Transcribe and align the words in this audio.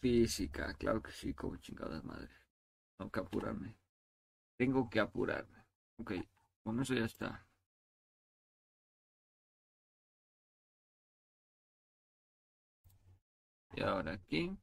física, 0.00 0.74
claro 0.74 1.02
que 1.02 1.12
sí, 1.12 1.34
como 1.34 1.56
chingadas 1.56 2.04
madre. 2.04 2.30
Tengo 2.96 3.10
que 3.10 3.20
apurarme. 3.20 3.76
Tengo 4.56 4.90
que 4.90 5.00
apurarme. 5.00 5.64
Ok, 5.98 6.12
con 6.64 6.80
eso 6.80 6.94
ya 6.94 7.04
está. 7.04 7.46
Y 13.74 13.82
ahora 13.82 14.12
aquí 14.12 14.58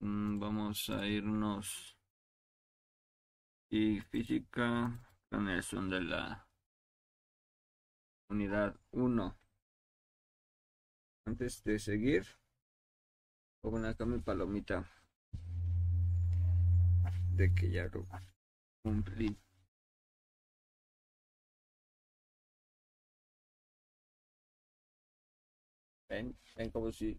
mm, 0.00 0.38
vamos 0.38 0.90
a 0.90 1.06
irnos 1.06 1.96
y 3.70 4.00
física 4.00 5.00
son 5.62 5.88
de 5.88 6.00
la 6.02 6.46
unidad 8.28 8.76
1. 8.90 9.36
Antes 11.24 11.62
de 11.64 11.78
seguir, 11.78 12.26
pongo 13.62 13.78
acá 13.86 14.04
mi 14.04 14.18
palomita 14.18 14.84
de 17.36 17.54
que 17.54 17.70
ya 17.70 17.84
lo 17.92 18.06
cumplí. 18.82 19.36
Ven, 26.08 26.36
ven 26.56 26.70
como 26.70 26.92
si 26.92 27.18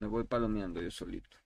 me 0.00 0.08
voy 0.08 0.24
palomeando 0.24 0.80
yo 0.82 0.90
solito. 0.90 1.36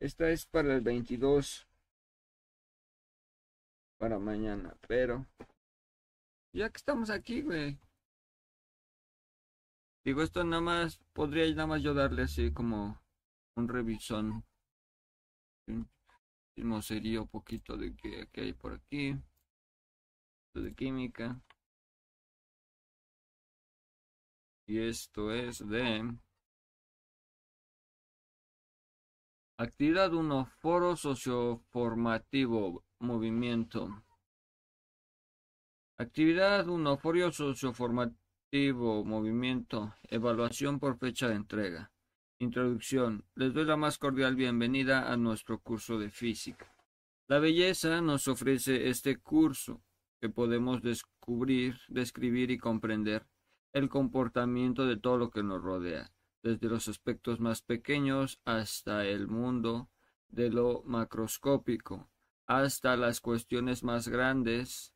Esta 0.00 0.30
es 0.30 0.46
para 0.46 0.74
el 0.74 0.80
22. 0.80 1.66
Para 3.98 4.18
mañana, 4.18 4.76
pero... 4.88 5.26
Ya 6.54 6.68
que 6.68 6.76
estamos 6.76 7.08
aquí, 7.08 7.40
güey. 7.42 7.78
Digo, 10.04 10.22
esto 10.22 10.44
nada 10.44 10.60
más... 10.60 10.98
Podría 11.12 11.48
nada 11.54 11.66
más 11.66 11.82
yo 11.82 11.94
darle 11.94 12.22
así 12.22 12.52
como... 12.52 13.00
Un 13.56 13.68
revisón. 13.68 14.44
Un 15.66 16.82
sería 16.82 17.20
un 17.22 17.28
poquito 17.28 17.76
de 17.76 17.94
que, 17.96 18.28
que 18.32 18.40
hay 18.42 18.52
por 18.52 18.74
aquí. 18.74 19.16
De 20.54 20.74
química. 20.74 21.40
Y 24.66 24.78
esto 24.78 25.32
es 25.32 25.66
de... 25.66 26.18
Actividad 29.58 30.12
1. 30.12 30.46
Foro 30.60 30.96
socioformativo. 30.96 32.84
Movimiento. 32.98 34.04
Actividad 35.98 36.68
1. 36.68 36.96
Foro 36.96 37.30
socioformativo. 37.30 39.04
Movimiento. 39.04 39.94
Evaluación 40.04 40.80
por 40.80 40.98
fecha 40.98 41.28
de 41.28 41.34
entrega. 41.34 41.92
Introducción. 42.38 43.24
Les 43.34 43.52
doy 43.52 43.66
la 43.66 43.76
más 43.76 43.98
cordial 43.98 44.34
bienvenida 44.34 45.12
a 45.12 45.16
nuestro 45.16 45.60
curso 45.60 45.98
de 45.98 46.10
física. 46.10 46.74
La 47.28 47.38
belleza 47.38 48.00
nos 48.00 48.26
ofrece 48.26 48.88
este 48.88 49.18
curso 49.18 49.82
que 50.20 50.30
podemos 50.30 50.82
descubrir, 50.82 51.78
describir 51.88 52.50
y 52.50 52.58
comprender 52.58 53.26
el 53.72 53.88
comportamiento 53.88 54.86
de 54.86 54.96
todo 54.96 55.18
lo 55.18 55.30
que 55.30 55.42
nos 55.42 55.62
rodea 55.62 56.10
desde 56.42 56.68
los 56.68 56.88
aspectos 56.88 57.38
más 57.38 57.62
pequeños 57.62 58.40
hasta 58.44 59.04
el 59.04 59.28
mundo 59.28 59.90
de 60.28 60.50
lo 60.50 60.82
macroscópico, 60.84 62.10
hasta 62.46 62.96
las 62.96 63.20
cuestiones 63.20 63.84
más 63.84 64.08
grandes 64.08 64.91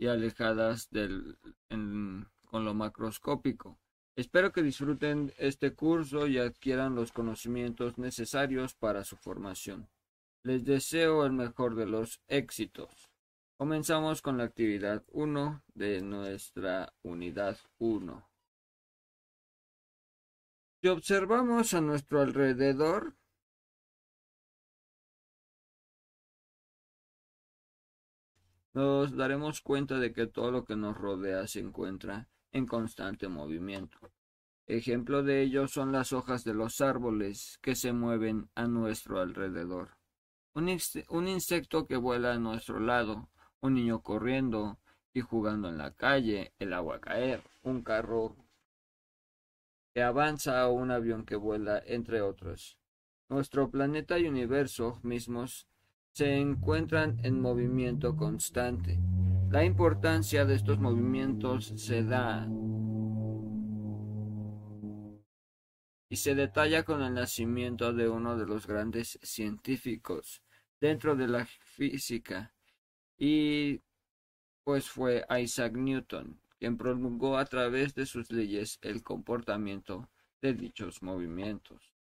y 0.00 0.06
alejadas 0.06 0.88
del, 0.90 1.36
con 1.68 2.64
lo 2.64 2.72
macroscópico. 2.72 3.78
Espero 4.16 4.50
que 4.50 4.62
disfruten 4.62 5.32
este 5.36 5.74
curso 5.74 6.26
y 6.26 6.38
adquieran 6.38 6.94
los 6.94 7.12
conocimientos 7.12 7.98
necesarios 7.98 8.74
para 8.74 9.04
su 9.04 9.16
formación. 9.16 9.90
Les 10.42 10.64
deseo 10.64 11.26
el 11.26 11.32
mejor 11.32 11.74
de 11.74 11.84
los 11.84 12.22
éxitos. 12.28 13.10
Comenzamos 13.58 14.22
con 14.22 14.38
la 14.38 14.44
actividad 14.44 15.04
1 15.08 15.64
de 15.74 16.00
nuestra 16.00 16.94
unidad 17.02 17.58
1. 17.78 18.26
Si 20.80 20.88
observamos 20.88 21.74
a 21.74 21.82
nuestro 21.82 22.22
alrededor, 22.22 23.16
nos 28.72 29.16
daremos 29.16 29.60
cuenta 29.60 29.98
de 29.98 30.12
que 30.12 30.26
todo 30.26 30.50
lo 30.50 30.64
que 30.64 30.76
nos 30.76 30.96
rodea 30.96 31.46
se 31.46 31.60
encuentra 31.60 32.28
en 32.52 32.66
constante 32.66 33.28
movimiento. 33.28 33.98
Ejemplo 34.66 35.22
de 35.24 35.42
ello 35.42 35.66
son 35.66 35.90
las 35.90 36.12
hojas 36.12 36.44
de 36.44 36.54
los 36.54 36.80
árboles 36.80 37.58
que 37.60 37.74
se 37.74 37.92
mueven 37.92 38.48
a 38.54 38.68
nuestro 38.68 39.18
alrededor. 39.20 39.96
Un, 40.54 40.68
insecto 41.28 41.86
que 41.86 41.96
vuela 41.96 42.32
a 42.32 42.38
nuestro 42.38 42.80
lado, 42.80 43.28
un 43.60 43.74
niño 43.74 44.02
corriendo 44.02 44.78
y 45.12 45.20
jugando 45.20 45.68
en 45.68 45.78
la 45.78 45.92
calle, 45.92 46.52
el 46.58 46.72
agua 46.72 47.00
caer, 47.00 47.42
un 47.62 47.82
carro 47.82 48.36
que 49.92 50.02
avanza 50.02 50.68
o 50.68 50.72
un 50.72 50.90
avión 50.90 51.24
que 51.24 51.36
vuela, 51.36 51.82
entre 51.84 52.20
otros. 52.20 52.78
Nuestro 53.28 53.70
planeta 53.70 54.18
y 54.18 54.26
universo 54.26 55.00
mismos 55.02 55.66
se 56.12 56.38
encuentran 56.38 57.18
en 57.24 57.40
movimiento 57.40 58.16
constante. 58.16 58.98
La 59.50 59.64
importancia 59.64 60.44
de 60.44 60.54
estos 60.54 60.78
movimientos 60.78 61.72
se 61.76 62.04
da 62.04 62.48
y 66.08 66.16
se 66.16 66.34
detalla 66.34 66.82
con 66.82 67.02
el 67.02 67.14
nacimiento 67.14 67.92
de 67.92 68.08
uno 68.08 68.36
de 68.36 68.46
los 68.46 68.66
grandes 68.66 69.18
científicos 69.22 70.42
dentro 70.80 71.14
de 71.14 71.28
la 71.28 71.46
física 71.46 72.52
y 73.16 73.80
pues 74.64 74.88
fue 74.88 75.24
Isaac 75.40 75.74
Newton 75.74 76.40
quien 76.60 76.76
prolongó 76.76 77.38
a 77.38 77.46
través 77.46 77.94
de 77.94 78.04
sus 78.04 78.30
leyes 78.30 78.78
el 78.82 79.02
comportamiento 79.02 80.10
de 80.42 80.52
dichos 80.52 81.02
movimientos. 81.02 81.94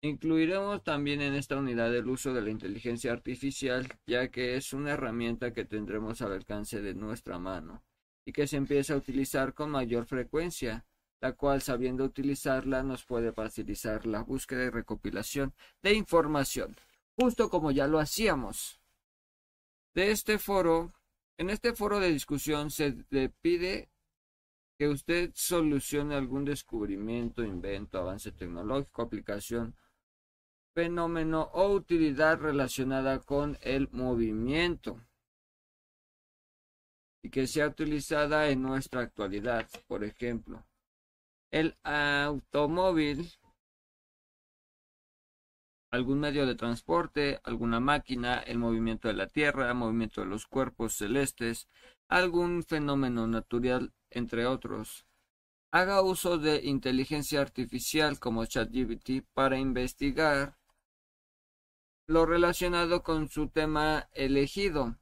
Incluiremos 0.00 0.84
también 0.84 1.20
en 1.20 1.34
esta 1.34 1.56
unidad 1.56 1.94
el 1.94 2.08
uso 2.08 2.32
de 2.32 2.42
la 2.42 2.50
inteligencia 2.50 3.12
artificial, 3.12 3.88
ya 4.06 4.28
que 4.28 4.56
es 4.56 4.72
una 4.72 4.92
herramienta 4.92 5.52
que 5.52 5.64
tendremos 5.64 6.22
al 6.22 6.32
alcance 6.32 6.80
de 6.80 6.94
nuestra 6.94 7.38
mano 7.38 7.82
y 8.24 8.32
que 8.32 8.46
se 8.46 8.56
empieza 8.56 8.94
a 8.94 8.98
utilizar 8.98 9.54
con 9.54 9.70
mayor 9.70 10.06
frecuencia, 10.06 10.86
la 11.20 11.32
cual 11.32 11.62
sabiendo 11.62 12.04
utilizarla 12.04 12.84
nos 12.84 13.04
puede 13.04 13.32
facilitar 13.32 14.06
la 14.06 14.22
búsqueda 14.22 14.64
y 14.64 14.70
recopilación 14.70 15.52
de 15.82 15.94
información, 15.94 16.76
justo 17.16 17.50
como 17.50 17.72
ya 17.72 17.88
lo 17.88 17.98
hacíamos. 17.98 18.80
De 19.94 20.12
este 20.12 20.38
foro 20.38 20.92
en 21.38 21.50
este 21.50 21.72
foro 21.72 22.00
de 22.00 22.10
discusión 22.10 22.70
se 22.70 23.04
le 23.10 23.28
pide 23.28 23.88
que 24.76 24.88
usted 24.88 25.30
solucione 25.34 26.16
algún 26.16 26.44
descubrimiento, 26.44 27.44
invento, 27.44 27.98
avance 27.98 28.32
tecnológico, 28.32 29.02
aplicación, 29.02 29.76
fenómeno 30.78 31.50
o 31.54 31.72
utilidad 31.72 32.38
relacionada 32.38 33.18
con 33.18 33.58
el 33.62 33.88
movimiento 33.90 35.00
y 37.20 37.30
que 37.30 37.48
sea 37.48 37.66
utilizada 37.66 38.48
en 38.48 38.62
nuestra 38.62 39.00
actualidad. 39.00 39.68
Por 39.88 40.04
ejemplo, 40.04 40.64
el 41.50 41.76
automóvil 41.82 43.28
algún 45.90 46.20
medio 46.20 46.46
de 46.46 46.54
transporte, 46.54 47.40
alguna 47.42 47.80
máquina, 47.80 48.38
el 48.38 48.58
movimiento 48.58 49.08
de 49.08 49.14
la 49.14 49.26
Tierra, 49.26 49.70
el 49.70 49.74
movimiento 49.74 50.20
de 50.20 50.28
los 50.28 50.46
cuerpos 50.46 50.92
celestes, 50.92 51.66
algún 52.06 52.62
fenómeno 52.62 53.26
natural, 53.26 53.92
entre 54.10 54.46
otros. 54.46 55.06
Haga 55.72 56.02
uso 56.02 56.38
de 56.38 56.64
inteligencia 56.64 57.40
artificial 57.40 58.20
como 58.20 58.46
ChatGPT 58.46 59.26
para 59.34 59.58
investigar 59.58 60.57
lo 62.08 62.24
relacionado 62.24 63.02
con 63.02 63.28
su 63.28 63.48
tema 63.48 64.08
elegido, 64.12 64.96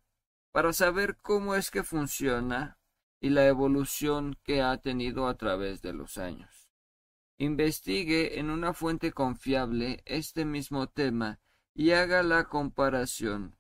para 0.51 0.73
saber 0.73 1.17
cómo 1.23 1.55
es 1.55 1.71
que 1.71 1.85
funciona 1.85 2.79
y 3.21 3.31
la 3.31 3.47
evolución 3.47 4.37
que 4.43 4.61
ha 4.61 4.77
tenido 4.79 5.29
a 5.29 5.37
través 5.37 5.81
de 5.83 5.93
los 5.93 6.19
años. 6.19 6.69
Investigue 7.39 8.41
en 8.41 8.51
una 8.51 8.75
fuente 8.75 9.13
confiable 9.13 10.03
este 10.05 10.45
mismo 10.45 10.89
tema 10.89 11.39
y 11.75 11.93
haga 11.93 12.23
la 12.25 12.45
comparación 12.45 13.57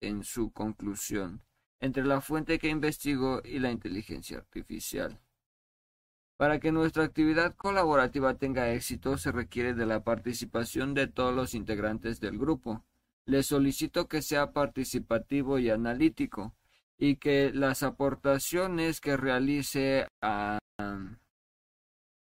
en 0.00 0.24
su 0.24 0.50
conclusión 0.52 1.44
entre 1.80 2.04
la 2.04 2.20
fuente 2.20 2.58
que 2.58 2.68
investigó 2.68 3.40
y 3.44 3.60
la 3.60 3.70
inteligencia 3.70 4.38
artificial. 4.38 5.20
Para 6.38 6.60
que 6.60 6.70
nuestra 6.70 7.02
actividad 7.02 7.56
colaborativa 7.56 8.34
tenga 8.34 8.70
éxito 8.72 9.18
se 9.18 9.32
requiere 9.32 9.74
de 9.74 9.86
la 9.86 10.04
participación 10.04 10.94
de 10.94 11.08
todos 11.08 11.34
los 11.34 11.52
integrantes 11.52 12.20
del 12.20 12.38
grupo. 12.38 12.84
Le 13.26 13.42
solicito 13.42 14.06
que 14.06 14.22
sea 14.22 14.52
participativo 14.52 15.58
y 15.58 15.68
analítico 15.68 16.54
y 16.96 17.16
que 17.16 17.50
las 17.52 17.82
aportaciones 17.82 19.00
que 19.00 19.16
realice 19.16 20.06
a, 20.22 20.60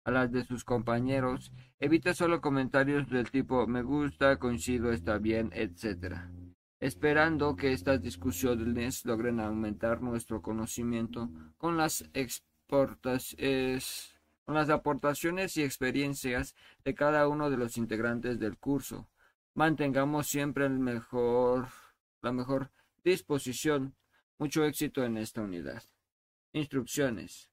las 0.04 0.32
de 0.32 0.44
sus 0.44 0.64
compañeros 0.64 1.52
evite 1.78 2.12
solo 2.12 2.40
comentarios 2.40 3.08
del 3.08 3.30
tipo 3.30 3.68
me 3.68 3.82
gusta, 3.82 4.40
coincido, 4.40 4.90
está 4.90 5.18
bien, 5.18 5.50
etc. 5.54 6.16
Esperando 6.80 7.54
que 7.54 7.72
estas 7.72 8.02
discusiones 8.02 9.04
logren 9.04 9.38
aumentar 9.38 10.02
nuestro 10.02 10.42
conocimiento 10.42 11.30
con 11.56 11.76
las 11.76 12.04
con 12.72 14.54
las 14.54 14.70
aportaciones 14.70 15.58
y 15.58 15.62
experiencias 15.62 16.54
de 16.84 16.94
cada 16.94 17.28
uno 17.28 17.50
de 17.50 17.58
los 17.58 17.76
integrantes 17.76 18.38
del 18.38 18.56
curso. 18.56 19.10
Mantengamos 19.52 20.26
siempre 20.28 20.70
la 20.70 22.32
mejor 22.32 22.70
disposición. 23.04 23.94
Mucho 24.38 24.64
éxito 24.64 25.04
en 25.04 25.18
esta 25.18 25.42
unidad. 25.42 25.82
Instrucciones. 26.54 27.50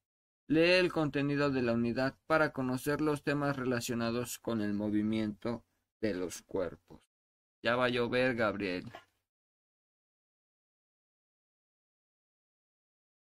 Lee 0.48 0.80
el 0.80 0.92
contenido 0.92 1.52
de 1.52 1.64
la 1.64 1.74
unidad 1.74 2.16
para 2.26 2.54
conocer 2.54 3.02
los 3.02 3.22
temas 3.22 3.58
relacionados 3.58 4.40
con 4.40 4.62
el 4.62 4.74
movimiento 4.74 5.66
de 6.00 6.14
los 6.14 6.42
cuerpos. 6.44 7.02
Ya 7.62 7.76
va 7.76 7.86
a 7.86 7.90
llover, 7.90 8.36
Gabriel. 8.36 8.90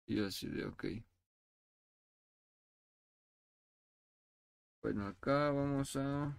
Y 0.07 0.25
así 0.25 0.49
de 0.49 0.65
ok. 0.65 0.85
Bueno, 4.83 5.07
acá 5.07 5.51
vamos 5.53 5.95
a... 5.97 6.37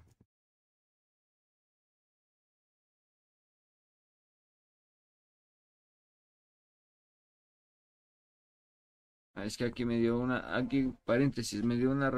Ah, 9.35 9.45
es 9.45 9.57
que 9.57 9.65
aquí 9.65 9.85
me 9.85 9.97
dio 9.97 10.19
una, 10.19 10.55
aquí 10.55 10.93
paréntesis, 11.05 11.63
me 11.63 11.75
dio 11.75 11.91
una, 11.91 12.11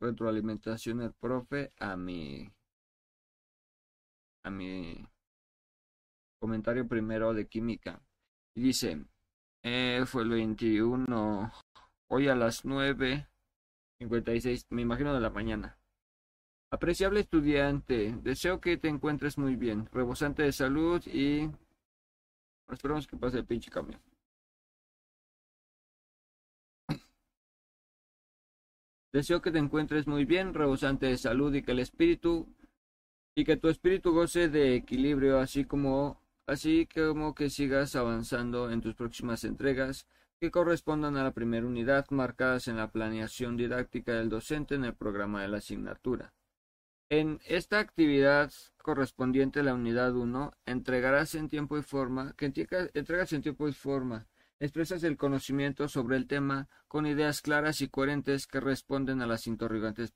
retroalimentación 0.00 1.02
el 1.02 1.12
profe 1.12 1.72
a 1.78 1.96
mi, 1.96 2.50
a 4.44 4.50
mi 4.50 5.06
comentario 6.40 6.88
primero 6.88 7.34
de 7.34 7.46
química. 7.46 8.00
Y 8.54 8.62
dice, 8.62 9.04
eh, 9.62 10.04
fue 10.06 10.22
el 10.22 10.30
21, 10.30 11.52
hoy 12.08 12.28
a 12.28 12.34
las 12.34 12.64
9 12.64 13.28
56, 14.04 14.66
me 14.70 14.82
imagino 14.82 15.14
de 15.14 15.20
la 15.20 15.30
mañana. 15.30 15.78
Apreciable 16.70 17.20
estudiante, 17.20 18.14
deseo 18.22 18.60
que 18.60 18.76
te 18.76 18.88
encuentres 18.88 19.38
muy 19.38 19.56
bien, 19.56 19.88
rebosante 19.92 20.42
de 20.42 20.52
salud 20.52 21.02
y... 21.06 21.50
Esperamos 22.70 23.06
que 23.06 23.16
pase 23.16 23.38
el 23.38 23.46
pinche 23.46 23.70
cambio. 23.70 23.98
Deseo 29.12 29.40
que 29.40 29.52
te 29.52 29.58
encuentres 29.58 30.06
muy 30.06 30.24
bien, 30.24 30.54
rebosante 30.54 31.06
de 31.06 31.16
salud 31.16 31.54
y 31.54 31.62
que 31.62 31.72
el 31.72 31.78
espíritu 31.78 32.48
y 33.36 33.44
que 33.44 33.56
tu 33.56 33.68
espíritu 33.68 34.12
goce 34.12 34.48
de 34.48 34.74
equilibrio, 34.74 35.38
así 35.38 35.64
como 35.64 36.20
así 36.46 36.86
como 36.92 37.34
que 37.34 37.48
sigas 37.48 37.96
avanzando 37.96 38.70
en 38.70 38.80
tus 38.80 38.94
próximas 38.94 39.44
entregas 39.44 40.06
correspondan 40.50 41.16
a 41.16 41.24
la 41.24 41.32
primera 41.32 41.66
unidad 41.66 42.06
marcadas 42.10 42.68
en 42.68 42.76
la 42.76 42.90
planeación 42.90 43.56
didáctica 43.56 44.12
del 44.12 44.28
docente 44.28 44.74
en 44.74 44.84
el 44.84 44.94
programa 44.94 45.42
de 45.42 45.48
la 45.48 45.58
asignatura. 45.58 46.32
En 47.10 47.40
esta 47.46 47.78
actividad 47.78 48.50
correspondiente 48.82 49.60
a 49.60 49.62
la 49.62 49.74
unidad 49.74 50.14
1, 50.14 50.52
entregarás 50.66 51.34
en 51.34 51.48
tiempo 51.48 51.78
y 51.78 51.82
forma, 51.82 52.34
que 52.36 52.46
entregas 52.46 53.32
en 53.32 53.42
tiempo 53.42 53.68
y 53.68 53.72
forma, 53.72 54.26
expresas 54.58 55.04
el 55.04 55.16
conocimiento 55.16 55.86
sobre 55.88 56.16
el 56.16 56.26
tema 56.26 56.68
con 56.88 57.06
ideas 57.06 57.42
claras 57.42 57.80
y 57.82 57.88
coherentes 57.88 58.46
que 58.46 58.60
responden 58.60 59.20
a 59.20 59.26
las 59.26 59.46
interrogantes 59.46 60.12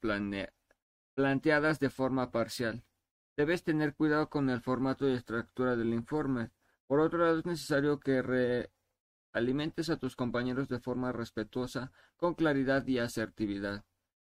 planteadas 1.14 1.78
de 1.78 1.90
forma 1.90 2.30
parcial. 2.30 2.84
Debes 3.36 3.62
tener 3.62 3.94
cuidado 3.94 4.28
con 4.30 4.48
el 4.50 4.60
formato 4.60 5.08
y 5.08 5.12
estructura 5.12 5.76
del 5.76 5.92
informe. 5.92 6.50
Por 6.86 7.00
otro 7.00 7.18
lado, 7.18 7.38
es 7.38 7.46
necesario 7.46 8.00
que 8.00 8.22
re 8.22 8.70
alimentes 9.32 9.90
a 9.90 9.96
tus 9.96 10.16
compañeros 10.16 10.68
de 10.68 10.80
forma 10.80 11.12
respetuosa, 11.12 11.92
con 12.16 12.34
claridad 12.34 12.86
y 12.86 12.98
asertividad, 12.98 13.84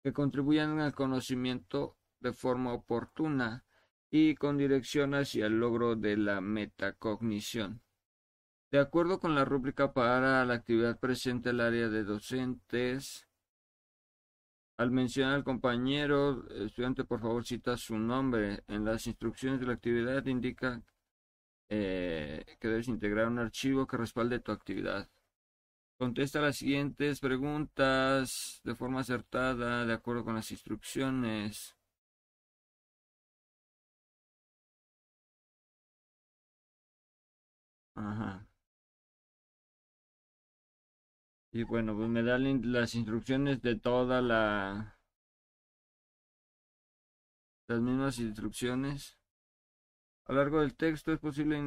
que 0.02 0.12
contribuyan 0.12 0.80
al 0.80 0.94
conocimiento 0.94 1.96
de 2.20 2.32
forma 2.32 2.72
oportuna 2.72 3.64
y 4.10 4.34
con 4.34 4.56
dirección 4.56 5.14
hacia 5.14 5.46
el 5.46 5.58
logro 5.58 5.96
de 5.96 6.16
la 6.16 6.40
metacognición. 6.40 7.82
De 8.70 8.78
acuerdo 8.78 9.20
con 9.20 9.34
la 9.34 9.44
rúbrica 9.44 9.92
para 9.92 10.44
la 10.44 10.54
actividad 10.54 10.98
presente 10.98 11.50
el 11.50 11.60
área 11.60 11.88
de 11.88 12.04
docentes, 12.04 13.26
al 14.76 14.90
mencionar 14.90 15.34
al 15.34 15.44
compañero, 15.44 16.44
estudiante 16.50 17.04
por 17.04 17.20
favor 17.20 17.44
cita 17.44 17.76
su 17.76 17.96
nombre. 17.96 18.64
En 18.66 18.84
las 18.84 19.06
instrucciones 19.06 19.60
de 19.60 19.66
la 19.66 19.74
actividad 19.74 20.26
indica 20.26 20.82
eh, 21.68 22.44
que 22.60 22.68
debes 22.68 22.88
integrar 22.88 23.28
un 23.28 23.38
archivo 23.38 23.86
que 23.86 23.96
respalde 23.96 24.40
tu 24.40 24.52
actividad. 24.52 25.08
Contesta 25.98 26.40
las 26.40 26.56
siguientes 26.56 27.20
preguntas 27.20 28.60
de 28.64 28.74
forma 28.74 29.00
acertada, 29.00 29.86
de 29.86 29.92
acuerdo 29.94 30.24
con 30.24 30.34
las 30.34 30.50
instrucciones. 30.50 31.76
Ajá. 37.96 38.46
Y 41.52 41.62
bueno, 41.62 41.96
pues 41.96 42.08
me 42.08 42.22
dan 42.22 42.72
las 42.72 42.94
instrucciones 42.94 43.62
de 43.62 43.76
toda 43.76 44.20
la... 44.20 44.98
Las 47.68 47.80
mismas 47.80 48.18
instrucciones. 48.18 49.16
A 50.26 50.32
lo 50.32 50.38
largo 50.38 50.60
del 50.60 50.74
texto 50.74 51.12
es 51.12 51.18
posible 51.18 51.58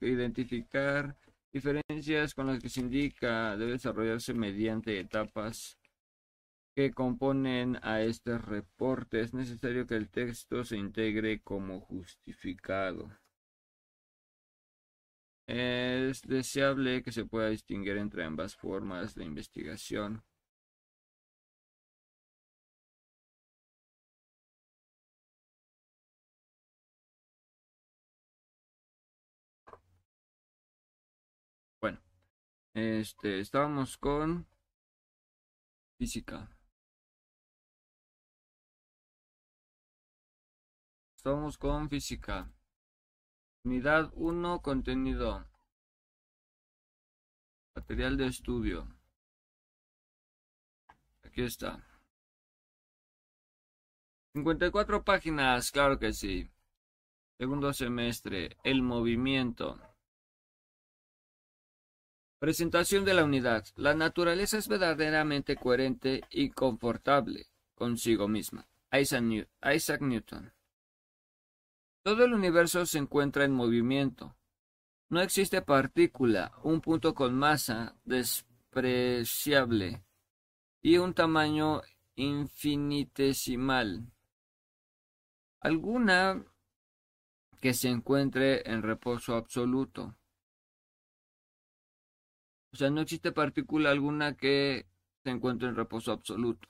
identificar 0.00 1.16
diferencias 1.52 2.34
con 2.34 2.48
las 2.48 2.60
que 2.60 2.68
se 2.68 2.80
indica 2.80 3.56
debe 3.56 3.72
desarrollarse 3.72 4.34
mediante 4.34 4.98
etapas 4.98 5.78
que 6.74 6.92
componen 6.92 7.78
a 7.82 8.02
este 8.02 8.36
reporte. 8.38 9.20
Es 9.20 9.32
necesario 9.32 9.86
que 9.86 9.94
el 9.94 10.08
texto 10.10 10.64
se 10.64 10.76
integre 10.76 11.40
como 11.40 11.80
justificado. 11.80 13.10
Es 15.46 16.22
deseable 16.22 17.02
que 17.02 17.12
se 17.12 17.24
pueda 17.24 17.48
distinguir 17.48 17.96
entre 17.96 18.24
ambas 18.24 18.54
formas 18.54 19.14
de 19.14 19.24
investigación. 19.24 20.22
Este, 32.80 33.40
estábamos 33.40 33.96
con 33.98 34.46
física. 35.98 36.48
Estamos 41.16 41.58
con 41.58 41.88
física. 41.90 42.52
Unidad 43.64 44.12
1, 44.14 44.62
contenido. 44.62 45.44
Material 47.74 48.16
de 48.16 48.26
estudio. 48.28 48.86
Aquí 51.24 51.42
está. 51.42 51.84
54 54.34 55.02
páginas, 55.02 55.72
claro 55.72 55.98
que 55.98 56.12
sí. 56.12 56.48
Segundo 57.38 57.72
semestre, 57.72 58.56
el 58.62 58.82
movimiento. 58.82 59.80
Presentación 62.38 63.04
de 63.04 63.14
la 63.14 63.24
unidad. 63.24 63.66
La 63.74 63.94
naturaleza 63.94 64.58
es 64.58 64.68
verdaderamente 64.68 65.56
coherente 65.56 66.22
y 66.30 66.50
confortable 66.50 67.46
consigo 67.74 68.28
misma. 68.28 68.68
Isaac 68.92 70.00
Newton. 70.00 70.52
Todo 72.04 72.24
el 72.24 72.32
universo 72.32 72.86
se 72.86 72.98
encuentra 72.98 73.44
en 73.44 73.52
movimiento. 73.52 74.36
No 75.10 75.20
existe 75.20 75.62
partícula, 75.62 76.52
un 76.62 76.80
punto 76.80 77.12
con 77.12 77.34
masa 77.34 77.96
despreciable 78.04 80.04
y 80.80 80.98
un 80.98 81.14
tamaño 81.14 81.82
infinitesimal. 82.14 84.12
Alguna 85.60 86.44
que 87.60 87.74
se 87.74 87.88
encuentre 87.88 88.62
en 88.70 88.82
reposo 88.82 89.34
absoluto. 89.34 90.14
O 92.78 92.80
sea, 92.80 92.90
no 92.90 93.00
existe 93.00 93.32
partícula 93.32 93.90
alguna 93.90 94.36
que 94.36 94.86
se 95.24 95.30
encuentre 95.30 95.66
en 95.66 95.74
reposo 95.74 96.12
absoluto. 96.12 96.68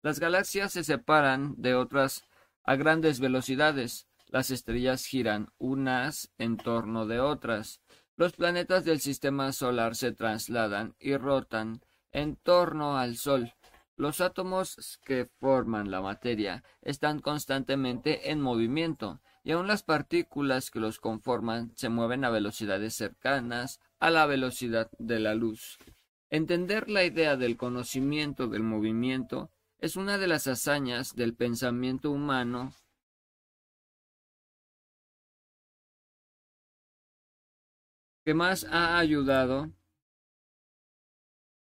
Las 0.00 0.18
galaxias 0.18 0.72
se 0.72 0.82
separan 0.82 1.56
de 1.58 1.74
otras 1.74 2.22
a 2.64 2.74
grandes 2.76 3.20
velocidades. 3.20 4.08
Las 4.28 4.50
estrellas 4.50 5.04
giran 5.04 5.50
unas 5.58 6.32
en 6.38 6.56
torno 6.56 7.06
de 7.06 7.20
otras. 7.20 7.82
Los 8.16 8.32
planetas 8.32 8.86
del 8.86 9.00
sistema 9.00 9.52
solar 9.52 9.94
se 9.94 10.12
trasladan 10.12 10.94
y 10.98 11.18
rotan 11.18 11.82
en 12.12 12.36
torno 12.36 12.96
al 12.96 13.18
Sol. 13.18 13.52
Los 13.94 14.22
átomos 14.22 14.98
que 15.04 15.28
forman 15.38 15.90
la 15.90 16.00
materia 16.00 16.64
están 16.80 17.18
constantemente 17.18 18.30
en 18.30 18.40
movimiento, 18.40 19.20
y 19.44 19.52
aun 19.52 19.66
las 19.66 19.82
partículas 19.82 20.70
que 20.70 20.80
los 20.80 20.98
conforman 21.00 21.72
se 21.76 21.88
mueven 21.88 22.24
a 22.24 22.30
velocidades 22.30 22.94
cercanas 22.94 23.80
a 23.98 24.10
la 24.10 24.26
velocidad 24.26 24.90
de 24.98 25.18
la 25.18 25.34
luz. 25.34 25.78
Entender 26.30 26.88
la 26.88 27.04
idea 27.04 27.36
del 27.36 27.56
conocimiento 27.56 28.46
del 28.46 28.62
movimiento 28.62 29.50
es 29.78 29.96
una 29.96 30.16
de 30.16 30.28
las 30.28 30.46
hazañas 30.46 31.14
del 31.14 31.34
pensamiento 31.34 32.10
humano 32.10 32.72
que 38.24 38.34
más 38.34 38.64
ha 38.64 38.98
ayudado 38.98 39.72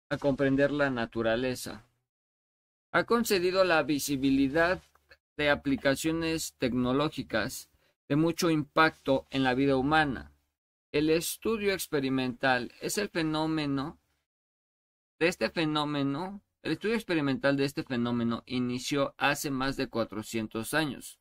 a 0.10 0.18
comprender 0.18 0.72
la 0.72 0.90
naturaleza. 0.90 1.86
Ha 2.92 3.06
concedido 3.06 3.64
la 3.64 3.82
visibilidad 3.84 4.84
de 5.38 5.50
aplicaciones 5.50 6.56
tecnológicas 6.58 7.70
de 8.08 8.16
mucho 8.16 8.50
impacto 8.50 9.28
en 9.30 9.44
la 9.44 9.54
vida 9.54 9.78
humana. 9.78 10.34
El 10.92 11.10
estudio 11.10 11.74
experimental 11.74 12.74
es 12.82 12.98
el 12.98 13.10
fenómeno 13.10 14.02
de 15.20 15.28
este 15.28 15.50
fenómeno. 15.50 16.42
El 16.64 16.74
estudio 16.74 16.96
experimental 16.96 17.56
de 17.56 17.66
este 17.66 17.84
fenómeno 17.84 18.44
inició 18.46 19.14
hace 19.18 19.52
más 19.52 19.78
de 19.78 19.88
400 19.88 20.74
años, 20.74 21.20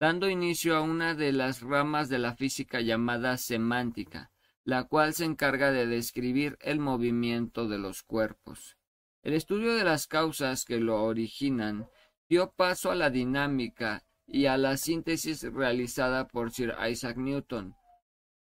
dando 0.00 0.28
inicio 0.28 0.76
a 0.76 0.80
una 0.80 1.14
de 1.14 1.32
las 1.32 1.60
ramas 1.60 2.08
de 2.08 2.18
la 2.18 2.34
física 2.34 2.80
llamada 2.80 3.36
semántica, 3.36 4.32
la 4.64 4.84
cual 4.84 5.14
se 5.14 5.26
encarga 5.26 5.70
de 5.70 5.86
describir 5.86 6.58
el 6.60 6.80
movimiento 6.80 7.68
de 7.68 7.78
los 7.78 8.02
cuerpos. 8.02 8.76
El 9.22 9.34
estudio 9.34 9.74
de 9.74 9.84
las 9.84 10.06
causas 10.06 10.64
que 10.64 10.80
lo 10.80 11.02
originan 11.02 11.88
dio 12.28 12.52
paso 12.52 12.90
a 12.90 12.94
la 12.94 13.10
dinámica 13.10 14.04
y 14.26 14.46
a 14.46 14.58
la 14.58 14.76
síntesis 14.76 15.42
realizada 15.42 16.28
por 16.28 16.52
Sir 16.52 16.74
Isaac 16.90 17.16
Newton 17.16 17.74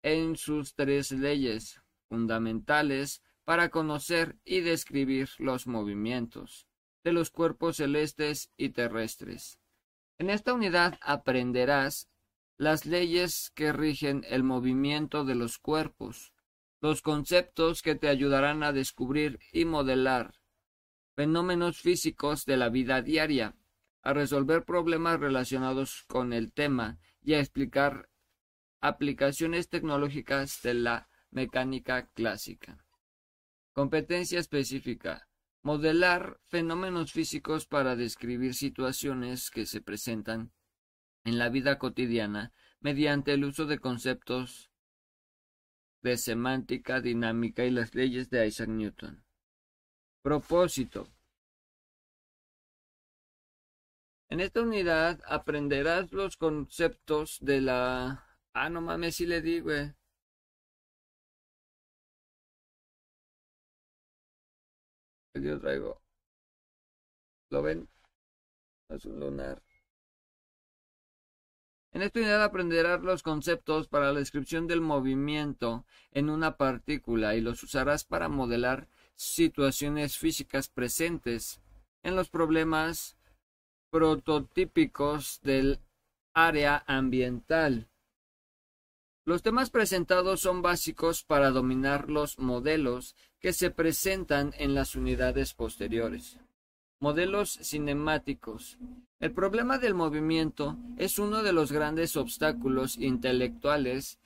en 0.02 0.36
sus 0.36 0.74
tres 0.74 1.12
leyes 1.12 1.80
fundamentales 2.08 3.22
para 3.44 3.68
conocer 3.70 4.36
y 4.44 4.60
describir 4.60 5.28
los 5.38 5.66
movimientos 5.66 6.66
de 7.04 7.12
los 7.12 7.30
cuerpos 7.30 7.76
celestes 7.76 8.50
y 8.56 8.70
terrestres. 8.70 9.60
En 10.18 10.30
esta 10.30 10.52
unidad 10.52 10.98
aprenderás 11.02 12.08
las 12.58 12.86
leyes 12.86 13.50
que 13.54 13.72
rigen 13.72 14.24
el 14.28 14.42
movimiento 14.42 15.24
de 15.24 15.34
los 15.34 15.58
cuerpos, 15.58 16.32
los 16.80 17.02
conceptos 17.02 17.82
que 17.82 17.94
te 17.94 18.08
ayudarán 18.08 18.62
a 18.62 18.72
descubrir 18.72 19.38
y 19.52 19.64
modelar 19.64 20.34
fenómenos 21.16 21.80
físicos 21.80 22.44
de 22.44 22.58
la 22.58 22.68
vida 22.68 23.00
diaria, 23.00 23.56
a 24.06 24.12
resolver 24.12 24.64
problemas 24.64 25.18
relacionados 25.18 26.04
con 26.06 26.32
el 26.32 26.52
tema 26.52 27.00
y 27.22 27.34
a 27.34 27.40
explicar 27.40 28.08
aplicaciones 28.80 29.68
tecnológicas 29.68 30.62
de 30.62 30.74
la 30.74 31.08
mecánica 31.32 32.06
clásica. 32.14 32.86
Competencia 33.72 34.38
específica. 34.38 35.28
Modelar 35.62 36.38
fenómenos 36.44 37.10
físicos 37.10 37.66
para 37.66 37.96
describir 37.96 38.54
situaciones 38.54 39.50
que 39.50 39.66
se 39.66 39.80
presentan 39.80 40.52
en 41.24 41.38
la 41.38 41.48
vida 41.48 41.76
cotidiana 41.76 42.52
mediante 42.78 43.32
el 43.32 43.44
uso 43.44 43.66
de 43.66 43.80
conceptos 43.80 44.70
de 46.02 46.16
semántica 46.16 47.00
dinámica 47.00 47.64
y 47.64 47.72
las 47.72 47.92
leyes 47.96 48.30
de 48.30 48.46
Isaac 48.46 48.68
Newton. 48.68 49.24
Propósito. 50.22 51.15
En 54.28 54.40
esta 54.40 54.60
unidad 54.62 55.20
aprenderás 55.26 56.12
los 56.12 56.36
conceptos 56.36 57.38
de 57.40 57.60
la... 57.60 58.24
Ah, 58.52 58.68
no 58.70 58.80
mames, 58.80 59.16
si 59.16 59.26
le 59.26 59.40
di, 59.40 59.60
güey. 59.60 59.94
traigo. 65.60 66.00
¿Lo 67.50 67.62
ven? 67.62 67.88
Es 68.88 69.04
un 69.04 69.20
lunar. 69.20 69.62
En 71.92 72.02
esta 72.02 72.18
unidad 72.18 72.42
aprenderás 72.42 73.02
los 73.02 73.22
conceptos 73.22 73.88
para 73.88 74.12
la 74.12 74.18
descripción 74.18 74.66
del 74.66 74.80
movimiento 74.80 75.86
en 76.10 76.30
una 76.30 76.56
partícula 76.56 77.36
y 77.36 77.40
los 77.40 77.62
usarás 77.62 78.04
para 78.04 78.28
modelar 78.28 78.88
situaciones 79.14 80.18
físicas 80.18 80.68
presentes 80.68 81.60
en 82.02 82.16
los 82.16 82.28
problemas 82.28 83.15
prototípicos 83.90 85.40
del 85.42 85.80
área 86.34 86.84
ambiental. 86.86 87.88
Los 89.24 89.42
temas 89.42 89.70
presentados 89.70 90.40
son 90.40 90.62
básicos 90.62 91.24
para 91.24 91.50
dominar 91.50 92.08
los 92.08 92.38
modelos 92.38 93.16
que 93.40 93.52
se 93.52 93.70
presentan 93.70 94.54
en 94.56 94.74
las 94.74 94.94
unidades 94.94 95.54
posteriores. 95.54 96.38
Modelos 97.00 97.58
cinemáticos. 97.62 98.78
El 99.18 99.32
problema 99.32 99.78
del 99.78 99.94
movimiento 99.94 100.76
es 100.96 101.18
uno 101.18 101.42
de 101.42 101.52
los 101.52 101.72
grandes 101.72 102.16
obstáculos 102.16 102.96
intelectuales 102.98 104.18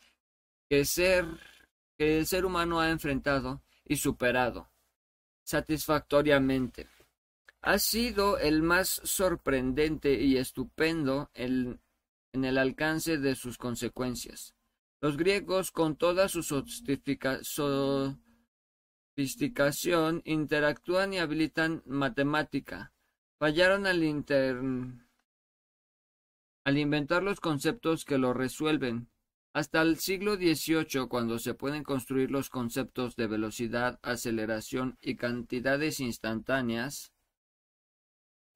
que, 0.68 0.84
que 1.98 2.18
el 2.18 2.26
ser 2.26 2.44
humano 2.44 2.80
ha 2.80 2.90
enfrentado 2.90 3.62
y 3.84 3.96
superado 3.96 4.70
satisfactoriamente. 5.50 6.88
Ha 7.62 7.78
sido 7.78 8.38
el 8.38 8.62
más 8.62 9.00
sorprendente 9.04 10.20
y 10.20 10.38
estupendo 10.38 11.30
en 11.34 11.80
el 12.32 12.58
alcance 12.58 13.18
de 13.18 13.34
sus 13.34 13.58
consecuencias. 13.58 14.54
Los 15.02 15.16
griegos, 15.16 15.70
con 15.70 15.96
toda 15.96 16.28
su 16.28 16.42
sofisticación, 16.42 18.20
interactúan 20.24 21.14
y 21.14 21.18
habilitan 21.18 21.82
matemática. 21.86 22.92
Fallaron 23.38 23.86
al, 23.86 24.02
al 26.64 26.78
inventar 26.78 27.22
los 27.22 27.40
conceptos 27.40 28.04
que 28.04 28.18
lo 28.18 28.34
resuelven. 28.34 29.08
Hasta 29.52 29.82
el 29.82 29.98
siglo 29.98 30.36
XVIII, 30.36 31.08
cuando 31.08 31.38
se 31.38 31.54
pueden 31.54 31.82
construir 31.82 32.30
los 32.30 32.50
conceptos 32.50 33.16
de 33.16 33.26
velocidad, 33.26 33.98
aceleración 34.02 34.98
y 35.00 35.16
cantidades 35.16 35.98
instantáneas, 36.00 37.12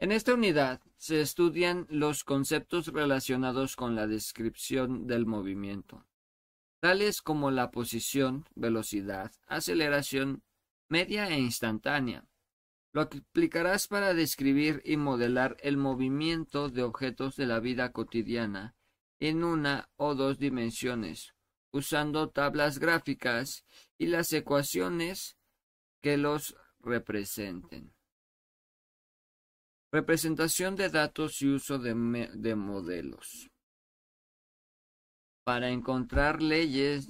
en 0.04 0.12
esta 0.12 0.34
unidad 0.34 0.82
se 0.98 1.22
estudian 1.22 1.86
los 1.88 2.24
conceptos 2.24 2.88
relacionados 2.88 3.74
con 3.74 3.96
la 3.96 4.06
descripción 4.06 5.06
del 5.06 5.24
movimiento, 5.24 6.04
tales 6.80 7.22
como 7.22 7.50
la 7.50 7.70
posición, 7.70 8.46
velocidad, 8.54 9.32
aceleración, 9.46 10.42
media 10.90 11.28
e 11.28 11.38
instantánea. 11.38 12.26
Lo 12.92 13.00
aplicarás 13.00 13.88
para 13.88 14.12
describir 14.12 14.82
y 14.84 14.98
modelar 14.98 15.56
el 15.60 15.78
movimiento 15.78 16.68
de 16.68 16.82
objetos 16.82 17.34
de 17.36 17.46
la 17.46 17.60
vida 17.60 17.90
cotidiana 17.90 18.74
en 19.20 19.42
una 19.42 19.88
o 19.96 20.14
dos 20.14 20.38
dimensiones, 20.38 21.34
usando 21.70 22.28
tablas 22.28 22.78
gráficas 22.78 23.64
y 23.96 24.08
las 24.08 24.30
ecuaciones 24.34 25.38
que 26.02 26.18
los 26.18 26.58
representen. 26.80 27.94
Representación 29.94 30.74
de 30.74 30.88
datos 30.88 31.40
y 31.40 31.46
uso 31.50 31.78
de, 31.78 31.94
de 32.34 32.56
modelos. 32.56 33.48
Para 35.44 35.70
encontrar 35.70 36.42
leyes 36.42 37.08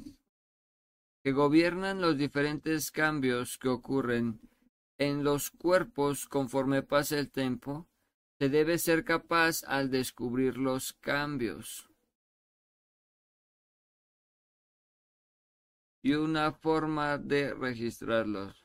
que 1.22 1.32
gobiernan 1.32 2.02
los 2.02 2.18
diferentes 2.18 2.90
cambios 2.90 3.56
que 3.56 3.70
ocurren 3.70 4.38
en 4.98 5.24
los 5.24 5.50
cuerpos 5.50 6.26
conforme 6.26 6.82
pasa 6.82 7.18
el 7.18 7.30
tiempo, 7.30 7.88
se 8.38 8.50
debe 8.50 8.76
ser 8.76 9.02
capaz 9.02 9.64
al 9.64 9.90
descubrir 9.90 10.58
los 10.58 10.92
cambios. 10.92 11.88
Y 16.02 16.12
una 16.12 16.52
forma 16.52 17.16
de 17.16 17.54
registrarlos. 17.54 18.63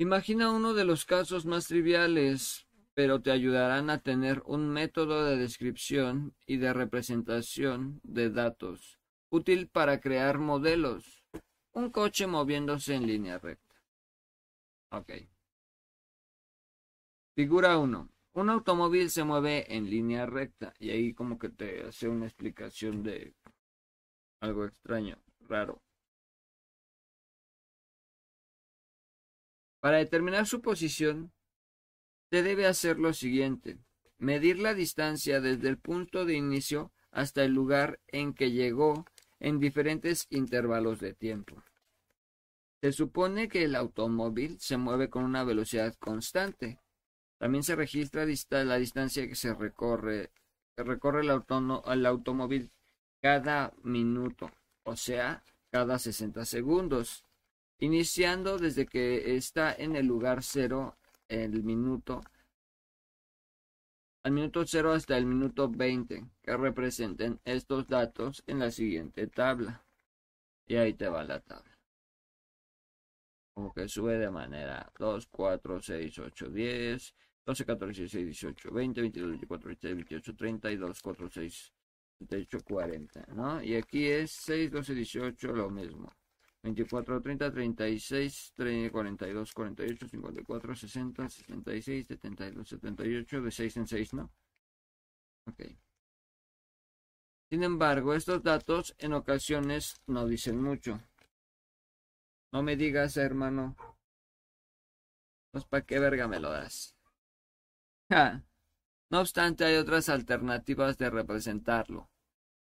Imagina 0.00 0.52
uno 0.52 0.74
de 0.74 0.84
los 0.84 1.04
casos 1.04 1.44
más 1.44 1.66
triviales, 1.66 2.68
pero 2.94 3.20
te 3.20 3.32
ayudarán 3.32 3.90
a 3.90 3.98
tener 4.00 4.42
un 4.46 4.68
método 4.68 5.24
de 5.24 5.36
descripción 5.36 6.36
y 6.46 6.58
de 6.58 6.72
representación 6.72 8.00
de 8.04 8.30
datos 8.30 9.00
útil 9.28 9.68
para 9.68 9.98
crear 10.00 10.38
modelos. 10.38 11.24
Un 11.72 11.90
coche 11.90 12.28
moviéndose 12.28 12.94
en 12.94 13.08
línea 13.08 13.38
recta. 13.38 13.74
Ok. 14.90 15.12
Figura 17.34 17.76
1. 17.76 18.08
un 18.34 18.50
automóvil 18.50 19.10
se 19.10 19.24
mueve 19.24 19.74
en 19.74 19.90
línea 19.90 20.26
recta 20.26 20.74
y 20.78 20.90
ahí 20.90 21.12
como 21.12 21.40
que 21.40 21.48
te 21.48 21.88
hace 21.88 22.06
una 22.06 22.26
explicación 22.26 23.02
de 23.02 23.34
algo 24.40 24.64
extraño, 24.64 25.18
raro. 25.40 25.82
Para 29.80 29.98
determinar 29.98 30.46
su 30.46 30.60
posición, 30.60 31.32
se 32.30 32.42
debe 32.42 32.66
hacer 32.66 32.98
lo 32.98 33.12
siguiente. 33.12 33.78
Medir 34.18 34.58
la 34.58 34.74
distancia 34.74 35.40
desde 35.40 35.68
el 35.68 35.78
punto 35.78 36.24
de 36.24 36.34
inicio 36.34 36.92
hasta 37.10 37.44
el 37.44 37.52
lugar 37.52 38.00
en 38.08 38.34
que 38.34 38.50
llegó 38.50 39.06
en 39.38 39.60
diferentes 39.60 40.26
intervalos 40.30 41.00
de 41.00 41.14
tiempo. 41.14 41.62
Se 42.80 42.92
supone 42.92 43.48
que 43.48 43.64
el 43.64 43.74
automóvil 43.74 44.58
se 44.60 44.76
mueve 44.76 45.08
con 45.10 45.24
una 45.24 45.44
velocidad 45.44 45.94
constante. 45.96 46.80
También 47.38 47.62
se 47.62 47.76
registra 47.76 48.24
la 48.64 48.76
distancia 48.76 49.26
que 49.26 49.34
se 49.34 49.54
recorre, 49.54 50.30
el, 50.76 51.00
el 51.86 52.06
automóvil 52.06 52.70
cada 53.20 53.72
minuto, 53.82 54.50
o 54.84 54.96
sea, 54.96 55.42
cada 55.70 55.98
60 55.98 56.44
segundos, 56.44 57.24
iniciando 57.78 58.58
desde 58.58 58.86
que 58.86 59.36
está 59.36 59.72
en 59.74 59.96
el 59.96 60.06
lugar 60.06 60.42
cero 60.42 60.96
el 61.28 61.62
minuto 61.62 62.20
al 64.28 64.32
minuto 64.32 64.64
0 64.66 64.92
hasta 64.92 65.16
el 65.16 65.24
minuto 65.24 65.70
20, 65.70 66.22
que 66.42 66.56
representen 66.56 67.40
estos 67.44 67.86
datos 67.86 68.42
en 68.46 68.58
la 68.58 68.70
siguiente 68.70 69.26
tabla. 69.28 69.82
Y 70.66 70.76
ahí 70.76 70.92
te 70.92 71.08
va 71.08 71.24
la 71.24 71.40
tabla. 71.40 71.78
Como 73.54 73.72
que 73.72 73.88
sube 73.88 74.18
de 74.18 74.30
manera 74.30 74.92
2, 74.98 75.28
4, 75.28 75.80
6, 75.80 76.18
8, 76.18 76.48
10, 76.50 77.14
12, 77.46 77.64
14, 77.64 78.00
16, 78.02 78.26
18, 78.26 78.70
20, 78.70 79.00
22, 79.00 79.28
24, 79.30 79.66
27, 79.68 79.94
28, 79.94 80.36
32, 80.36 81.02
4, 81.02 81.30
6, 81.30 81.72
78, 82.18 82.58
40, 82.64 83.26
¿no? 83.34 83.62
Y 83.62 83.76
aquí 83.76 84.06
es 84.06 84.30
6, 84.32 84.70
12, 84.70 84.94
18, 84.94 85.52
lo 85.54 85.70
mismo. 85.70 86.12
24, 86.68 87.20
30, 87.22 87.50
36, 87.50 88.52
30, 88.54 88.90
42, 88.90 89.52
48, 89.52 90.08
54, 90.08 90.76
60, 90.76 91.28
66, 91.28 92.06
72, 92.06 92.68
78, 92.68 93.42
de 93.42 93.50
6 93.50 93.76
en 93.78 93.86
6, 93.86 94.14
¿no? 94.14 94.30
Ok. 95.46 95.62
Sin 97.50 97.62
embargo, 97.62 98.12
estos 98.12 98.42
datos 98.42 98.94
en 98.98 99.14
ocasiones 99.14 100.00
no 100.06 100.26
dicen 100.26 100.62
mucho. 100.62 101.00
No 102.52 102.62
me 102.62 102.76
digas, 102.76 103.16
hermano. 103.16 103.74
Pues, 105.50 105.64
¿para 105.64 105.86
qué 105.86 105.98
verga 105.98 106.28
me 106.28 106.40
lo 106.40 106.50
das? 106.50 106.94
No 109.10 109.20
obstante, 109.20 109.64
hay 109.64 109.76
otras 109.76 110.10
alternativas 110.10 110.98
de 110.98 111.08
representarlo. 111.08 112.10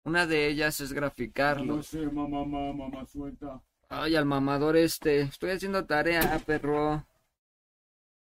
Una 0.05 0.25
de 0.27 0.47
ellas 0.49 0.81
es 0.81 0.93
graficarlo. 0.93 1.77
No 1.77 1.83
sé, 1.83 2.07
mamá, 2.07 2.45
mamá, 2.45 2.73
mamá, 2.73 3.05
suelta. 3.07 3.61
Ay, 3.89 4.17
al 4.17 4.25
mamador 4.25 4.77
este. 4.77 5.21
Estoy 5.23 5.51
haciendo 5.51 5.87
tarea, 5.87 6.41
perro. 6.45 7.07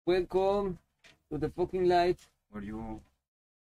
Welcome 0.06 0.78
to 1.28 1.38
the 1.38 1.50
fucking 1.50 1.88
life. 1.88 2.28
Where 2.50 2.64
you? 2.64 3.02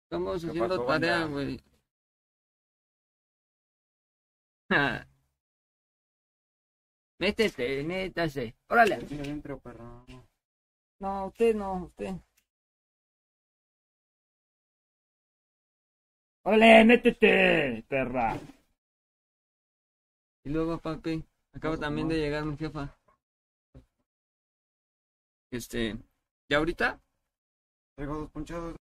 Estamos 0.04 0.44
¿Qué 0.44 0.50
haciendo 0.50 0.86
tarea, 0.86 1.26
güey. 1.26 1.60
Métete, 7.20 7.84
métase. 7.84 8.56
Órale. 8.70 8.96
Aquí 8.96 9.16
adentro, 9.20 9.60
perro. 9.60 10.06
No, 11.00 11.28
usted 11.28 11.56
no, 11.56 11.86
usted. 11.86 12.16
¡Órale, 16.44 16.86
métete, 16.86 17.84
perra! 17.88 18.40
Y 20.44 20.50
luego, 20.50 20.80
papi, 20.80 21.24
acaba 21.54 21.76
a 21.76 21.80
también 21.80 22.08
de 22.08 22.18
llegar 22.18 22.46
mi 22.46 22.58
jefa. 22.58 22.98
Este, 25.52 25.98
¿ya 26.50 26.58
ahorita? 26.58 27.00
Traigo 27.96 28.16
dos 28.16 28.32
ponchados. 28.32 28.76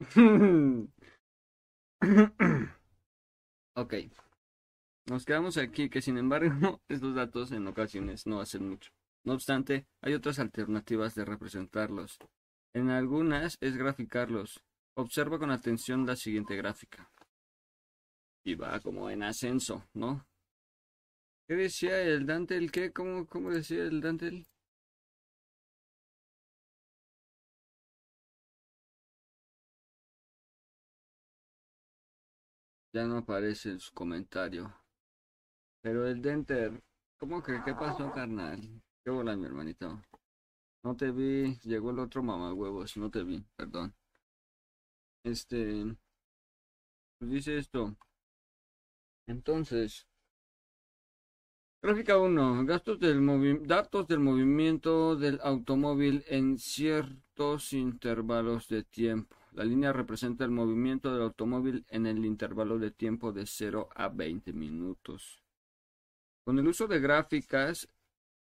ok. 3.74 3.94
Nos 5.06 5.24
quedamos 5.24 5.56
aquí 5.56 5.88
que 5.88 6.02
sin 6.02 6.18
embargo 6.18 6.80
estos 6.88 7.14
datos 7.14 7.52
en 7.52 7.66
ocasiones 7.66 8.26
no 8.26 8.40
hacen 8.40 8.68
mucho. 8.68 8.90
No 9.24 9.34
obstante, 9.34 9.86
hay 10.02 10.14
otras 10.14 10.38
alternativas 10.38 11.14
de 11.14 11.24
representarlos. 11.24 12.18
En 12.74 12.90
algunas 12.90 13.56
es 13.60 13.76
graficarlos. 13.76 14.62
Observa 14.94 15.38
con 15.38 15.50
atención 15.50 16.06
la 16.06 16.16
siguiente 16.16 16.56
gráfica. 16.56 17.10
Y 18.44 18.54
va 18.54 18.80
como 18.80 19.10
en 19.10 19.22
ascenso, 19.22 19.84
¿no? 19.94 20.26
¿Qué 21.48 21.54
decía 21.54 22.02
el 22.02 22.26
Dante? 22.26 22.64
qué? 22.68 22.92
¿Cómo, 22.92 23.26
cómo 23.26 23.50
decía 23.50 23.84
el 23.84 24.00
Dante? 24.00 24.44
Ya 32.96 33.04
no 33.04 33.18
aparece 33.18 33.72
en 33.72 33.78
su 33.78 33.92
comentario. 33.92 34.74
Pero 35.82 36.06
el 36.08 36.22
Denter, 36.22 36.82
¿cómo 37.18 37.42
que 37.42 37.60
qué 37.62 37.74
pasó, 37.74 38.10
carnal? 38.10 38.58
¿Qué 39.04 39.10
bola, 39.10 39.36
mi 39.36 39.44
hermanito? 39.44 40.00
No 40.82 40.96
te 40.96 41.10
vi, 41.10 41.58
llegó 41.64 41.90
el 41.90 41.98
otro 41.98 42.22
mamá 42.22 42.54
huevos, 42.54 42.96
no 42.96 43.10
te 43.10 43.22
vi, 43.22 43.44
perdón. 43.54 43.94
Este, 45.24 45.94
pues 47.18 47.30
dice 47.30 47.58
esto. 47.58 47.94
Entonces, 49.26 50.08
gráfica 51.82 52.16
1, 52.16 52.64
gastos 52.64 52.98
del 52.98 53.66
datos 53.66 54.08
del 54.08 54.20
movimiento 54.20 55.16
del 55.16 55.38
automóvil 55.42 56.24
en 56.28 56.58
ciertos 56.58 57.74
intervalos 57.74 58.68
de 58.68 58.84
tiempo. 58.84 59.36
La 59.56 59.64
línea 59.64 59.90
representa 59.90 60.44
el 60.44 60.50
movimiento 60.50 61.10
del 61.10 61.22
automóvil 61.22 61.86
en 61.88 62.04
el 62.04 62.26
intervalo 62.26 62.78
de 62.78 62.90
tiempo 62.90 63.32
de 63.32 63.46
0 63.46 63.88
a 63.94 64.10
20 64.10 64.52
minutos. 64.52 65.42
Con 66.44 66.58
el 66.58 66.68
uso 66.68 66.86
de 66.86 67.00
gráficas, 67.00 67.88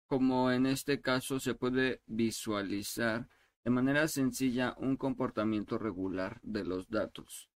como 0.07 0.51
en 0.51 0.65
este 0.65 1.01
caso, 1.01 1.41
se 1.41 1.53
puede 1.53 2.01
visualizar 2.05 3.27
de 3.65 3.71
manera 3.71 4.07
sencilla 4.07 4.73
un 4.77 4.95
comportamiento 4.95 5.77
regular 5.77 6.39
de 6.43 6.63
los 6.63 6.89
datos. 6.89 7.49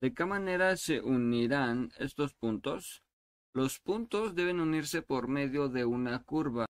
¿De 0.00 0.14
qué 0.14 0.24
manera 0.24 0.76
se 0.76 1.00
unirán 1.00 1.90
estos 1.98 2.34
puntos? 2.34 3.02
Los 3.52 3.80
puntos 3.80 4.36
deben 4.36 4.60
unirse 4.60 5.02
por 5.02 5.26
medio 5.26 5.68
de 5.68 5.84
una 5.84 6.22
curva, 6.22 6.66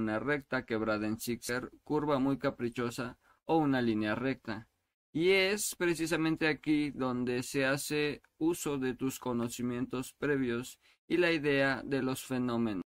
una 0.00 0.18
recta 0.20 0.64
quebrada 0.64 1.06
en 1.06 1.20
zigzag, 1.20 1.70
curva 1.84 2.18
muy 2.18 2.38
caprichosa 2.38 3.18
o 3.44 3.58
una 3.58 3.82
línea 3.82 4.14
recta. 4.14 4.70
Y 5.14 5.30
es 5.30 5.74
precisamente 5.76 6.48
aquí 6.48 6.90
donde 6.90 7.42
se 7.42 7.66
hace 7.66 8.22
uso 8.38 8.78
de 8.78 8.94
tus 8.94 9.18
conocimientos 9.18 10.14
previos 10.14 10.80
y 11.06 11.18
la 11.18 11.30
idea 11.30 11.82
de 11.84 12.02
los 12.02 12.24
fenómenos. 12.24 12.82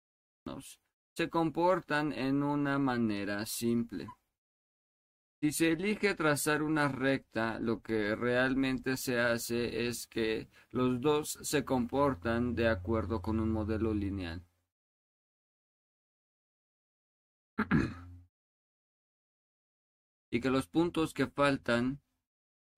Se 1.16 1.30
comportan 1.30 2.12
en 2.12 2.42
una 2.42 2.78
manera 2.78 3.46
simple. 3.46 4.06
Si 5.40 5.52
se 5.52 5.72
elige 5.72 6.14
trazar 6.14 6.62
una 6.62 6.88
recta, 6.88 7.58
lo 7.58 7.80
que 7.80 8.14
realmente 8.14 8.98
se 8.98 9.18
hace 9.18 9.86
es 9.86 10.06
que 10.06 10.50
los 10.70 11.00
dos 11.00 11.38
se 11.40 11.64
comportan 11.64 12.54
de 12.54 12.68
acuerdo 12.68 13.22
con 13.22 13.40
un 13.40 13.50
modelo 13.50 13.94
lineal. 13.94 14.44
y 20.30 20.40
que 20.40 20.50
los 20.50 20.68
puntos 20.68 21.14
que 21.14 21.26
faltan 21.26 22.02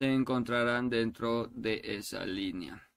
se 0.02 0.12
encontrarán 0.12 0.90
dentro 0.90 1.46
de 1.54 1.80
esa 1.84 2.26
línea. 2.26 2.90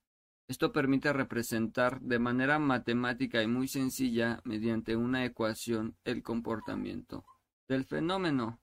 Esto 0.48 0.72
permite 0.72 1.14
representar 1.14 2.02
de 2.02 2.18
manera 2.18 2.58
matemática 2.58 3.44
y 3.44 3.48
muy 3.48 3.68
sencilla, 3.68 4.42
mediante 4.44 4.96
una 4.96 5.24
ecuación, 5.24 5.96
el 6.04 6.24
comportamiento 6.24 7.24
del 7.68 7.86
fenómeno. 7.86 8.60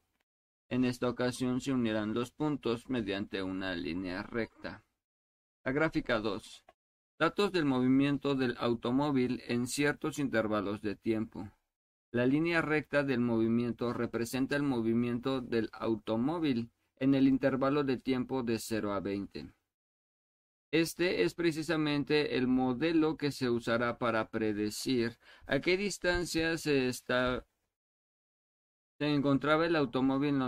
En 0.69 0.85
esta 0.85 1.09
ocasión 1.09 1.61
se 1.61 1.73
unirán 1.73 2.15
los 2.15 2.33
puntos 2.33 2.91
mediante 2.91 3.45
una 3.45 3.77
línea 3.77 4.25
recta. 4.25 4.83
La 5.65 5.71
gráfica 5.71 6.19
2. 6.19 6.65
Datos 7.21 7.53
del 7.53 7.65
movimiento 7.65 8.35
del 8.35 8.57
automóvil 8.59 9.41
en 9.47 9.69
ciertos 9.69 10.19
intervalos 10.19 10.83
de 10.83 10.97
tiempo. 10.97 11.49
La 12.11 12.27
línea 12.27 12.61
recta 12.61 13.05
del 13.05 13.21
movimiento 13.21 13.93
representa 13.93 14.57
el 14.57 14.65
movimiento 14.65 15.41
del 15.41 15.71
automóvil 15.73 16.73
en 17.03 17.17
el 17.17 17.27
intervalo 17.27 17.83
de 17.83 17.97
tiempo 17.97 18.45
de 18.45 18.61
0 18.61 18.93
a 18.93 19.01
20. 19.01 19.53
Este 20.71 21.25
es 21.25 21.35
precisamente 21.35 22.37
el 22.37 22.47
modelo 22.47 23.17
que 23.17 23.33
se 23.33 23.51
usará 23.51 23.99
para 23.99 24.31
predecir 24.31 25.19
a 25.47 25.61
qué 25.61 25.77
distancia 25.77 26.57
se, 26.59 26.87
está, 26.87 27.45
se 29.01 29.13
encontraba 29.13 29.67
el 29.67 29.75
automóvil 29.75 30.41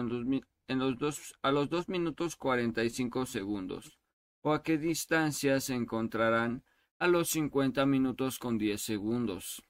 en 0.68 0.78
los 0.78 0.96
dos, 0.96 1.34
a 1.42 1.50
los 1.50 1.68
2 1.70 1.88
minutos 1.88 2.36
45 2.36 3.26
segundos 3.26 3.98
o 4.42 4.52
a 4.52 4.62
qué 4.62 4.78
distancia 4.78 5.58
se 5.58 5.74
encontrarán 5.74 6.62
a 7.00 7.08
los 7.08 7.30
50 7.30 7.84
minutos 7.84 8.38
con 8.38 8.58
10 8.58 8.80
segundos. 8.80 9.60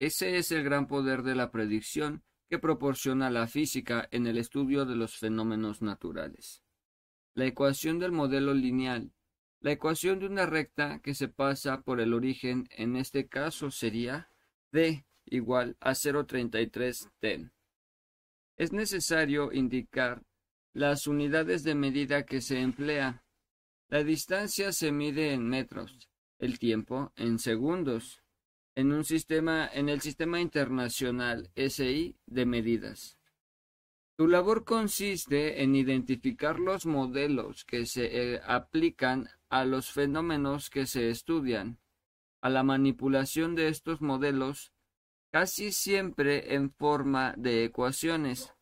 Ese 0.00 0.38
es 0.38 0.50
el 0.50 0.64
gran 0.64 0.88
poder 0.88 1.22
de 1.22 1.36
la 1.36 1.52
predicción 1.52 2.24
que 2.48 2.58
proporciona 2.58 3.30
la 3.30 3.46
física 3.46 4.08
en 4.10 4.26
el 4.26 4.38
estudio 4.38 4.84
de 4.84 4.96
los 4.96 5.16
fenómenos 5.16 5.82
naturales. 5.82 6.62
La 7.34 7.46
ecuación 7.46 7.98
del 7.98 8.12
modelo 8.12 8.54
lineal. 8.54 9.12
La 9.60 9.72
ecuación 9.72 10.18
de 10.18 10.26
una 10.26 10.46
recta 10.46 11.00
que 11.00 11.14
se 11.14 11.28
pasa 11.28 11.82
por 11.82 12.00
el 12.00 12.12
origen 12.12 12.68
en 12.70 12.96
este 12.96 13.28
caso 13.28 13.70
sería 13.70 14.28
d 14.72 15.06
igual 15.26 15.76
a 15.80 15.92
0,33 15.92 17.10
ten. 17.18 17.52
Es 18.56 18.72
necesario 18.72 19.52
indicar 19.52 20.22
las 20.72 21.06
unidades 21.06 21.64
de 21.64 21.74
medida 21.74 22.24
que 22.24 22.40
se 22.40 22.60
emplea. 22.60 23.24
La 23.88 24.04
distancia 24.04 24.72
se 24.72 24.92
mide 24.92 25.32
en 25.32 25.48
metros, 25.48 26.10
el 26.38 26.58
tiempo 26.58 27.12
en 27.16 27.38
segundos, 27.38 28.23
en 28.74 28.92
un 28.92 29.04
sistema, 29.04 29.68
en 29.72 29.88
el 29.88 30.00
sistema 30.00 30.40
internacional 30.40 31.50
SI 31.54 32.16
de 32.26 32.46
medidas. 32.46 33.18
Tu 34.16 34.28
labor 34.28 34.64
consiste 34.64 35.62
en 35.62 35.74
identificar 35.74 36.60
los 36.60 36.86
modelos 36.86 37.64
que 37.64 37.84
se 37.84 38.34
eh, 38.34 38.40
aplican 38.46 39.28
a 39.48 39.64
los 39.64 39.90
fenómenos 39.90 40.70
que 40.70 40.86
se 40.86 41.10
estudian, 41.10 41.78
a 42.40 42.48
la 42.48 42.62
manipulación 42.62 43.54
de 43.54 43.68
estos 43.68 44.00
modelos, 44.00 44.72
casi 45.32 45.72
siempre 45.72 46.54
en 46.54 46.70
forma 46.70 47.34
de 47.36 47.64
ecuaciones, 47.64 48.54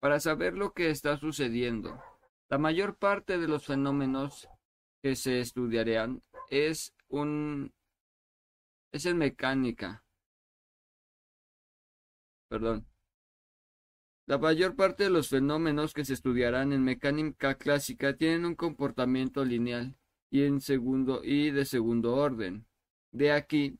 para 0.00 0.20
saber 0.20 0.54
lo 0.54 0.72
que 0.74 0.90
está 0.90 1.16
sucediendo. 1.16 2.02
La 2.50 2.58
mayor 2.58 2.96
parte 2.96 3.38
de 3.38 3.48
los 3.48 3.64
fenómenos 3.64 4.46
que 5.02 5.16
se 5.16 5.40
estudiarán 5.40 6.22
es 6.50 6.94
un 7.08 7.72
es 8.92 9.06
en 9.06 9.18
mecánica. 9.18 10.04
Perdón. 12.48 12.86
La 14.26 14.38
mayor 14.38 14.76
parte 14.76 15.04
de 15.04 15.10
los 15.10 15.28
fenómenos 15.28 15.94
que 15.94 16.04
se 16.04 16.12
estudiarán 16.14 16.72
en 16.72 16.84
mecánica 16.84 17.54
clásica 17.54 18.16
tienen 18.16 18.44
un 18.44 18.54
comportamiento 18.54 19.44
lineal 19.44 19.96
y 20.30 20.42
en 20.42 20.60
segundo 20.60 21.22
y 21.24 21.50
de 21.50 21.64
segundo 21.64 22.14
orden. 22.14 22.66
De 23.10 23.32
aquí 23.32 23.78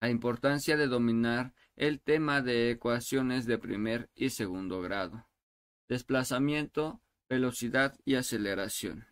la 0.00 0.08
importancia 0.08 0.76
de 0.76 0.86
dominar 0.86 1.54
el 1.76 2.00
tema 2.00 2.40
de 2.40 2.70
ecuaciones 2.70 3.46
de 3.46 3.58
primer 3.58 4.10
y 4.14 4.30
segundo 4.30 4.80
grado. 4.80 5.28
Desplazamiento, 5.88 7.00
velocidad 7.28 7.98
y 8.04 8.14
aceleración. 8.14 9.06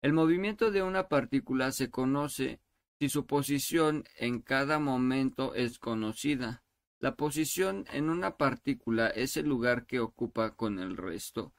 El 0.00 0.12
movimiento 0.12 0.70
de 0.70 0.82
una 0.82 1.08
partícula 1.08 1.72
se 1.72 1.90
conoce 1.90 2.60
si 2.98 3.08
su 3.08 3.26
posición 3.26 4.04
en 4.16 4.40
cada 4.40 4.78
momento 4.80 5.54
es 5.54 5.78
conocida. 5.78 6.64
La 6.98 7.14
posición 7.14 7.84
en 7.92 8.10
una 8.10 8.36
partícula 8.36 9.08
es 9.08 9.36
el 9.36 9.46
lugar 9.46 9.86
que 9.86 10.00
ocupa 10.00 10.56
con 10.56 10.80
el 10.80 10.96
resto, 10.96 11.54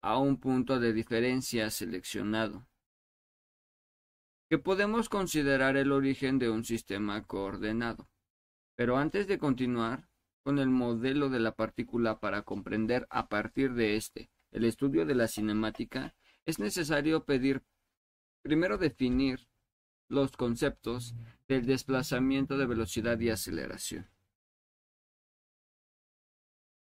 a 0.00 0.18
un 0.18 0.38
punto 0.38 0.78
de 0.78 0.92
diferencia 0.92 1.70
seleccionado, 1.70 2.68
que 4.48 4.58
podemos 4.58 5.08
considerar 5.08 5.76
el 5.76 5.90
origen 5.90 6.38
de 6.38 6.50
un 6.50 6.64
sistema 6.64 7.26
coordenado. 7.26 8.08
Pero 8.76 8.96
antes 8.96 9.26
de 9.26 9.38
continuar 9.38 10.08
con 10.44 10.60
el 10.60 10.68
modelo 10.68 11.30
de 11.30 11.40
la 11.40 11.56
partícula 11.56 12.20
para 12.20 12.42
comprender 12.42 13.08
a 13.10 13.28
partir 13.28 13.74
de 13.74 13.96
este 13.96 14.30
el 14.52 14.64
estudio 14.64 15.04
de 15.04 15.16
la 15.16 15.26
cinemática, 15.26 16.14
es 16.46 16.60
necesario 16.60 17.24
pedir 17.24 17.64
primero 18.40 18.78
definir 18.78 19.47
los 20.08 20.36
conceptos 20.36 21.14
del 21.46 21.66
desplazamiento 21.66 22.56
de 22.58 22.66
velocidad 22.66 23.18
y 23.20 23.30
aceleración. 23.30 24.08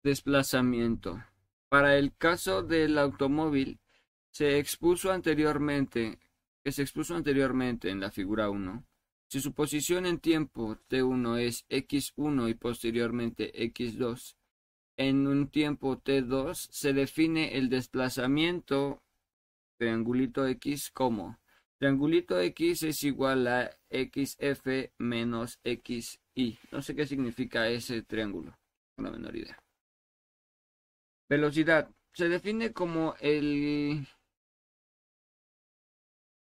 Desplazamiento. 0.04 1.24
Para 1.70 1.98
el 1.98 2.16
caso 2.16 2.64
del 2.64 2.98
automóvil, 2.98 3.80
se 4.32 4.58
expuso 4.58 5.12
anteriormente, 5.12 6.20
que 6.64 6.72
se 6.72 6.82
expuso 6.82 7.16
anteriormente 7.16 7.90
en 7.90 8.00
la 8.00 8.12
figura 8.12 8.50
1, 8.50 8.86
si 9.28 9.40
su 9.40 9.54
posición 9.54 10.06
en 10.06 10.20
tiempo 10.20 10.78
t1 10.90 11.40
es 11.40 11.66
x1 11.70 12.50
y 12.50 12.54
posteriormente 12.56 13.54
x2, 13.54 14.36
en 14.98 15.28
un 15.28 15.48
tiempo 15.50 16.02
t2 16.02 16.68
se 16.70 16.94
define 16.94 17.58
el 17.58 17.70
desplazamiento 17.70 19.02
triangulito 19.78 20.46
x 20.48 20.92
como 20.92 21.41
triangulito 21.82 22.40
x 22.40 22.84
es 22.84 23.04
igual 23.04 23.48
a 23.48 23.72
xf 23.90 24.92
menos 25.00 25.60
xy. 25.64 26.60
No 26.72 26.84
sé 26.84 26.96
qué 26.96 27.08
significa 27.08 27.70
ese 27.70 28.04
triángulo, 28.04 28.56
con 28.96 29.06
la 29.06 29.10
menor 29.10 29.36
idea. 29.36 29.58
Velocidad 31.28 31.90
se 32.14 32.30
define 32.30 32.72
como 32.72 33.16
el 33.20 34.08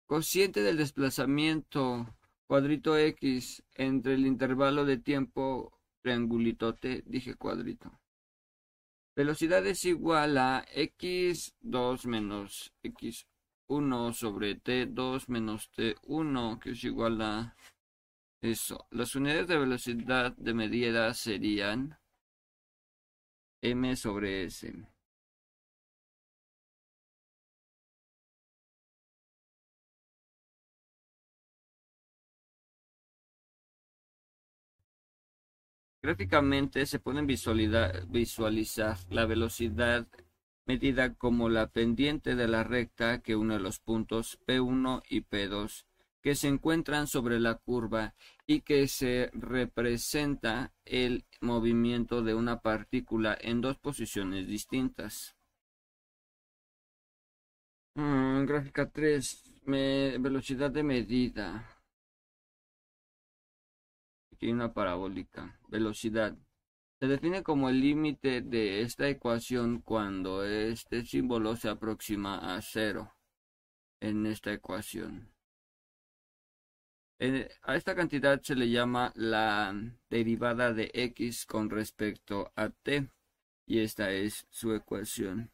cociente 0.09 0.63
del 0.63 0.77
desplazamiento 0.77 2.17
cuadrito 2.49 2.99
x 2.99 3.63
entre 3.77 4.15
el 4.15 4.27
intervalo 4.27 4.85
de 4.85 4.97
tiempo 4.97 5.73
triangulito 6.03 6.75
t, 6.75 7.05
dije 7.07 7.37
cuadrito. 7.37 8.01
Velocidad 9.15 9.65
es 9.69 9.85
igual 9.85 10.37
a 10.37 10.67
x2 10.75 12.07
menos 12.07 12.73
x1 13.69 14.13
sobre 14.15 14.57
t2 14.57 15.29
menos 15.29 15.71
t1, 15.77 16.59
que 16.61 16.71
es 16.71 16.85
igual 16.85 17.21
a 17.23 17.55
eso. 18.43 18.87
Las 18.91 19.15
unidades 19.15 19.49
de 19.49 19.59
velocidad 19.59 20.33
de 20.37 20.55
medida 20.55 21.13
serían 21.15 21.99
m 23.63 23.97
sobre 23.97 24.45
s. 24.45 24.73
Gráficamente 36.01 36.87
se 36.87 37.01
pueden 37.01 37.27
visualizar 37.27 38.97
la 39.11 39.27
velocidad 39.27 40.07
medida 40.69 41.15
como 41.15 41.49
la 41.49 41.69
pendiente 41.69 42.37
de 42.37 42.47
la 42.47 42.63
recta 42.63 43.23
que 43.23 43.35
une 43.35 43.59
los 43.59 43.81
puntos 43.81 44.39
P1 44.47 45.03
y 45.09 45.23
P2 45.23 45.87
que 46.21 46.35
se 46.35 46.49
encuentran 46.49 47.07
sobre 47.07 47.41
la 47.41 47.55
curva 47.55 48.15
y 48.47 48.61
que 48.61 48.87
se 48.87 49.31
representa 49.33 50.75
el 50.85 51.25
movimiento 51.41 52.23
de 52.23 52.35
una 52.35 52.61
partícula 52.61 53.37
en 53.41 53.61
dos 53.61 53.79
posiciones 53.79 54.47
distintas. 54.47 55.37
Mm, 57.95 58.45
gráfica 58.45 58.91
3. 58.91 59.45
velocidad 59.65 60.71
de 60.71 60.83
medida 60.83 61.79
aquí 64.33 64.51
una 64.53 64.73
parabólica. 64.73 65.59
Velocidad. 65.69 66.37
Se 67.01 67.07
define 67.07 67.45
como 67.45 67.69
el 67.69 67.81
límite 67.81 68.41
de 68.41 68.83
esta 68.83 69.09
ecuación 69.09 69.81
cuando 69.81 70.45
este 70.45 71.05
símbolo 71.05 71.55
se 71.55 71.69
aproxima 71.69 72.57
a 72.57 72.61
cero 72.61 73.15
en 74.01 74.27
esta 74.27 74.53
ecuación. 74.53 75.33
a 77.63 77.77
esta 77.77 77.95
cantidad 77.95 78.41
se 78.43 78.55
le 78.57 78.71
llama 78.71 79.13
la 79.15 79.75
derivada 80.11 80.73
de 80.73 80.91
x 80.93 81.47
con 81.47 81.71
respecto 81.71 82.53
a 82.57 82.71
t 82.71 83.09
y 83.67 83.81
esta 83.81 84.11
es 84.11 84.47
su 84.51 84.75
ecuación. 84.75 85.53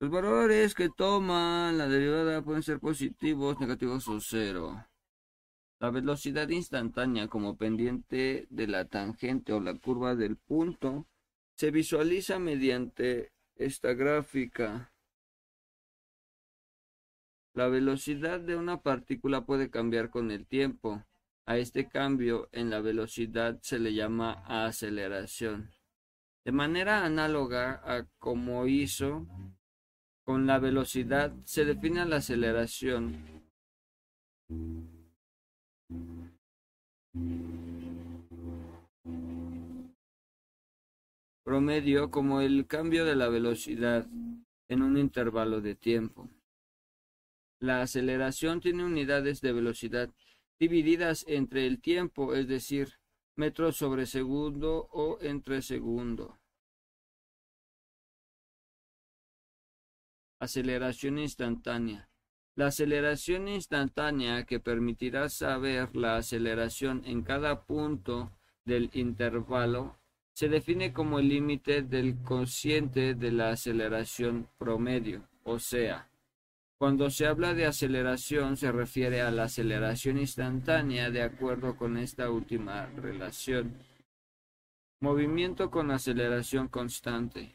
Los 0.00 0.10
valores 0.10 0.74
que 0.74 0.90
toman 0.90 1.78
la 1.78 1.88
derivada 1.88 2.42
pueden 2.42 2.62
ser 2.62 2.78
positivos, 2.78 3.58
negativos 3.58 4.06
o 4.08 4.20
cero. 4.20 4.86
La 5.80 5.90
velocidad 5.90 6.48
instantánea 6.48 7.28
como 7.28 7.56
pendiente 7.56 8.48
de 8.50 8.66
la 8.66 8.86
tangente 8.86 9.52
o 9.52 9.60
la 9.60 9.74
curva 9.74 10.16
del 10.16 10.36
punto 10.36 11.06
se 11.54 11.70
visualiza 11.70 12.40
mediante 12.40 13.32
esta 13.54 13.94
gráfica. 13.94 14.92
La 17.54 17.68
velocidad 17.68 18.40
de 18.40 18.56
una 18.56 18.82
partícula 18.82 19.44
puede 19.44 19.70
cambiar 19.70 20.10
con 20.10 20.32
el 20.32 20.46
tiempo. 20.46 21.04
A 21.46 21.58
este 21.58 21.88
cambio 21.88 22.48
en 22.52 22.70
la 22.70 22.80
velocidad 22.80 23.58
se 23.62 23.78
le 23.78 23.94
llama 23.94 24.44
aceleración. 24.46 25.70
De 26.44 26.52
manera 26.52 27.04
análoga 27.04 27.80
a 27.84 28.04
como 28.18 28.66
hizo 28.66 29.26
con 30.24 30.46
la 30.46 30.58
velocidad, 30.58 31.32
se 31.44 31.64
define 31.64 32.04
la 32.04 32.16
aceleración 32.16 33.38
promedio 41.48 42.10
como 42.10 42.42
el 42.42 42.66
cambio 42.66 43.06
de 43.06 43.16
la 43.16 43.28
velocidad 43.28 44.06
en 44.68 44.82
un 44.82 44.98
intervalo 44.98 45.62
de 45.62 45.74
tiempo. 45.74 46.28
La 47.58 47.80
aceleración 47.80 48.60
tiene 48.60 48.84
unidades 48.84 49.40
de 49.40 49.54
velocidad 49.54 50.10
divididas 50.60 51.24
entre 51.26 51.66
el 51.66 51.80
tiempo, 51.80 52.34
es 52.34 52.48
decir, 52.48 53.00
metros 53.34 53.76
sobre 53.76 54.04
segundo 54.04 54.88
o 54.92 55.18
entre 55.22 55.62
segundo. 55.62 56.38
Aceleración 60.38 61.18
instantánea. 61.18 62.07
La 62.58 62.66
aceleración 62.66 63.46
instantánea 63.46 64.42
que 64.42 64.58
permitirá 64.58 65.28
saber 65.28 65.94
la 65.94 66.16
aceleración 66.16 67.04
en 67.06 67.22
cada 67.22 67.62
punto 67.62 68.32
del 68.64 68.90
intervalo 68.94 69.94
se 70.32 70.48
define 70.48 70.92
como 70.92 71.20
el 71.20 71.28
límite 71.28 71.82
del 71.82 72.16
cociente 72.24 73.14
de 73.14 73.30
la 73.30 73.50
aceleración 73.50 74.48
promedio, 74.58 75.22
o 75.44 75.60
sea, 75.60 76.10
cuando 76.78 77.10
se 77.10 77.28
habla 77.28 77.54
de 77.54 77.64
aceleración 77.64 78.56
se 78.56 78.72
refiere 78.72 79.20
a 79.20 79.30
la 79.30 79.44
aceleración 79.44 80.18
instantánea 80.18 81.10
de 81.10 81.22
acuerdo 81.22 81.76
con 81.76 81.96
esta 81.96 82.28
última 82.28 82.86
relación. 82.86 83.72
Movimiento 84.98 85.70
con 85.70 85.92
aceleración 85.92 86.66
constante. 86.66 87.54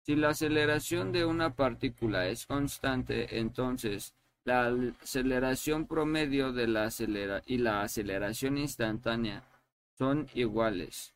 Si 0.00 0.16
la 0.16 0.30
aceleración 0.30 1.12
de 1.12 1.26
una 1.26 1.54
partícula 1.54 2.26
es 2.28 2.46
constante, 2.46 3.38
entonces 3.38 4.14
la 4.44 4.66
aceleración 5.00 5.86
promedio 5.86 6.52
de 6.52 6.66
la 6.66 6.84
acelera 6.84 7.42
y 7.46 7.58
la 7.58 7.82
aceleración 7.82 8.58
instantánea 8.58 9.44
son 9.96 10.28
iguales. 10.34 11.14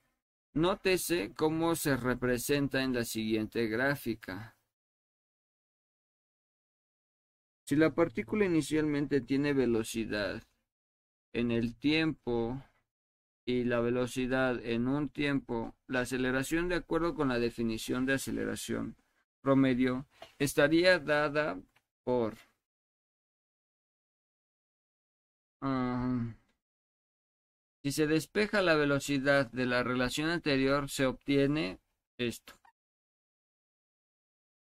Nótese 0.54 1.32
cómo 1.34 1.74
se 1.74 1.96
representa 1.96 2.82
en 2.82 2.94
la 2.94 3.04
siguiente 3.04 3.66
gráfica. 3.66 4.56
Si 7.66 7.74
la 7.74 7.94
partícula 7.94 8.44
inicialmente 8.44 9.20
tiene 9.20 9.52
velocidad 9.52 10.42
en 11.32 11.50
el 11.50 11.76
tiempo 11.76 12.62
y 13.44 13.64
la 13.64 13.80
velocidad 13.80 14.64
en 14.64 14.86
un 14.86 15.08
tiempo, 15.08 15.74
la 15.88 16.00
aceleración 16.00 16.68
de 16.68 16.76
acuerdo 16.76 17.14
con 17.14 17.28
la 17.28 17.38
definición 17.38 18.06
de 18.06 18.14
aceleración 18.14 18.96
promedio 19.40 20.06
estaría 20.38 20.98
dada 20.98 21.60
por 22.04 22.36
si 27.82 27.92
se 27.92 28.06
despeja 28.06 28.62
la 28.62 28.74
velocidad 28.74 29.50
de 29.52 29.66
la 29.66 29.82
relación 29.82 30.28
anterior, 30.28 30.90
se 30.90 31.06
obtiene 31.06 31.78
esto. 32.18 32.58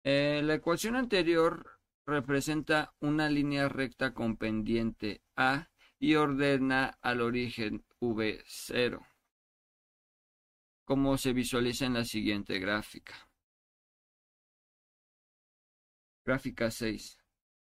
Eh, 0.04 0.42
la 0.44 0.56
ecuación 0.56 0.98
anterior 0.98 1.80
representa 2.06 2.94
una 3.00 3.30
línea 3.30 3.70
recta 3.70 4.14
con 4.14 4.36
pendiente 4.36 5.22
A 5.38 5.70
y 6.00 6.16
ordena 6.16 6.98
al 7.02 7.22
origen 7.22 7.86
V0, 8.02 9.08
como 10.84 11.18
se 11.18 11.32
visualiza 11.32 11.86
en 11.86 11.94
la 11.94 12.04
siguiente 12.04 12.60
gráfica. 12.60 13.30
Gráfica 16.26 16.70
6. 16.70 17.23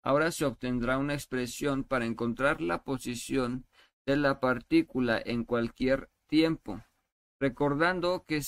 Ahora 0.02 0.30
se 0.32 0.46
obtendrá 0.46 0.98
una 0.98 1.14
expresión 1.14 1.84
para 1.84 2.06
encontrar 2.06 2.60
la 2.60 2.82
posición 2.82 3.66
de 4.06 4.16
la 4.16 4.40
partícula 4.40 5.20
en 5.24 5.44
cualquier 5.44 6.08
tiempo, 6.26 6.82
recordando 7.38 8.24
que, 8.26 8.40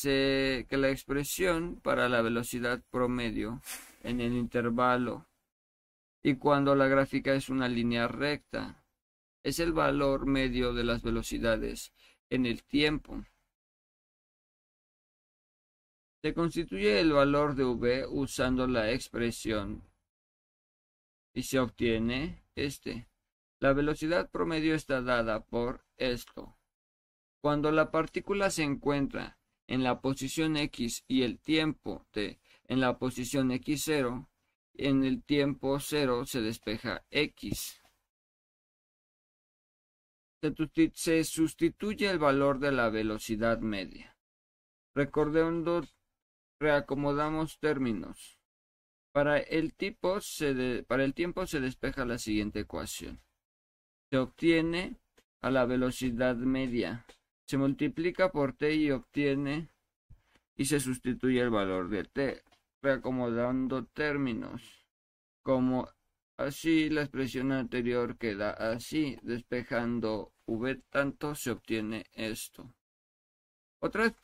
que 0.69 0.77
la 0.77 0.91
expresión 0.91 1.81
para 1.83 2.09
la 2.09 2.23
velocidad 2.23 2.83
promedio 2.91 3.61
en 4.03 4.21
el 4.21 4.33
intervalo 4.33 5.27
y 6.23 6.37
cuando 6.37 6.75
la 6.75 6.87
gráfica 6.87 7.35
es 7.35 7.49
una 7.49 7.69
línea 7.69 8.07
recta 8.07 8.83
es 9.43 9.59
el 9.59 9.73
valor 9.73 10.27
medio 10.27 10.73
de 10.73 10.85
las 10.85 11.03
velocidades 11.03 11.93
en 12.31 12.47
el 12.47 12.63
tiempo. 12.63 13.25
Se 16.23 16.33
constituye 16.33 17.01
el 17.01 17.13
valor 17.13 17.57
de 17.57 17.65
v 17.65 18.07
usando 18.07 18.69
la 18.69 18.93
expresión 18.93 19.83
y 21.35 21.43
se 21.45 21.59
obtiene 21.59 22.45
este. 22.55 23.09
La 23.61 23.73
velocidad 23.73 24.31
promedio 24.31 24.75
está 24.75 25.03
dada 25.03 25.45
por 25.45 25.85
esto. 25.97 26.59
Cuando 27.41 27.71
la 27.73 27.91
partícula 27.91 28.51
se 28.51 28.63
encuentra 28.63 29.39
en 29.67 29.83
la 29.83 30.01
posición 30.01 30.57
x 30.57 31.05
y 31.09 31.23
el 31.23 31.39
tiempo 31.41 32.07
t 32.11 32.41
en 32.73 32.81
la 32.81 32.99
posición 32.99 33.51
x0, 33.51 34.29
en 34.75 35.05
el 35.05 35.23
tiempo 35.23 35.79
0 35.79 36.25
se 36.25 36.41
despeja 36.41 37.05
x. 37.11 37.81
Se 40.95 41.25
sustituye 41.25 42.09
el 42.09 42.19
valor 42.19 42.59
de 42.59 42.73
la 42.73 42.89
velocidad 42.89 43.61
media. 43.61 44.17
Recordando, 44.95 45.83
reacomodamos 46.59 47.59
términos. 47.59 48.42
Para 49.13 49.39
el, 49.39 49.75
tiempo 49.75 50.21
se 50.21 50.55
despeja 51.61 52.07
la 52.07 52.19
siguiente 52.19 52.61
ecuación. 52.61 53.21
Se 54.11 54.17
obtiene 54.17 54.97
a 55.43 55.51
la 55.51 55.67
velocidad 55.67 56.37
media. 56.37 57.05
Se 57.47 57.59
multiplica 57.59 58.33
por 58.33 58.55
t 58.55 58.75
y 58.75 58.91
obtiene 58.91 59.69
y 60.57 60.65
se 60.65 60.81
sustituye 60.81 61.41
el 61.41 61.51
valor 61.51 61.91
de 61.91 62.05
t, 62.05 62.43
reacomodando 62.81 63.85
términos. 63.85 64.87
Como 65.43 65.89
así 66.39 66.89
la 66.89 67.03
expresión 67.03 67.53
anterior 67.53 68.17
queda 68.17 68.53
así, 68.53 69.19
despejando 69.23 70.33
v 70.47 70.77
tanto 70.89 71.35
se 71.35 71.51
obtiene 71.51 72.07
esto. 72.15 72.75
Otra, 73.81 74.15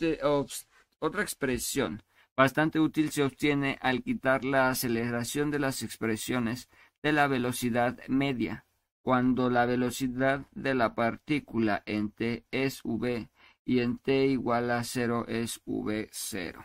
otra 1.00 1.22
expresión 1.22 2.02
bastante 2.38 2.78
útil 2.78 3.10
se 3.10 3.24
obtiene 3.24 3.78
al 3.80 4.04
quitar 4.04 4.44
la 4.44 4.70
aceleración 4.70 5.50
de 5.50 5.58
las 5.58 5.82
expresiones 5.82 6.68
de 7.02 7.10
la 7.10 7.26
velocidad 7.26 7.98
media, 8.06 8.64
cuando 9.02 9.50
la 9.50 9.66
velocidad 9.66 10.46
de 10.52 10.76
la 10.76 10.94
partícula 10.94 11.82
en 11.84 12.12
t 12.12 12.46
es 12.52 12.80
v 12.84 13.28
y 13.64 13.80
en 13.80 13.98
t 13.98 14.26
igual 14.26 14.70
a 14.70 14.84
0 14.84 15.24
es 15.26 15.60
v0. 15.66 16.64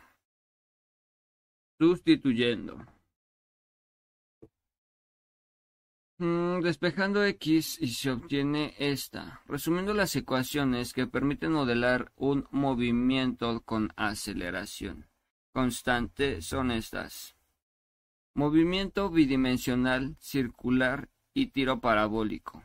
Sustituyendo. 1.79 2.77
Mm, 6.19 6.59
despejando 6.61 7.25
X 7.25 7.79
y 7.81 7.87
se 7.87 8.11
obtiene 8.11 8.75
esta. 8.77 9.41
Resumiendo 9.47 9.95
las 9.95 10.15
ecuaciones 10.15 10.93
que 10.93 11.07
permiten 11.07 11.51
modelar 11.51 12.11
un 12.15 12.47
movimiento 12.51 13.61
con 13.61 13.91
aceleración 13.95 15.11
constante 15.53 16.41
son 16.41 16.71
estas. 16.71 17.37
Movimiento 18.33 19.09
bidimensional, 19.09 20.17
circular 20.19 21.09
y 21.33 21.47
tiro 21.47 21.79
parabólico. 21.79 22.63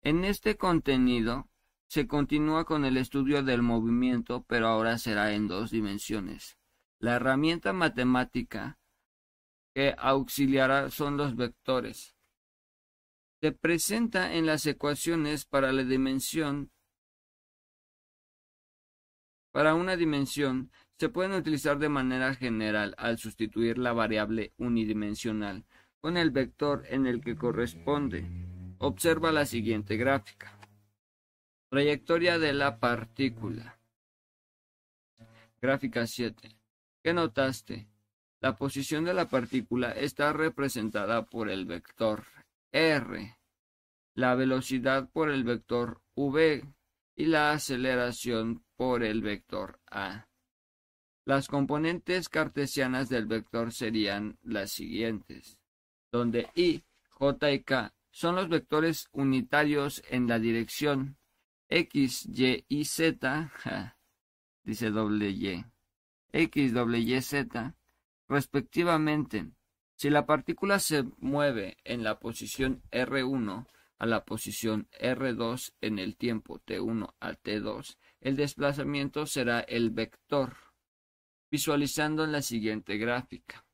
En 0.00 0.24
este 0.24 0.56
contenido 0.56 1.48
se 1.88 2.06
continúa 2.06 2.64
con 2.64 2.86
el 2.86 2.96
estudio 2.96 3.42
del 3.42 3.60
movimiento, 3.60 4.44
pero 4.48 4.68
ahora 4.68 4.96
será 4.96 5.34
en 5.34 5.48
dos 5.48 5.70
dimensiones. 5.70 6.56
La 6.98 7.16
herramienta 7.16 7.74
matemática 7.74 8.78
que 9.74 9.94
auxiliará 9.98 10.90
son 10.90 11.18
los 11.18 11.36
vectores 11.36 12.14
se 13.42 13.50
presenta 13.50 14.34
en 14.34 14.46
las 14.46 14.64
ecuaciones 14.66 15.46
para 15.46 15.72
la 15.72 15.82
dimensión. 15.82 16.70
Para 19.50 19.74
una 19.74 19.96
dimensión 19.96 20.70
se 21.02 21.08
pueden 21.08 21.32
utilizar 21.32 21.80
de 21.80 21.88
manera 21.88 22.32
general 22.32 22.94
al 22.96 23.18
sustituir 23.18 23.76
la 23.76 23.92
variable 23.92 24.52
unidimensional 24.56 25.64
con 26.00 26.16
el 26.16 26.30
vector 26.30 26.84
en 26.90 27.08
el 27.08 27.20
que 27.20 27.34
corresponde. 27.34 28.24
Observa 28.78 29.32
la 29.32 29.44
siguiente 29.44 29.96
gráfica. 29.96 30.56
Trayectoria 31.70 32.38
de 32.38 32.52
la 32.52 32.78
partícula. 32.78 33.80
Gráfica 35.60 36.06
7. 36.06 36.56
¿Qué 37.02 37.12
notaste? 37.12 37.88
La 38.38 38.54
posición 38.54 39.04
de 39.04 39.14
la 39.14 39.28
partícula 39.28 39.90
está 39.90 40.32
representada 40.32 41.26
por 41.26 41.50
el 41.50 41.66
vector 41.66 42.22
r, 42.70 43.38
la 44.14 44.36
velocidad 44.36 45.10
por 45.10 45.32
el 45.32 45.42
vector 45.42 46.00
v 46.14 46.64
y 47.16 47.26
la 47.26 47.50
aceleración 47.50 48.62
por 48.76 49.02
el 49.02 49.20
vector 49.20 49.80
a. 49.90 50.28
Las 51.24 51.46
componentes 51.46 52.28
cartesianas 52.28 53.08
del 53.08 53.26
vector 53.26 53.72
serían 53.72 54.38
las 54.42 54.72
siguientes, 54.72 55.58
donde 56.10 56.50
i, 56.54 56.82
j 57.10 57.52
y 57.52 57.60
k 57.62 57.94
son 58.10 58.34
los 58.34 58.48
vectores 58.48 59.08
unitarios 59.12 60.02
en 60.08 60.26
la 60.26 60.38
dirección 60.38 61.16
x, 61.68 62.26
y 62.26 62.64
y 62.68 62.84
z, 62.84 63.96
dice 64.64 64.90
doble 64.90 65.30
y, 65.30 65.64
x, 66.32 66.72
doble 66.72 66.98
y, 66.98 67.20
z, 67.20 67.74
respectivamente. 68.28 69.50
Si 69.94 70.10
la 70.10 70.26
partícula 70.26 70.80
se 70.80 71.04
mueve 71.18 71.76
en 71.84 72.02
la 72.02 72.18
posición 72.18 72.82
R1 72.90 73.66
a 73.98 74.06
la 74.06 74.24
posición 74.24 74.88
R2 75.00 75.72
en 75.80 76.00
el 76.00 76.16
tiempo 76.16 76.58
T1 76.58 77.14
a 77.20 77.32
T2, 77.34 77.96
el 78.20 78.36
desplazamiento 78.36 79.26
será 79.26 79.60
el 79.60 79.90
vector, 79.90 80.56
visualizando 81.52 82.24
en 82.24 82.32
la 82.32 82.42
siguiente 82.42 82.98
gráfica. 82.98 83.64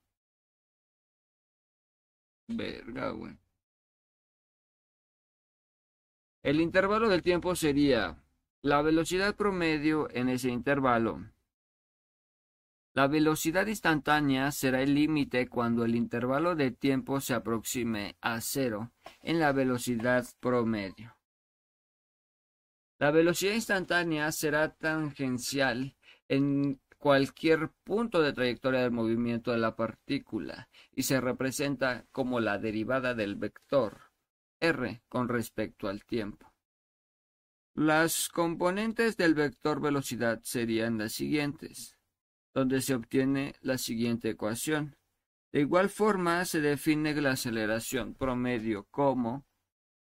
El 6.42 6.60
intervalo 6.60 7.08
del 7.08 7.22
tiempo 7.22 7.56
sería 7.56 8.22
la 8.60 8.82
velocidad 8.82 9.34
promedio 9.34 10.08
en 10.10 10.28
ese 10.28 10.50
intervalo 10.50 11.24
la 12.98 13.06
velocidad 13.06 13.68
instantánea 13.68 14.50
será 14.50 14.82
el 14.82 14.92
límite 14.92 15.48
cuando 15.48 15.84
el 15.84 15.94
intervalo 15.94 16.56
de 16.56 16.72
tiempo 16.72 17.20
se 17.20 17.32
aproxime 17.32 18.16
a 18.20 18.40
cero 18.40 18.90
en 19.22 19.38
la 19.38 19.52
velocidad 19.52 20.26
promedio. 20.40 21.16
La 22.98 23.12
velocidad 23.12 23.54
instantánea 23.54 24.32
será 24.32 24.74
tangencial 24.74 25.94
en 26.26 26.80
cualquier 26.98 27.70
punto 27.84 28.20
de 28.20 28.32
trayectoria 28.32 28.80
del 28.80 28.90
movimiento 28.90 29.52
de 29.52 29.58
la 29.58 29.76
partícula 29.76 30.68
y 30.92 31.04
se 31.04 31.20
representa 31.20 32.06
como 32.12 32.40
la 32.40 32.58
derivada 32.58 33.14
del 33.14 33.36
vector 33.36 34.12
r 34.60 35.02
con 35.08 35.28
respecto 35.28 35.88
al 35.88 36.04
tiempo. 36.04 36.52
Las 37.74 38.28
componentes 38.28 39.16
del 39.16 39.34
vector 39.34 39.80
velocidad 39.80 40.40
serían 40.42 40.98
las 40.98 41.12
siguientes 41.12 41.98
donde 42.58 42.80
se 42.80 42.94
obtiene 42.94 43.54
la 43.60 43.78
siguiente 43.78 44.30
ecuación. 44.30 44.96
De 45.52 45.60
igual 45.60 45.88
forma 45.88 46.44
se 46.44 46.60
define 46.60 47.14
la 47.22 47.32
aceleración 47.32 48.14
promedio 48.14 48.88
como 48.90 49.46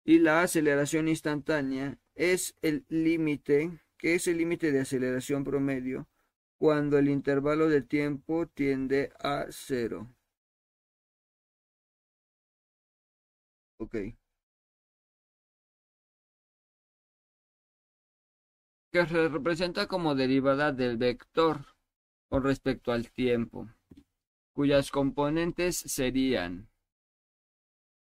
y 0.04 0.18
la 0.18 0.42
aceleración 0.42 1.08
instantánea 1.08 2.00
es 2.16 2.58
el 2.64 2.86
límite, 2.90 3.80
que 3.98 4.16
es 4.16 4.26
el 4.26 4.40
límite 4.40 4.72
de 4.72 4.80
aceleración 4.80 5.44
promedio 5.44 6.10
cuando 6.62 7.00
el 7.00 7.10
intervalo 7.10 7.68
de 7.70 7.82
tiempo 7.82 8.46
tiende 8.46 9.12
a 9.20 9.48
cero. 9.50 10.08
Ok. 13.80 13.96
Que 18.92 19.08
se 19.08 19.28
representa 19.28 19.88
como 19.88 20.14
derivada 20.14 20.72
del 20.72 20.98
vector 20.98 21.66
con 22.30 22.44
respecto 22.44 22.92
al 22.92 23.10
tiempo, 23.10 23.68
cuyas 24.54 24.92
componentes 24.92 25.78
serían 25.78 26.70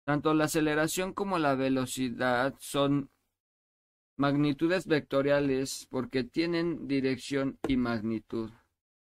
tanto 0.06 0.34
la 0.34 0.46
aceleración 0.46 1.12
como 1.12 1.38
la 1.38 1.56
velocidad 1.56 2.56
son 2.60 3.10
magnitudes 4.18 4.88
vectoriales 4.88 5.88
porque 5.90 6.24
tienen 6.24 6.88
dirección 6.88 7.60
y 7.68 7.78
magnitud. 7.78 8.52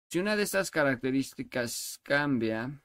Si 0.10 0.20
una 0.20 0.36
de 0.36 0.44
estas 0.44 0.72
características 0.72 2.00
cambia, 2.04 2.82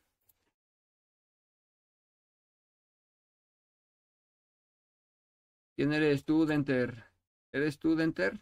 ¿Quién 5.75 5.93
eres 5.93 6.25
tú, 6.25 6.47
Denter? 6.47 7.07
¿Eres 7.51 7.79
tú, 7.79 7.97
Denter? 7.97 8.41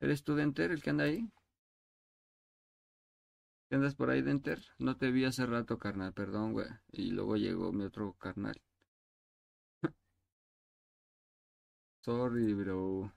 ¿Eres 0.00 0.22
tú, 0.24 0.34
Denter, 0.34 0.72
el 0.72 0.82
que 0.82 0.90
anda 0.90 1.04
ahí? 1.04 1.30
¿Qué 3.68 3.76
andas 3.76 3.94
por 3.94 4.10
ahí, 4.10 4.20
Denter? 4.20 4.60
No 4.78 4.96
te 4.96 5.10
vi 5.10 5.24
hace 5.24 5.46
rato, 5.46 5.78
carnal, 5.78 6.12
perdón, 6.12 6.52
güey. 6.52 6.68
Y 6.90 7.12
luego 7.12 7.36
llegó 7.36 7.72
mi 7.72 7.84
otro 7.84 8.14
carnal. 8.14 8.60
Sorry, 12.00 12.54
bro. 12.54 13.12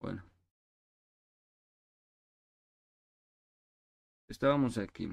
Bueno. 0.00 0.22
Estábamos 4.28 4.78
aquí. 4.78 5.08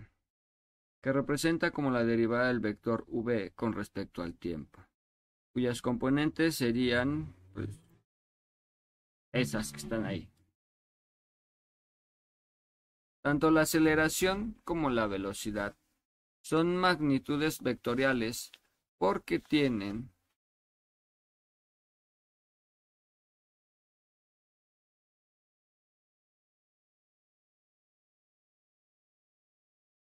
Que 1.02 1.14
representa 1.14 1.72
como 1.72 1.92
la 1.92 2.04
derivada 2.04 2.48
del 2.48 2.60
vector 2.60 3.06
v 3.08 3.52
con 3.56 3.74
respecto 3.74 4.22
al 4.22 4.36
tiempo. 4.38 4.84
Cuyas 5.54 5.82
componentes 5.82 6.56
serían, 6.56 7.34
pues, 7.54 7.82
esas 9.32 9.72
que 9.72 9.78
están 9.78 10.06
ahí. 10.06 10.30
Tanto 13.22 13.52
la 13.52 13.62
aceleración 13.62 14.60
como 14.64 14.90
la 14.90 15.08
velocidad 15.08 15.78
son 16.50 16.76
magnitudes 16.76 17.60
vectoriales 17.62 18.52
porque 18.98 19.38
tienen 19.38 20.12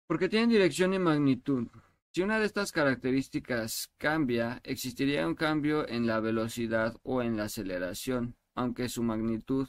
porque 0.05 0.29
tienen 0.29 0.49
dirección 0.49 0.93
y 0.93 0.99
magnitud. 0.99 1.67
Si 2.13 2.21
una 2.21 2.37
de 2.37 2.45
estas 2.45 2.71
características 2.71 3.91
cambia, 3.97 4.61
existiría 4.63 5.27
un 5.27 5.33
cambio 5.33 5.87
en 5.89 6.05
la 6.05 6.19
velocidad 6.19 6.95
o 7.01 7.23
en 7.23 7.37
la 7.37 7.45
aceleración, 7.45 8.37
aunque 8.53 8.87
su 8.87 9.01
magnitud 9.01 9.67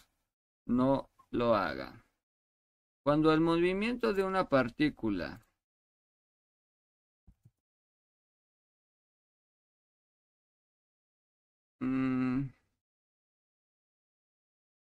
no 0.66 1.08
lo 1.30 1.54
haga. 1.54 2.04
Cuando 3.02 3.32
el 3.32 3.40
movimiento 3.40 4.12
de 4.12 4.24
una 4.24 4.50
partícula 4.50 5.45
mm, 11.86 12.52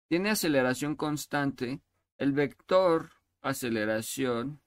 tiene 0.10 0.30
aceleración 0.30 0.96
constante, 0.96 1.82
el 2.18 2.32
vector 2.32 3.12
aceleración 3.42 4.62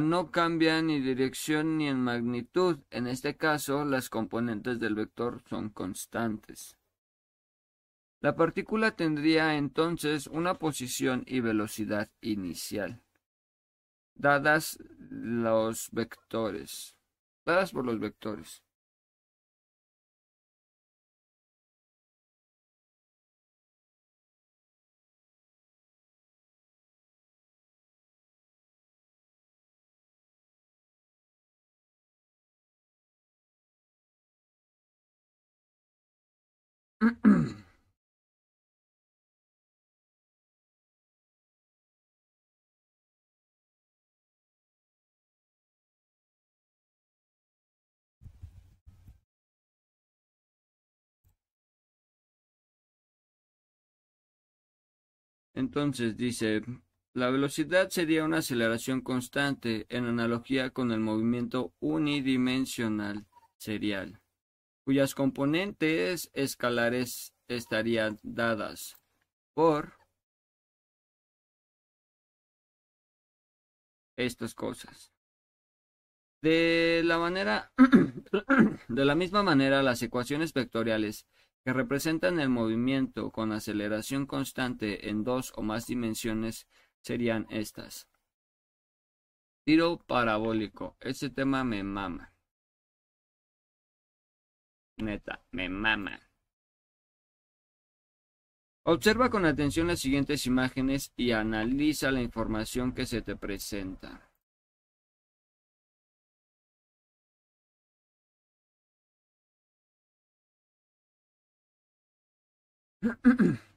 no 0.00 0.30
cambia 0.30 0.82
ni 0.82 1.00
dirección 1.00 1.78
ni 1.78 1.88
en 1.88 2.00
magnitud. 2.00 2.80
En 2.90 3.06
este 3.06 3.36
caso, 3.36 3.84
las 3.84 4.08
componentes 4.08 4.80
del 4.80 4.94
vector 4.94 5.42
son 5.48 5.70
constantes. 5.70 6.76
La 8.20 8.34
partícula 8.36 8.96
tendría 8.96 9.56
entonces 9.56 10.26
una 10.26 10.54
posición 10.54 11.24
y 11.26 11.40
velocidad 11.40 12.10
inicial, 12.22 13.02
dadas 14.14 14.78
los 14.98 15.90
vectores, 15.92 16.96
dadas 17.46 17.72
por 17.72 17.86
los 17.86 17.98
vectores. 18.00 18.62
Entonces 55.54 56.16
dice, 56.16 56.62
la 57.12 57.30
velocidad 57.30 57.88
sería 57.88 58.24
una 58.24 58.38
aceleración 58.38 59.00
constante 59.00 59.86
en 59.88 60.04
analogía 60.06 60.70
con 60.70 60.90
el 60.90 60.98
movimiento 60.98 61.72
unidimensional 61.78 63.26
serial, 63.56 64.20
cuyas 64.84 65.14
componentes 65.14 66.28
escalares 66.34 67.34
estarían 67.46 68.18
dadas 68.24 68.96
por 69.54 69.96
estas 74.16 74.54
cosas. 74.54 75.12
De 76.42 77.02
la 77.04 77.18
manera, 77.18 77.72
de 78.88 79.04
la 79.04 79.14
misma 79.14 79.42
manera, 79.42 79.82
las 79.82 80.02
ecuaciones 80.02 80.52
vectoriales 80.52 81.26
que 81.64 81.72
representan 81.72 82.40
el 82.40 82.50
movimiento 82.50 83.30
con 83.30 83.50
aceleración 83.52 84.26
constante 84.26 85.08
en 85.08 85.24
dos 85.24 85.52
o 85.56 85.62
más 85.62 85.86
dimensiones 85.86 86.68
serían 87.00 87.46
estas. 87.48 88.06
Tiro 89.64 89.96
parabólico. 90.06 90.96
Ese 91.00 91.30
tema 91.30 91.64
me 91.64 91.82
mama. 91.82 92.34
Neta, 94.98 95.42
me 95.52 95.70
mama. 95.70 96.20
Observa 98.86 99.30
con 99.30 99.46
atención 99.46 99.86
las 99.86 100.00
siguientes 100.00 100.44
imágenes 100.44 101.14
y 101.16 101.30
analiza 101.30 102.10
la 102.10 102.20
información 102.20 102.92
que 102.92 103.06
se 103.06 103.22
te 103.22 103.36
presenta. 103.36 104.30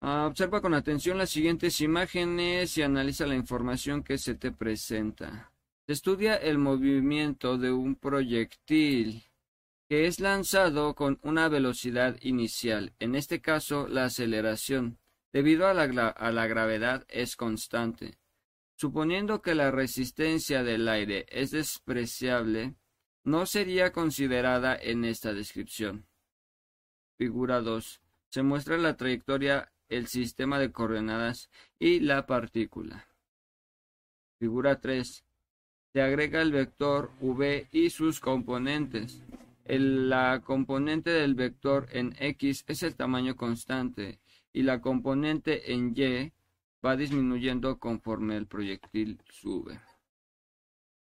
observa 0.00 0.60
con 0.60 0.74
atención 0.74 1.18
las 1.18 1.30
siguientes 1.30 1.80
imágenes 1.80 2.76
y 2.78 2.82
analiza 2.82 3.26
la 3.26 3.34
información 3.34 4.02
que 4.02 4.18
se 4.18 4.34
te 4.34 4.52
presenta. 4.52 5.52
Se 5.86 5.92
estudia 5.92 6.36
el 6.36 6.58
movimiento 6.58 7.58
de 7.58 7.72
un 7.72 7.96
proyectil 7.96 9.24
que 9.88 10.06
es 10.06 10.20
lanzado 10.20 10.94
con 10.94 11.18
una 11.22 11.48
velocidad 11.48 12.16
inicial, 12.20 12.92
en 12.98 13.14
este 13.14 13.40
caso 13.40 13.88
la 13.88 14.04
aceleración, 14.04 14.98
debido 15.32 15.66
a 15.66 15.72
la 15.72 16.46
gravedad 16.46 17.06
es 17.08 17.36
constante. 17.36 18.18
Suponiendo 18.78 19.42
que 19.42 19.56
la 19.56 19.72
resistencia 19.72 20.62
del 20.62 20.88
aire 20.88 21.26
es 21.30 21.50
despreciable, 21.50 22.76
no 23.24 23.44
sería 23.44 23.90
considerada 23.90 24.76
en 24.80 25.04
esta 25.04 25.34
descripción. 25.34 26.06
Figura 27.16 27.60
2. 27.60 28.00
Se 28.28 28.44
muestra 28.44 28.78
la 28.78 28.96
trayectoria, 28.96 29.72
el 29.88 30.06
sistema 30.06 30.60
de 30.60 30.70
coordenadas 30.70 31.50
y 31.80 31.98
la 31.98 32.24
partícula. 32.26 33.08
Figura 34.38 34.80
3. 34.80 35.24
Se 35.92 36.00
agrega 36.00 36.40
el 36.40 36.52
vector 36.52 37.10
v 37.20 37.66
y 37.72 37.90
sus 37.90 38.20
componentes. 38.20 39.24
la 39.64 40.40
componente 40.44 41.10
del 41.10 41.34
vector 41.34 41.88
en 41.90 42.14
x 42.16 42.64
es 42.68 42.84
el 42.84 42.94
tamaño 42.94 43.34
constante 43.34 44.20
y 44.52 44.62
la 44.62 44.80
componente 44.80 45.72
en 45.72 45.94
y 45.96 46.32
va 46.84 46.96
disminuyendo 46.96 47.78
conforme 47.78 48.36
el 48.36 48.46
proyectil 48.46 49.20
sube, 49.30 49.80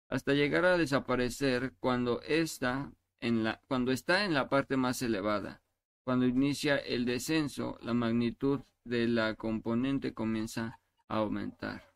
hasta 0.10 0.34
llegar 0.34 0.66
a 0.66 0.78
desaparecer 0.78 1.74
cuando 1.80 2.22
está 2.22 2.92
en 3.20 3.44
la, 3.44 3.62
cuando 3.68 3.92
está 3.92 4.26
en 4.26 4.34
la 4.34 4.50
parte 4.50 4.78
más 4.78 5.02
elevada. 5.02 5.62
Cuando 6.04 6.26
inicia 6.26 6.78
el 6.78 7.04
descenso, 7.04 7.78
la 7.82 7.94
magnitud 7.94 8.62
de 8.86 9.08
la 9.10 9.36
componente 9.36 10.14
comienza 10.14 10.80
a 11.10 11.18
aumentar. 11.18 11.94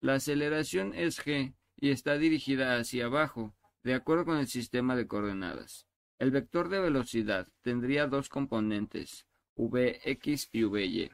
La 0.00 0.14
aceleración 0.14 0.92
es 0.94 1.24
g 1.24 1.54
y 1.76 1.90
está 1.90 2.18
dirigida 2.18 2.76
hacia 2.76 3.06
abajo, 3.06 3.54
de 3.84 3.94
acuerdo 3.94 4.24
con 4.24 4.38
el 4.38 4.48
sistema 4.48 4.96
de 4.96 5.06
coordenadas. 5.06 5.86
El 6.18 6.32
vector 6.32 6.68
de 6.68 6.80
velocidad 6.80 7.46
tendría 7.62 8.08
dos 8.08 8.28
componentes, 8.28 9.26
vx 9.56 10.48
y 10.52 10.64
vy 10.64 11.10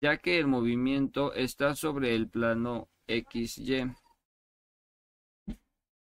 ya 0.00 0.18
que 0.18 0.38
el 0.38 0.46
movimiento 0.46 1.32
está 1.34 1.74
sobre 1.74 2.14
el 2.14 2.28
plano 2.28 2.88
XY. 3.06 3.94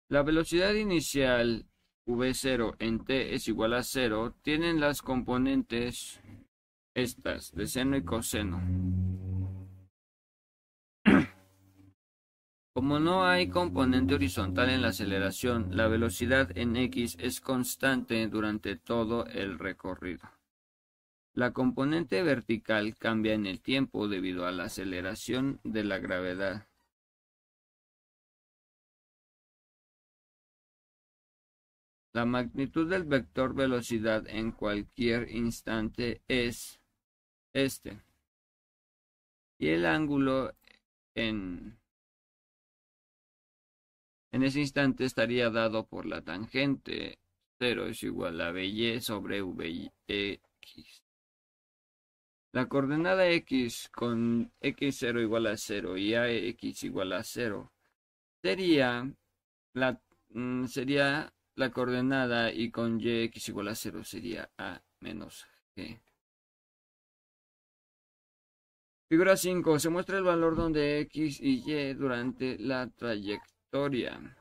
La 0.09 0.23
velocidad 0.23 0.73
inicial 0.73 1.65
v0 2.05 2.75
en 2.79 3.05
t 3.05 3.33
es 3.33 3.47
igual 3.47 3.73
a 3.73 3.83
0 3.83 4.35
tienen 4.41 4.79
las 4.79 5.01
componentes 5.01 6.19
estas 6.93 7.51
de 7.53 7.67
seno 7.67 7.95
y 7.95 8.03
coseno. 8.03 8.61
Como 12.73 12.99
no 12.99 13.25
hay 13.25 13.47
componente 13.49 14.15
horizontal 14.15 14.69
en 14.69 14.81
la 14.81 14.89
aceleración, 14.89 15.75
la 15.75 15.87
velocidad 15.87 16.57
en 16.57 16.75
x 16.75 17.15
es 17.19 17.39
constante 17.39 18.27
durante 18.27 18.75
todo 18.75 19.25
el 19.27 19.57
recorrido. 19.59 20.29
La 21.33 21.53
componente 21.53 22.21
vertical 22.23 22.95
cambia 22.97 23.33
en 23.33 23.45
el 23.45 23.61
tiempo 23.61 24.07
debido 24.07 24.45
a 24.45 24.51
la 24.51 24.65
aceleración 24.65 25.59
de 25.63 25.83
la 25.83 25.99
gravedad. 25.99 26.67
La 32.13 32.25
magnitud 32.25 32.89
del 32.89 33.05
vector 33.05 33.55
velocidad 33.55 34.27
en 34.27 34.51
cualquier 34.51 35.31
instante 35.31 36.21
es 36.27 36.81
este. 37.53 38.01
Y 39.57 39.69
el 39.69 39.85
ángulo 39.85 40.53
en, 41.15 41.79
en 44.31 44.43
ese 44.43 44.59
instante 44.59 45.05
estaría 45.05 45.49
dado 45.49 45.85
por 45.85 46.05
la 46.05 46.21
tangente 46.21 47.19
0 47.61 47.85
es 47.85 48.01
igual 48.01 48.41
a 48.41 48.51
Vy 48.51 48.99
sobre 49.01 49.43
Vx. 49.43 51.00
La 52.53 52.67
coordenada 52.67 53.29
x 53.29 53.89
con 53.93 54.51
x0 54.61 55.21
igual 55.21 55.47
a 55.47 55.55
0 55.55 55.97
y 55.97 56.15
ax 56.15 56.83
igual 56.83 57.13
a 57.13 57.23
0 57.23 57.71
sería 58.41 59.09
la, 59.73 60.01
mm, 60.29 60.65
sería 60.65 61.33
la 61.55 61.71
coordenada 61.71 62.51
y 62.51 62.71
con 62.71 62.99
yx 62.99 63.49
igual 63.49 63.69
a 63.69 63.75
0 63.75 64.03
sería 64.03 64.49
a 64.57 64.81
menos 64.99 65.45
g. 65.75 66.01
Figura 69.09 69.35
5. 69.35 69.77
Se 69.79 69.89
muestra 69.89 70.17
el 70.17 70.23
valor 70.23 70.55
donde 70.55 70.99
x 71.01 71.39
y 71.41 71.63
y 71.65 71.93
durante 71.93 72.57
la 72.57 72.89
trayectoria. 72.89 74.40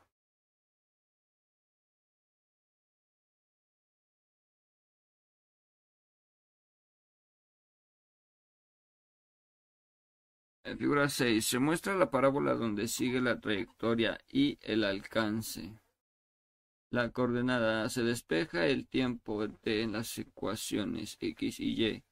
En 10.63 10.77
figura 10.77 11.09
6 11.09 11.45
se 11.45 11.59
muestra 11.59 11.95
la 11.95 12.11
parábola 12.11 12.53
donde 12.53 12.87
sigue 12.87 13.19
la 13.21 13.39
trayectoria 13.39 14.19
y 14.29 14.59
el 14.61 14.83
alcance. 14.83 15.79
La 16.91 17.11
coordenada 17.11 17.89
se 17.89 18.03
despeja 18.03 18.67
el 18.67 18.87
tiempo 18.87 19.47
de 19.47 19.87
las 19.87 20.17
ecuaciones 20.17 21.17
x 21.19 21.59
y 21.59 21.85
y 21.85 22.03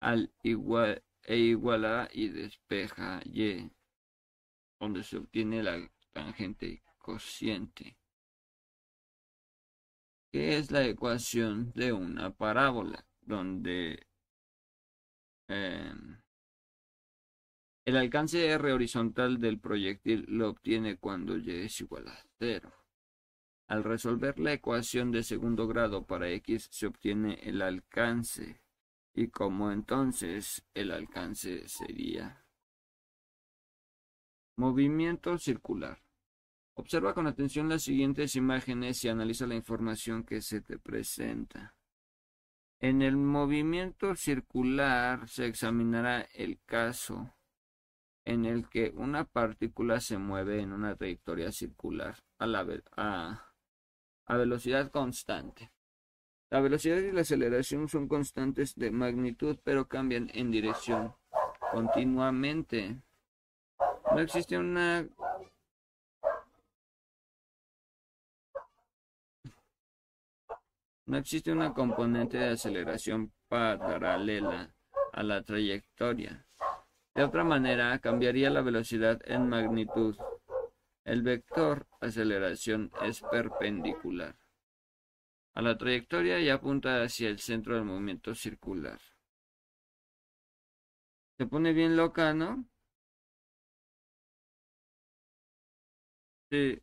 al 0.00 0.32
igual 0.42 1.02
e 1.24 1.36
igual 1.36 1.84
a 1.84 2.08
y 2.12 2.28
despeja 2.28 3.20
y 3.24 3.70
donde 4.78 5.02
se 5.02 5.18
obtiene 5.18 5.62
la 5.62 5.90
tangente 6.12 6.82
cociente 6.98 8.00
que 10.32 10.56
es 10.58 10.70
la 10.70 10.84
ecuación 10.84 11.72
de 11.74 11.92
una 11.92 12.30
parábola 12.30 13.04
donde 13.20 14.06
em, 15.48 16.19
el 17.84 17.96
alcance 17.96 18.46
R 18.46 18.72
horizontal 18.72 19.40
del 19.40 19.58
proyectil 19.58 20.26
lo 20.28 20.50
obtiene 20.50 20.98
cuando 20.98 21.36
Y 21.36 21.50
es 21.50 21.80
igual 21.80 22.08
a 22.08 22.18
cero. 22.38 22.72
Al 23.68 23.84
resolver 23.84 24.38
la 24.38 24.52
ecuación 24.52 25.12
de 25.12 25.22
segundo 25.22 25.66
grado 25.66 26.04
para 26.06 26.28
X 26.30 26.68
se 26.70 26.86
obtiene 26.86 27.34
el 27.42 27.62
alcance 27.62 28.60
y 29.14 29.28
como 29.28 29.72
entonces 29.72 30.64
el 30.74 30.90
alcance 30.90 31.68
sería 31.68 32.44
movimiento 34.56 35.38
circular. 35.38 36.02
Observa 36.74 37.14
con 37.14 37.26
atención 37.26 37.68
las 37.68 37.82
siguientes 37.82 38.36
imágenes 38.36 39.02
y 39.04 39.08
analiza 39.08 39.46
la 39.46 39.54
información 39.54 40.24
que 40.24 40.42
se 40.42 40.60
te 40.60 40.78
presenta. 40.78 41.74
En 42.78 43.02
el 43.02 43.16
movimiento 43.16 44.14
circular 44.14 45.28
se 45.28 45.46
examinará 45.46 46.22
el 46.34 46.60
caso 46.64 47.34
en 48.30 48.44
el 48.44 48.68
que 48.68 48.92
una 48.94 49.24
partícula 49.24 49.98
se 49.98 50.16
mueve 50.16 50.60
en 50.60 50.72
una 50.72 50.94
trayectoria 50.94 51.50
circular 51.50 52.14
a, 52.38 52.46
la, 52.46 52.64
a, 52.96 54.36
velocidad 54.36 54.92
constante. 54.92 55.72
La 56.48 56.60
velocidad 56.60 56.98
y 56.98 57.10
la 57.10 57.22
aceleración 57.22 57.88
son 57.88 58.06
constantes 58.06 58.76
de 58.76 58.92
magnitud, 58.92 59.58
pero 59.64 59.88
cambian 59.88 60.30
en 60.32 60.52
dirección 60.52 61.12
continuamente. 61.72 63.02
No 64.12 64.20
existe 64.20 64.56
una 64.56 65.08
no 71.06 71.16
existe 71.16 71.50
una 71.50 71.74
componente 71.74 72.38
de 72.38 72.50
aceleración 72.50 73.32
paralela 73.48 74.72
a 75.12 75.22
la 75.24 75.42
trayectoria. 75.42 76.46
De 77.14 77.24
otra 77.24 77.44
manera, 77.44 77.98
cambiaría 77.98 78.50
la 78.50 78.62
velocidad 78.62 79.20
en 79.24 79.48
magnitud. 79.48 80.16
El 81.04 81.22
vector 81.22 81.86
aceleración 82.00 82.92
es 83.02 83.20
perpendicular 83.22 84.36
a 85.54 85.62
la 85.62 85.76
trayectoria 85.76 86.38
y 86.40 86.48
apunta 86.48 87.02
hacia 87.02 87.28
el 87.28 87.38
centro 87.40 87.74
del 87.74 87.84
movimiento 87.84 88.34
circular. 88.34 89.00
Se 91.38 91.46
pone 91.46 91.72
bien 91.72 91.96
loca, 91.96 92.32
¿no? 92.34 92.64
Sí. 96.50 96.80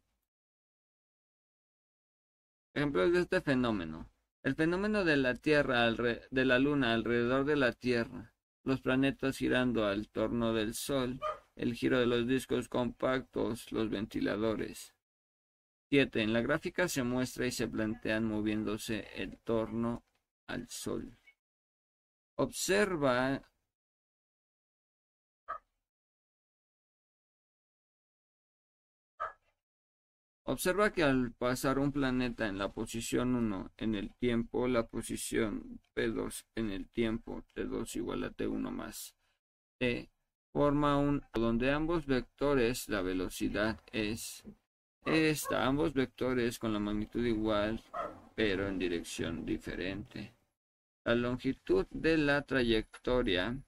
Ejemplos 2.74 3.12
de 3.14 3.20
este 3.22 3.42
fenómeno. 3.42 4.10
El 4.44 4.56
fenómeno 4.56 5.04
de 5.04 5.18
la 5.18 5.36
Tierra, 5.36 5.90
de 5.92 6.46
la 6.46 6.60
Luna 6.60 6.94
alrededor 6.94 7.46
de 7.46 7.56
la 7.56 7.72
Tierra 7.74 8.34
los 8.68 8.82
planetas 8.82 9.38
girando 9.38 9.86
al 9.86 10.10
torno 10.10 10.54
del 10.54 10.74
Sol, 10.74 11.20
el 11.56 11.74
giro 11.74 12.00
de 12.00 12.06
los 12.06 12.28
discos 12.28 12.68
compactos, 12.68 13.72
los 13.72 13.90
ventiladores. 13.90 14.94
7. 15.90 16.22
En 16.22 16.34
la 16.34 16.42
gráfica 16.42 16.90
se 16.90 17.04
muestra 17.04 17.48
y 17.48 17.52
se 17.52 17.68
plantean 17.68 18.26
moviéndose 18.26 19.08
el 19.16 19.40
torno 19.40 20.04
al 20.48 20.68
Sol. 20.68 21.18
Observa 22.36 23.42
Observa 30.50 30.94
que 30.94 31.04
al 31.04 31.34
pasar 31.34 31.78
un 31.78 31.92
planeta 31.92 32.48
en 32.48 32.58
la 32.58 32.72
posición 32.72 33.36
1 33.36 33.74
en 33.76 33.96
el 33.96 34.16
tiempo, 34.16 34.70
la 34.70 34.88
posición 34.88 35.82
P2 35.94 36.46
en 36.56 36.72
el 36.72 36.88
tiempo 36.88 37.44
T2 37.54 37.98
igual 37.98 38.24
a 38.24 38.32
T1 38.32 38.72
más 38.72 39.14
T 39.78 40.10
forma 40.54 40.98
un 40.98 41.22
donde 41.34 41.70
ambos 41.72 42.06
vectores 42.06 42.88
la 42.88 43.02
velocidad 43.02 43.82
es 43.92 44.46
esta, 45.06 45.66
ambos 45.66 45.94
vectores 45.94 46.60
con 46.60 46.72
la 46.72 46.80
magnitud 46.80 47.26
igual 47.26 47.84
pero 48.34 48.70
en 48.70 48.80
dirección 48.80 49.46
diferente. 49.46 50.34
La 51.04 51.16
longitud 51.16 51.88
de 51.92 52.18
la 52.18 52.42
trayectoria 52.44 53.62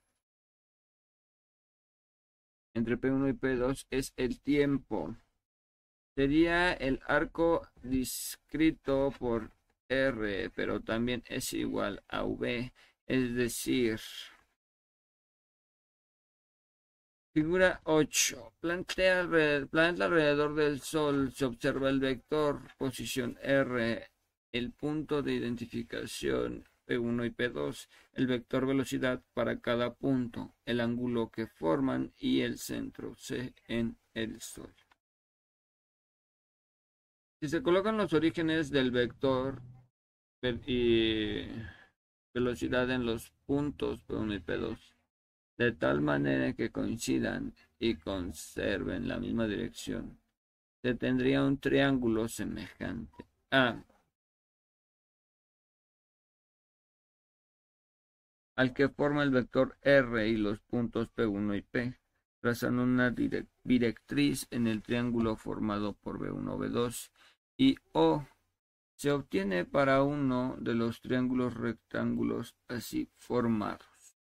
entre 2.74 2.98
P1 2.98 3.32
y 3.32 3.34
P2 3.34 3.86
es 3.90 4.14
el 4.16 4.40
tiempo 4.40 5.18
sería 6.20 6.74
el 6.74 7.00
arco 7.08 7.70
descrito 7.82 9.14
por 9.18 9.52
R, 9.88 10.50
pero 10.54 10.82
también 10.82 11.24
es 11.28 11.54
igual 11.54 12.04
a 12.10 12.26
V, 12.26 12.74
es 13.08 13.36
decir, 13.36 14.02
Figura 17.34 17.80
8. 17.86 18.52
Plantea, 18.60 19.30
planeta 19.72 20.04
alrededor 20.04 20.56
del 20.56 20.82
Sol. 20.82 21.32
Se 21.34 21.46
observa 21.46 21.90
el 21.90 22.02
vector 22.02 22.64
posición 22.78 23.38
R, 23.42 24.12
el 24.52 24.74
punto 24.74 25.22
de 25.22 25.36
identificación 25.36 26.68
P1 26.86 27.28
y 27.28 27.30
P2, 27.30 27.88
el 28.16 28.28
vector 28.28 28.66
velocidad 28.68 29.24
para 29.34 29.62
cada 29.62 29.94
punto, 29.94 30.54
el 30.66 30.82
ángulo 30.82 31.30
que 31.30 31.48
forman 31.48 32.12
y 32.18 32.42
el 32.42 32.58
centro 32.58 33.16
C 33.16 33.54
en 33.68 33.98
el 34.14 34.42
Sol. 34.42 34.74
Si 37.42 37.48
se 37.48 37.64
colocan 37.64 37.96
los 37.96 38.12
orígenes 38.12 38.70
del 38.70 38.92
vector 38.92 39.62
y 40.66 41.46
velocidad 42.34 42.92
en 42.92 43.06
los 43.06 43.32
puntos 43.46 44.06
P1 44.06 44.36
y 44.36 44.40
P2, 44.40 44.78
de 45.58 45.72
tal 45.72 46.02
manera 46.02 46.52
que 46.52 46.70
coincidan 46.70 47.54
y 47.80 47.96
conserven 47.96 49.08
la 49.08 49.20
misma 49.20 49.48
dirección, 49.48 50.20
se 50.82 50.96
tendría 50.96 51.42
un 51.42 51.58
triángulo 51.60 52.28
semejante 52.28 53.26
a 53.52 53.86
al 58.58 58.74
que 58.74 58.90
forma 58.90 59.24
el 59.24 59.30
vector 59.30 59.78
R 59.82 60.28
y 60.28 60.36
los 60.36 60.60
puntos 60.60 61.08
P1 61.16 61.58
y 61.58 61.62
P, 61.62 61.98
trazando 62.42 62.84
una 62.84 63.16
directriz 63.64 64.46
en 64.52 64.68
el 64.68 64.82
triángulo 64.82 65.38
formado 65.38 65.94
por 65.94 66.20
B1, 66.20 66.58
B2 66.58 67.10
y 67.60 67.76
O 67.92 68.26
se 68.96 69.12
obtiene 69.12 69.66
para 69.66 70.02
uno 70.02 70.56
de 70.60 70.74
los 70.74 71.02
triángulos 71.02 71.56
rectángulos 71.56 72.56
así 72.70 73.10
formados. 73.18 74.16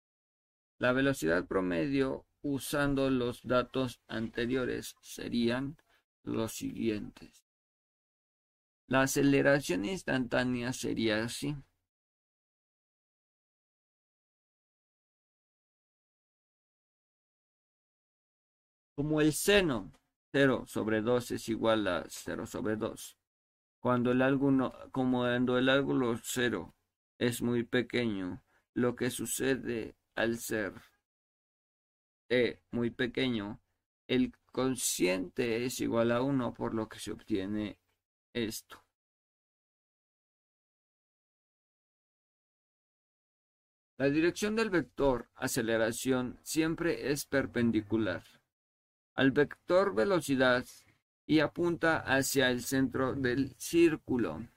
La 0.80 0.92
velocidad 0.92 1.46
promedio 1.46 2.26
usando 2.42 3.12
los 3.12 3.44
datos 3.44 4.02
anteriores 4.08 4.96
serían 5.02 5.78
los 6.24 6.54
siguientes. 6.54 7.46
La 8.88 9.04
aceleración 9.04 9.86
instantánea 9.86 10.74
sería 10.74 11.24
así. 11.24 11.56
Como 18.96 19.22
el 19.22 19.32
seno 19.32 19.92
0 20.32 20.66
sobre 20.68 21.02
2 21.02 21.32
es 21.32 21.50
igual 21.50 21.88
a 21.88 22.04
0 22.10 22.48
sobre 22.48 22.76
2. 22.78 23.18
Cuando 23.80 24.12
el 24.12 24.22
ángulo, 24.22 24.74
como 24.92 25.26
el 25.28 25.70
ángulo 25.70 26.18
0 26.22 26.76
es 27.20 27.42
muy 27.42 27.64
pequeño, 27.64 28.44
lo 28.74 28.96
que 28.96 29.10
sucede 29.10 29.96
al 30.16 30.38
ser 30.38 30.74
e 32.30 32.62
muy 32.72 32.90
pequeño, 32.90 33.62
el 34.08 34.34
consciente 34.52 35.66
es 35.66 35.80
igual 35.80 36.12
a 36.12 36.22
1, 36.22 36.54
por 36.54 36.74
lo 36.74 36.90
que 36.90 37.00
se 37.00 37.12
obtiene 37.12 37.80
esto. 38.34 38.84
La 43.98 44.10
dirección 44.10 44.56
del 44.56 44.70
vector 44.70 45.30
aceleración 45.36 46.40
siempre 46.44 47.12
es 47.12 47.26
perpendicular 47.26 48.24
al 49.18 49.32
vector 49.32 49.96
velocidad 49.96 50.64
y 51.28 51.42
apunta 51.42 51.98
hacia 52.00 52.50
el 52.50 52.64
centro 52.64 53.14
del 53.14 53.54
círculo. 53.58 54.48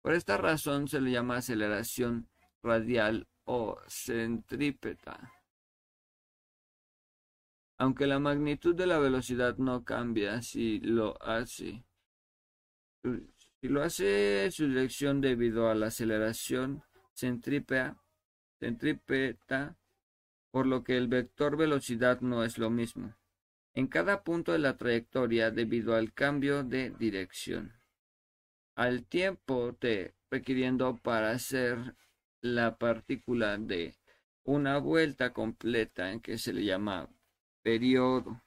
Por 0.00 0.14
esta 0.14 0.36
razón 0.36 0.86
se 0.86 1.00
le 1.00 1.10
llama 1.10 1.38
aceleración 1.38 2.28
radial 2.62 3.26
o 3.44 3.76
centrípeta. 3.88 5.32
Aunque 7.78 8.06
la 8.06 8.20
magnitud 8.20 8.76
de 8.76 8.86
la 8.86 8.98
velocidad 9.00 9.58
no 9.58 9.84
cambia 9.84 10.40
si 10.40 10.78
lo 10.78 11.20
hace. 11.20 11.84
Si 13.60 13.68
lo 13.68 13.82
hace 13.82 14.48
su 14.52 14.68
dirección 14.68 15.20
debido 15.20 15.68
a 15.68 15.74
la 15.74 15.88
aceleración 15.88 16.84
centrípeta, 17.12 18.00
centrípeta, 18.60 19.76
por 20.52 20.66
lo 20.66 20.84
que 20.84 20.96
el 20.96 21.08
vector 21.08 21.56
velocidad 21.56 22.20
no 22.20 22.44
es 22.44 22.56
lo 22.56 22.70
mismo 22.70 23.14
en 23.76 23.88
cada 23.88 24.24
punto 24.24 24.52
de 24.52 24.58
la 24.58 24.78
trayectoria 24.78 25.50
debido 25.50 25.94
al 25.94 26.14
cambio 26.14 26.64
de 26.64 26.90
dirección. 26.98 27.74
Al 28.74 29.04
tiempo 29.04 29.74
t 29.74 30.14
requiriendo 30.30 30.96
para 30.96 31.32
hacer 31.32 31.94
la 32.40 32.78
partícula 32.78 33.58
de 33.58 33.94
una 34.44 34.78
vuelta 34.78 35.34
completa 35.34 36.10
en 36.10 36.20
que 36.20 36.38
se 36.38 36.54
le 36.54 36.64
llama 36.64 37.10
periodo. 37.62 38.42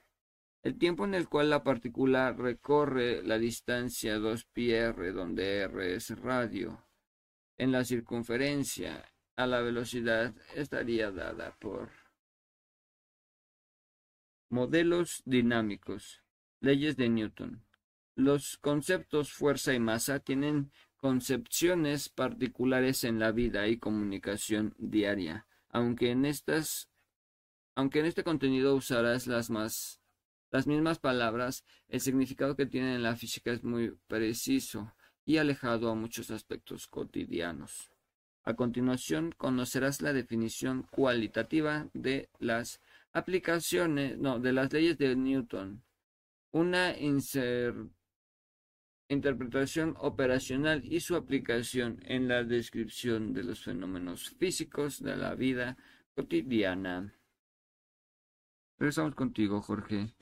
El 0.64 0.80
tiempo 0.80 1.06
en 1.06 1.14
el 1.14 1.30
cual 1.30 1.52
la 1.52 1.64
partícula 1.64 2.34
recorre 2.34 3.22
la 3.22 3.38
distancia 3.38 4.18
2πr, 4.18 5.14
donde 5.14 5.62
r 5.62 5.94
es 5.94 6.10
radio, 6.20 6.88
en 7.56 7.72
la 7.72 7.86
circunferencia 7.86 9.06
a 9.36 9.46
la 9.46 9.62
velocidad 9.62 10.34
estaría 10.56 11.12
dada 11.12 11.56
por 11.60 11.99
Modelos 14.52 15.22
dinámicos. 15.26 16.24
Leyes 16.60 16.98
de 16.98 17.08
Newton. 17.08 17.64
Los 18.16 18.58
conceptos 18.58 19.32
fuerza 19.32 19.76
y 19.76 19.80
masa 19.80 20.18
tienen 20.20 20.72
concepciones 20.98 22.10
particulares 22.10 23.04
en 23.04 23.20
la 23.20 23.32
vida 23.32 23.68
y 23.68 23.78
comunicación 23.78 24.74
diaria, 24.80 25.46
aunque 25.70 26.10
en 26.10 26.26
estas 26.26 26.90
aunque 27.76 28.00
en 28.00 28.08
este 28.08 28.24
contenido 28.24 28.76
usarás 28.76 29.28
las 29.28 29.52
más 29.52 30.02
las 30.50 30.66
mismas 30.66 30.98
palabras, 30.98 31.64
el 31.88 32.02
significado 32.02 32.56
que 32.56 32.66
tienen 32.66 32.96
en 32.96 33.04
la 33.04 33.16
física 33.16 33.52
es 33.52 33.64
muy 33.64 33.92
preciso 34.08 34.96
y 35.26 35.38
alejado 35.38 35.92
a 35.92 35.96
muchos 35.96 36.32
aspectos 36.32 36.88
cotidianos. 36.88 37.92
A 38.44 38.56
continuación 38.56 39.32
conocerás 39.38 40.02
la 40.02 40.12
definición 40.12 40.88
cualitativa 40.90 41.88
de 41.94 42.30
las 42.40 42.82
aplicaciones, 43.14 44.18
no, 44.18 44.40
de 44.40 44.54
las 44.54 44.72
leyes 44.72 44.98
de 44.98 45.16
Newton. 45.16 45.84
Una 46.52 46.96
interpretación 49.08 49.96
operacional 49.98 50.84
y 50.84 51.00
su 51.00 51.16
aplicación 51.16 52.00
en 52.06 52.28
la 52.28 52.44
descripción 52.44 53.34
de 53.34 53.44
los 53.44 53.64
fenómenos 53.64 54.30
físicos 54.32 55.02
de 55.02 55.16
la 55.16 55.36
vida 55.36 55.78
cotidiana. 56.16 57.14
Regresamos 58.78 59.16
contigo, 59.16 59.62
Jorge. 59.62 60.14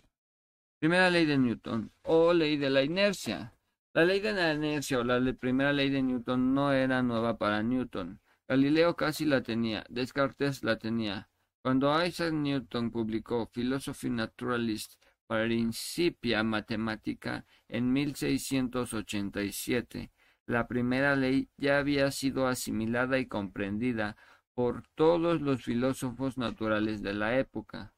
Primera 0.79 1.09
ley 1.09 1.25
de 1.25 1.37
Newton 1.37 1.91
o 2.03 2.33
ley 2.33 2.57
de 2.57 2.69
la 2.69 2.83
inercia. 2.83 3.53
La 3.93 4.05
ley 4.05 4.19
de 4.19 4.33
la 4.33 4.53
inercia 4.53 4.99
o 4.99 5.03
la 5.03 5.33
primera 5.33 5.73
ley 5.73 5.89
de 5.89 6.03
Newton 6.03 6.53
no 6.53 6.71
era 6.71 7.01
nueva 7.01 7.37
para 7.37 7.63
Newton. 7.63 8.19
Galileo 8.47 8.95
casi 8.95 9.25
la 9.25 9.41
tenía, 9.43 9.83
Descartes 9.89 10.63
la 10.63 10.77
tenía, 10.77 11.29
cuando 11.67 11.91
Isaac 12.01 12.31
Newton 12.31 12.91
publicó 12.91 13.51
Philosophy 13.51 14.09
Naturalist 14.09 15.03
Principia 15.27 16.41
Mathematica 16.41 17.43
en 17.67 17.91
1687, 17.91 20.13
la 20.45 20.65
primera 20.65 21.17
ley 21.17 21.49
ya 21.57 21.79
había 21.79 22.09
sido 22.11 22.47
asimilada 22.47 23.19
y 23.19 23.25
comprendida 23.25 24.15
por 24.53 24.87
todos 24.95 25.41
los 25.41 25.65
filósofos 25.65 26.37
naturales 26.37 27.01
de 27.01 27.13
la 27.13 27.37
época. 27.37 27.93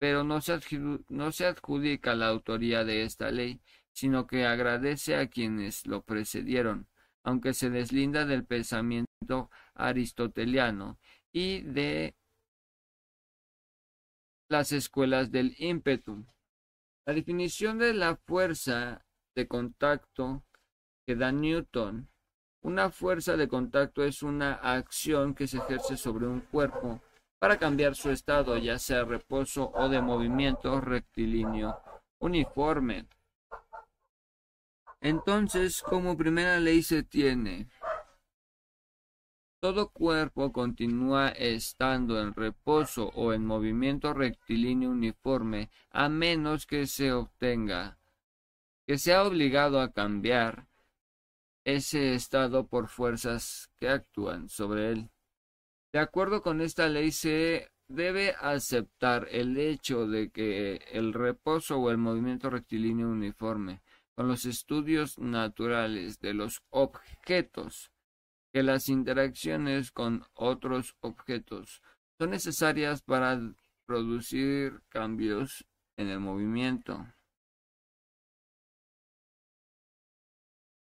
Pero 0.00 0.24
no 0.24 0.40
se, 0.40 0.58
no 1.08 1.30
se 1.30 1.46
adjudica 1.46 2.16
la 2.16 2.26
autoría 2.26 2.82
de 2.82 3.04
esta 3.04 3.30
ley, 3.30 3.60
sino 3.92 4.26
que 4.26 4.44
agradece 4.44 5.14
a 5.14 5.28
quienes 5.28 5.86
lo 5.86 6.02
precedieron, 6.02 6.88
aunque 7.22 7.54
se 7.54 7.70
deslinda 7.70 8.26
del 8.26 8.44
pensamiento 8.44 9.50
aristoteliano 9.72 10.98
y 11.30 11.60
de 11.60 12.16
las 14.48 14.72
escuelas 14.72 15.30
del 15.30 15.54
ímpetu. 15.58 16.24
La 17.06 17.14
definición 17.14 17.78
de 17.78 17.94
la 17.94 18.16
fuerza 18.16 19.04
de 19.34 19.46
contacto 19.46 20.44
que 21.06 21.16
da 21.16 21.32
Newton. 21.32 22.08
Una 22.62 22.90
fuerza 22.90 23.36
de 23.36 23.48
contacto 23.48 24.04
es 24.04 24.22
una 24.22 24.54
acción 24.54 25.34
que 25.34 25.46
se 25.46 25.58
ejerce 25.58 25.96
sobre 25.96 26.26
un 26.26 26.40
cuerpo 26.40 27.02
para 27.38 27.58
cambiar 27.58 27.94
su 27.94 28.10
estado, 28.10 28.56
ya 28.56 28.78
sea 28.78 29.04
reposo 29.04 29.70
o 29.74 29.88
de 29.88 30.00
movimiento 30.00 30.80
rectilíneo 30.80 31.78
uniforme. 32.20 33.06
Entonces, 35.00 35.82
como 35.82 36.16
primera 36.16 36.58
ley 36.58 36.82
se 36.82 37.02
tiene 37.02 37.68
todo 39.64 39.88
cuerpo 39.88 40.52
continúa 40.52 41.30
estando 41.30 42.20
en 42.20 42.34
reposo 42.34 43.08
o 43.14 43.32
en 43.32 43.46
movimiento 43.46 44.12
rectilíneo 44.12 44.90
uniforme 44.90 45.70
a 45.90 46.10
menos 46.10 46.66
que 46.66 46.86
se 46.86 47.14
obtenga 47.14 47.96
que 48.86 48.98
sea 48.98 49.24
obligado 49.24 49.80
a 49.80 49.90
cambiar 49.90 50.66
ese 51.64 52.12
estado 52.12 52.66
por 52.66 52.88
fuerzas 52.88 53.70
que 53.78 53.88
actúan 53.88 54.50
sobre 54.50 54.92
él. 54.92 55.08
De 55.94 55.98
acuerdo 55.98 56.42
con 56.42 56.60
esta 56.60 56.86
ley 56.90 57.10
se 57.10 57.70
debe 57.88 58.34
aceptar 58.38 59.28
el 59.30 59.56
hecho 59.56 60.06
de 60.06 60.28
que 60.28 60.84
el 60.92 61.14
reposo 61.14 61.78
o 61.78 61.90
el 61.90 61.96
movimiento 61.96 62.50
rectilíneo 62.50 63.08
uniforme 63.08 63.80
con 64.14 64.28
los 64.28 64.44
estudios 64.44 65.18
naturales 65.18 66.20
de 66.20 66.34
los 66.34 66.60
objetos 66.68 67.93
que 68.54 68.62
las 68.62 68.88
interacciones 68.88 69.90
con 69.90 70.24
otros 70.32 70.94
objetos 71.00 71.82
son 72.20 72.30
necesarias 72.30 73.02
para 73.02 73.40
producir 73.84 74.80
cambios 74.88 75.66
en 75.96 76.06
el 76.08 76.20
movimiento. 76.20 77.04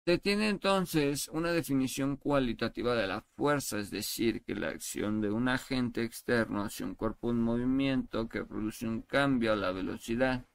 Se 0.05 0.17
tiene 0.17 0.47
entonces 0.47 1.27
una 1.27 1.51
definición 1.51 2.15
cualitativa 2.15 2.95
de 2.95 3.05
la 3.05 3.25
fuerza, 3.35 3.79
es 3.79 3.91
decir, 3.91 4.45
que 4.45 4.55
la 4.55 4.69
acción 4.69 5.19
de 5.19 5.29
un 5.29 5.49
agente 5.49 6.05
externo 6.05 6.63
hacia 6.63 6.85
un 6.85 6.95
cuerpo 6.95 7.31
en 7.31 7.41
movimiento 7.41 8.29
que 8.29 8.45
produce 8.45 8.87
un 8.87 9.01
cambio 9.01 9.51
a 9.51 9.57
la 9.57 9.73
velocidad. 9.73 10.45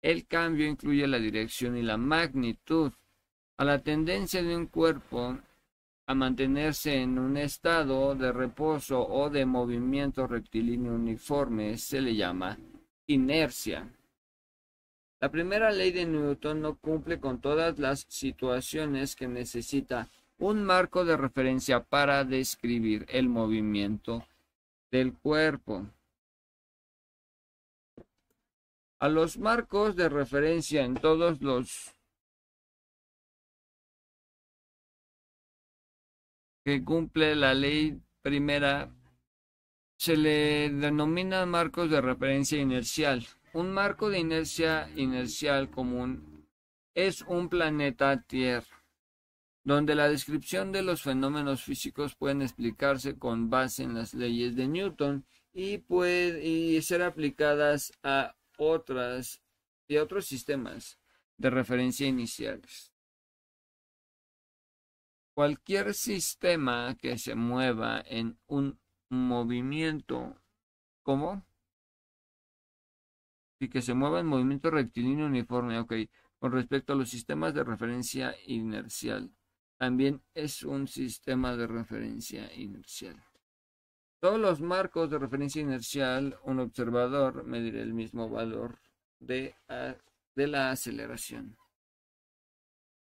El 0.00 0.26
cambio 0.26 0.66
incluye 0.66 1.06
la 1.06 1.18
dirección 1.18 1.76
y 1.76 1.82
la 1.82 1.98
magnitud. 1.98 2.90
A 3.58 3.64
la 3.64 3.82
tendencia 3.82 4.42
de 4.42 4.56
un 4.56 4.66
cuerpo 4.66 5.38
a 6.06 6.14
mantenerse 6.14 7.00
en 7.00 7.18
un 7.18 7.36
estado 7.36 8.14
de 8.14 8.30
reposo 8.30 9.06
o 9.06 9.30
de 9.30 9.46
movimiento 9.46 10.26
rectilíneo 10.26 10.92
uniforme 10.92 11.78
se 11.78 12.00
le 12.00 12.14
llama 12.14 12.58
inercia. 13.06 13.88
La 15.20 15.30
primera 15.30 15.70
ley 15.70 15.92
de 15.92 16.04
Newton 16.04 16.60
no 16.60 16.76
cumple 16.76 17.18
con 17.18 17.40
todas 17.40 17.78
las 17.78 18.04
situaciones 18.08 19.16
que 19.16 19.26
necesita 19.26 20.08
un 20.38 20.62
marco 20.64 21.06
de 21.06 21.16
referencia 21.16 21.82
para 21.82 22.24
describir 22.24 23.06
el 23.08 23.30
movimiento 23.30 24.26
del 24.90 25.14
cuerpo. 25.14 25.86
A 28.98 29.08
los 29.08 29.38
marcos 29.38 29.96
de 29.96 30.10
referencia 30.10 30.84
en 30.84 30.94
todos 30.94 31.40
los 31.40 31.93
que 36.64 36.82
cumple 36.82 37.36
la 37.36 37.52
ley 37.54 38.00
primera 38.22 38.90
se 39.98 40.16
le 40.16 40.70
denomina 40.70 41.46
marcos 41.46 41.90
de 41.90 42.00
referencia 42.00 42.58
inercial. 42.58 43.26
Un 43.52 43.72
marco 43.72 44.10
de 44.10 44.18
inercia 44.18 44.88
inercial 44.96 45.70
común 45.70 46.46
es 46.94 47.22
un 47.22 47.48
planeta 47.48 48.22
Tierra, 48.22 48.84
donde 49.62 49.94
la 49.94 50.08
descripción 50.08 50.72
de 50.72 50.82
los 50.82 51.02
fenómenos 51.02 51.62
físicos 51.62 52.14
pueden 52.14 52.42
explicarse 52.42 53.18
con 53.18 53.50
base 53.50 53.82
en 53.82 53.94
las 53.94 54.14
leyes 54.14 54.56
de 54.56 54.66
Newton 54.66 55.24
y, 55.52 55.78
puede, 55.78 56.80
ser 56.82 57.02
aplicadas 57.02 57.92
a 58.02 58.34
otras 58.56 59.42
y 59.86 59.98
otros 59.98 60.26
sistemas 60.26 60.98
de 61.36 61.50
referencia 61.50 62.06
iniciales. 62.06 62.93
Cualquier 65.34 65.94
sistema 65.94 66.94
que 66.94 67.18
se 67.18 67.34
mueva 67.34 68.00
en 68.06 68.38
un 68.46 68.78
movimiento, 69.10 70.40
¿cómo? 71.02 71.44
Y 73.58 73.68
que 73.68 73.82
se 73.82 73.94
mueva 73.94 74.20
en 74.20 74.26
movimiento 74.26 74.70
rectilíneo 74.70 75.26
uniforme, 75.26 75.80
ok. 75.80 75.94
Con 76.38 76.52
respecto 76.52 76.92
a 76.92 76.96
los 76.96 77.10
sistemas 77.10 77.52
de 77.52 77.64
referencia 77.64 78.36
inercial, 78.46 79.34
también 79.76 80.22
es 80.34 80.62
un 80.62 80.86
sistema 80.86 81.56
de 81.56 81.66
referencia 81.66 82.54
inercial. 82.54 83.20
Todos 84.20 84.38
los 84.38 84.60
marcos 84.60 85.10
de 85.10 85.18
referencia 85.18 85.62
inercial, 85.62 86.38
un 86.44 86.60
observador 86.60 87.44
medirá 87.44 87.82
el 87.82 87.92
mismo 87.92 88.28
valor 88.28 88.78
de, 89.18 89.56
de 90.36 90.46
la 90.46 90.70
aceleración 90.70 91.56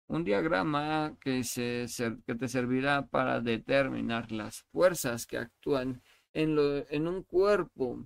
un 0.08 0.24
diagrama 0.24 1.16
que, 1.20 1.42
se, 1.44 1.86
que 2.26 2.34
te 2.34 2.48
servirá 2.48 3.06
para 3.06 3.40
determinar 3.40 4.30
las 4.32 4.62
fuerzas 4.72 5.26
que 5.26 5.38
actúan 5.38 6.02
en, 6.32 6.54
lo, 6.54 6.88
en 6.90 7.08
un 7.08 7.22
cuerpo. 7.22 8.04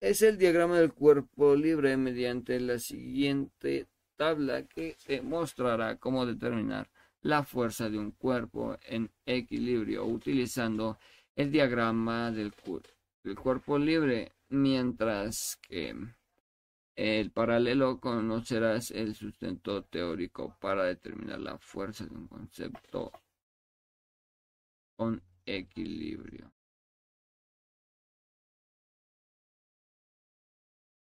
Es 0.00 0.22
el 0.22 0.38
diagrama 0.38 0.78
del 0.78 0.92
cuerpo 0.92 1.54
libre 1.54 1.96
mediante 1.96 2.58
la 2.58 2.78
siguiente 2.78 3.86
tabla 4.16 4.64
que 4.64 4.96
te 5.06 5.22
mostrará 5.22 5.96
cómo 5.96 6.26
determinar 6.26 6.90
la 7.20 7.44
fuerza 7.44 7.88
de 7.88 7.98
un 7.98 8.10
cuerpo 8.10 8.76
en 8.84 9.10
equilibrio 9.24 10.04
utilizando 10.04 10.98
el 11.36 11.52
diagrama 11.52 12.32
del, 12.32 12.52
del 13.22 13.36
cuerpo 13.36 13.78
libre, 13.78 14.32
mientras 14.48 15.58
que 15.62 15.94
el 16.96 17.30
paralelo 17.30 18.00
conocerás 18.00 18.90
el 18.90 19.14
sustento 19.14 19.84
teórico 19.84 20.56
para 20.60 20.84
determinar 20.84 21.40
la 21.40 21.58
fuerza 21.58 22.04
de 22.06 22.14
un 22.14 22.28
concepto 22.28 23.12
con 24.96 25.22
equilibrio. 25.46 26.52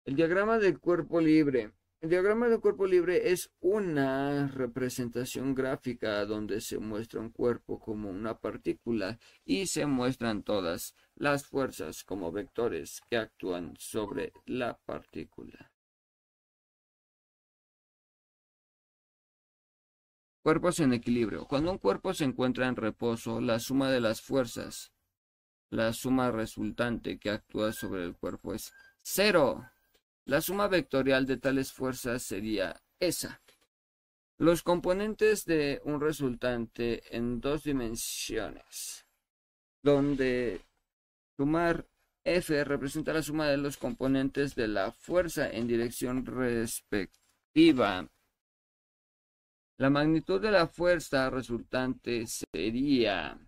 El 0.05 0.15
diagrama 0.15 0.57
del 0.57 0.79
cuerpo 0.79 1.21
libre. 1.21 1.71
El 2.01 2.09
diagrama 2.09 2.47
del 2.47 2.61
cuerpo 2.61 2.87
libre 2.87 3.29
es 3.29 3.51
una 3.59 4.47
representación 4.47 5.53
gráfica 5.53 6.25
donde 6.25 6.61
se 6.61 6.79
muestra 6.79 7.19
un 7.19 7.29
cuerpo 7.29 7.77
como 7.77 8.09
una 8.09 8.39
partícula 8.39 9.19
y 9.43 9.67
se 9.67 9.85
muestran 9.85 10.43
todas 10.43 10.95
las 11.15 11.45
fuerzas 11.45 12.05
como 12.05 12.31
vectores 12.31 13.01
que 13.09 13.17
actúan 13.17 13.75
sobre 13.77 14.31
la 14.45 14.77
partícula. 14.77 15.73
Cuerpos 20.41 20.79
en 20.79 20.93
equilibrio. 20.93 21.45
Cuando 21.47 21.69
un 21.69 21.79
cuerpo 21.79 22.13
se 22.13 22.23
encuentra 22.23 22.67
en 22.67 22.77
reposo, 22.77 23.41
la 23.41 23.59
suma 23.59 23.91
de 23.91 23.99
las 23.99 24.21
fuerzas, 24.21 24.93
la 25.69 25.91
suma 25.91 26.31
resultante 26.31 27.19
que 27.19 27.29
actúa 27.29 27.73
sobre 27.73 28.05
el 28.05 28.15
cuerpo 28.15 28.53
es 28.53 28.71
cero. 29.01 29.69
La 30.29 30.41
suma 30.41 30.67
vectorial 30.67 31.25
de 31.25 31.37
tales 31.37 31.73
fuerzas 31.73 32.21
sería 32.21 32.79
esa. 32.99 33.41
Los 34.37 34.61
componentes 34.61 35.43
de 35.45 35.81
un 35.83 35.99
resultante 35.99 37.01
en 37.15 37.41
dos 37.41 37.63
dimensiones, 37.63 39.07
donde 39.81 40.61
sumar 41.35 41.87
F 42.23 42.63
representa 42.63 43.11
la 43.11 43.23
suma 43.23 43.47
de 43.47 43.57
los 43.57 43.77
componentes 43.77 44.53
de 44.53 44.67
la 44.67 44.91
fuerza 44.91 45.49
en 45.49 45.67
dirección 45.67 46.23
respectiva 46.23 48.07
la 49.79 49.89
magnitud 49.89 50.41
de 50.41 50.51
la 50.51 50.67
fuerza 50.67 51.29
resultante 51.29 52.25
sería 52.27 53.39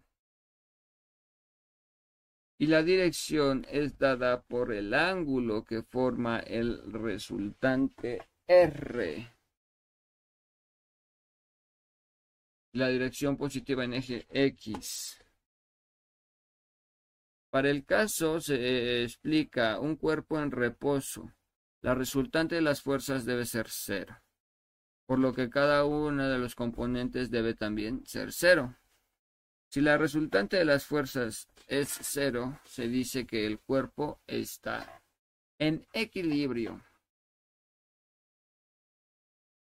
y 2.61 2.67
la 2.67 2.83
dirección 2.83 3.65
es 3.71 3.97
dada 3.97 4.43
por 4.43 4.71
el 4.71 4.93
ángulo 4.93 5.63
que 5.63 5.81
forma 5.81 6.37
el 6.41 6.93
resultante 6.93 8.29
R. 8.45 9.35
La 12.73 12.89
dirección 12.89 13.35
positiva 13.35 13.83
en 13.83 13.95
eje 13.95 14.27
X. 14.29 15.19
Para 17.49 17.71
el 17.71 17.83
caso 17.83 18.39
se 18.39 19.05
explica 19.05 19.79
un 19.79 19.95
cuerpo 19.95 20.39
en 20.39 20.51
reposo. 20.51 21.33
La 21.81 21.95
resultante 21.95 22.53
de 22.53 22.61
las 22.61 22.83
fuerzas 22.83 23.25
debe 23.25 23.45
ser 23.47 23.69
cero 23.69 24.21
por 25.07 25.19
lo 25.19 25.33
que 25.33 25.49
cada 25.49 25.83
uno 25.83 26.29
de 26.29 26.37
los 26.37 26.55
componentes 26.55 27.29
debe 27.29 27.53
también 27.53 28.05
ser 28.05 28.31
cero. 28.31 28.77
Si 29.71 29.79
la 29.79 29.97
resultante 29.97 30.57
de 30.57 30.65
las 30.65 30.85
fuerzas 30.85 31.47
es 31.69 31.97
cero, 32.01 32.59
se 32.65 32.89
dice 32.89 33.25
que 33.25 33.47
el 33.47 33.57
cuerpo 33.57 34.19
está 34.27 35.01
en 35.59 35.87
equilibrio. 35.93 36.81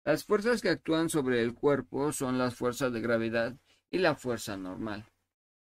Las 0.05 0.23
fuerzas 0.23 0.61
que 0.61 0.69
actúan 0.69 1.09
sobre 1.09 1.41
el 1.41 1.55
cuerpo 1.55 2.13
son 2.13 2.37
las 2.37 2.57
fuerzas 2.57 2.93
de 2.93 3.01
gravedad 3.01 3.57
y 3.91 3.97
la 3.97 4.15
fuerza 4.15 4.59
normal, 4.59 5.07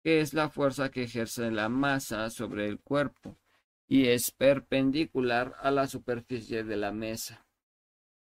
que 0.02 0.22
es 0.22 0.32
la 0.32 0.48
fuerza 0.48 0.90
que 0.90 1.02
ejerce 1.02 1.50
la 1.50 1.68
masa 1.68 2.30
sobre 2.30 2.68
el 2.68 2.80
cuerpo 2.80 3.36
y 3.86 4.06
es 4.08 4.30
perpendicular 4.30 5.54
a 5.60 5.70
la 5.70 5.86
superficie 5.86 6.64
de 6.64 6.76
la 6.78 6.90
mesa. 6.90 7.44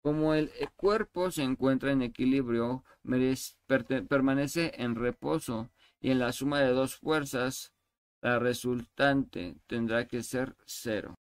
Como 0.04 0.36
el 0.36 0.52
cuerpo 0.76 1.32
se 1.32 1.42
encuentra 1.42 1.92
en 1.92 2.04
equilibrio, 2.04 2.84
permanece 4.08 4.72
en 4.76 4.94
reposo 4.94 5.72
y 6.06 6.12
en 6.12 6.20
la 6.20 6.32
suma 6.32 6.62
de 6.62 6.72
dos 6.72 6.98
fuerzas, 6.98 7.74
la 8.22 8.38
resultante 8.38 9.56
tendrá 9.66 10.06
que 10.08 10.22
ser 10.22 10.56
cero. 10.64 11.16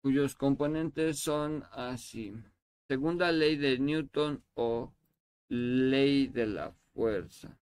cuyos 0.00 0.34
componentes 0.34 1.20
son 1.20 1.64
así. 1.70 2.32
Segunda 2.88 3.30
ley 3.30 3.56
de 3.56 3.78
Newton 3.78 4.42
o 4.54 4.92
ley 5.48 6.28
de 6.28 6.46
la 6.46 6.72
fuerza. 6.94 7.61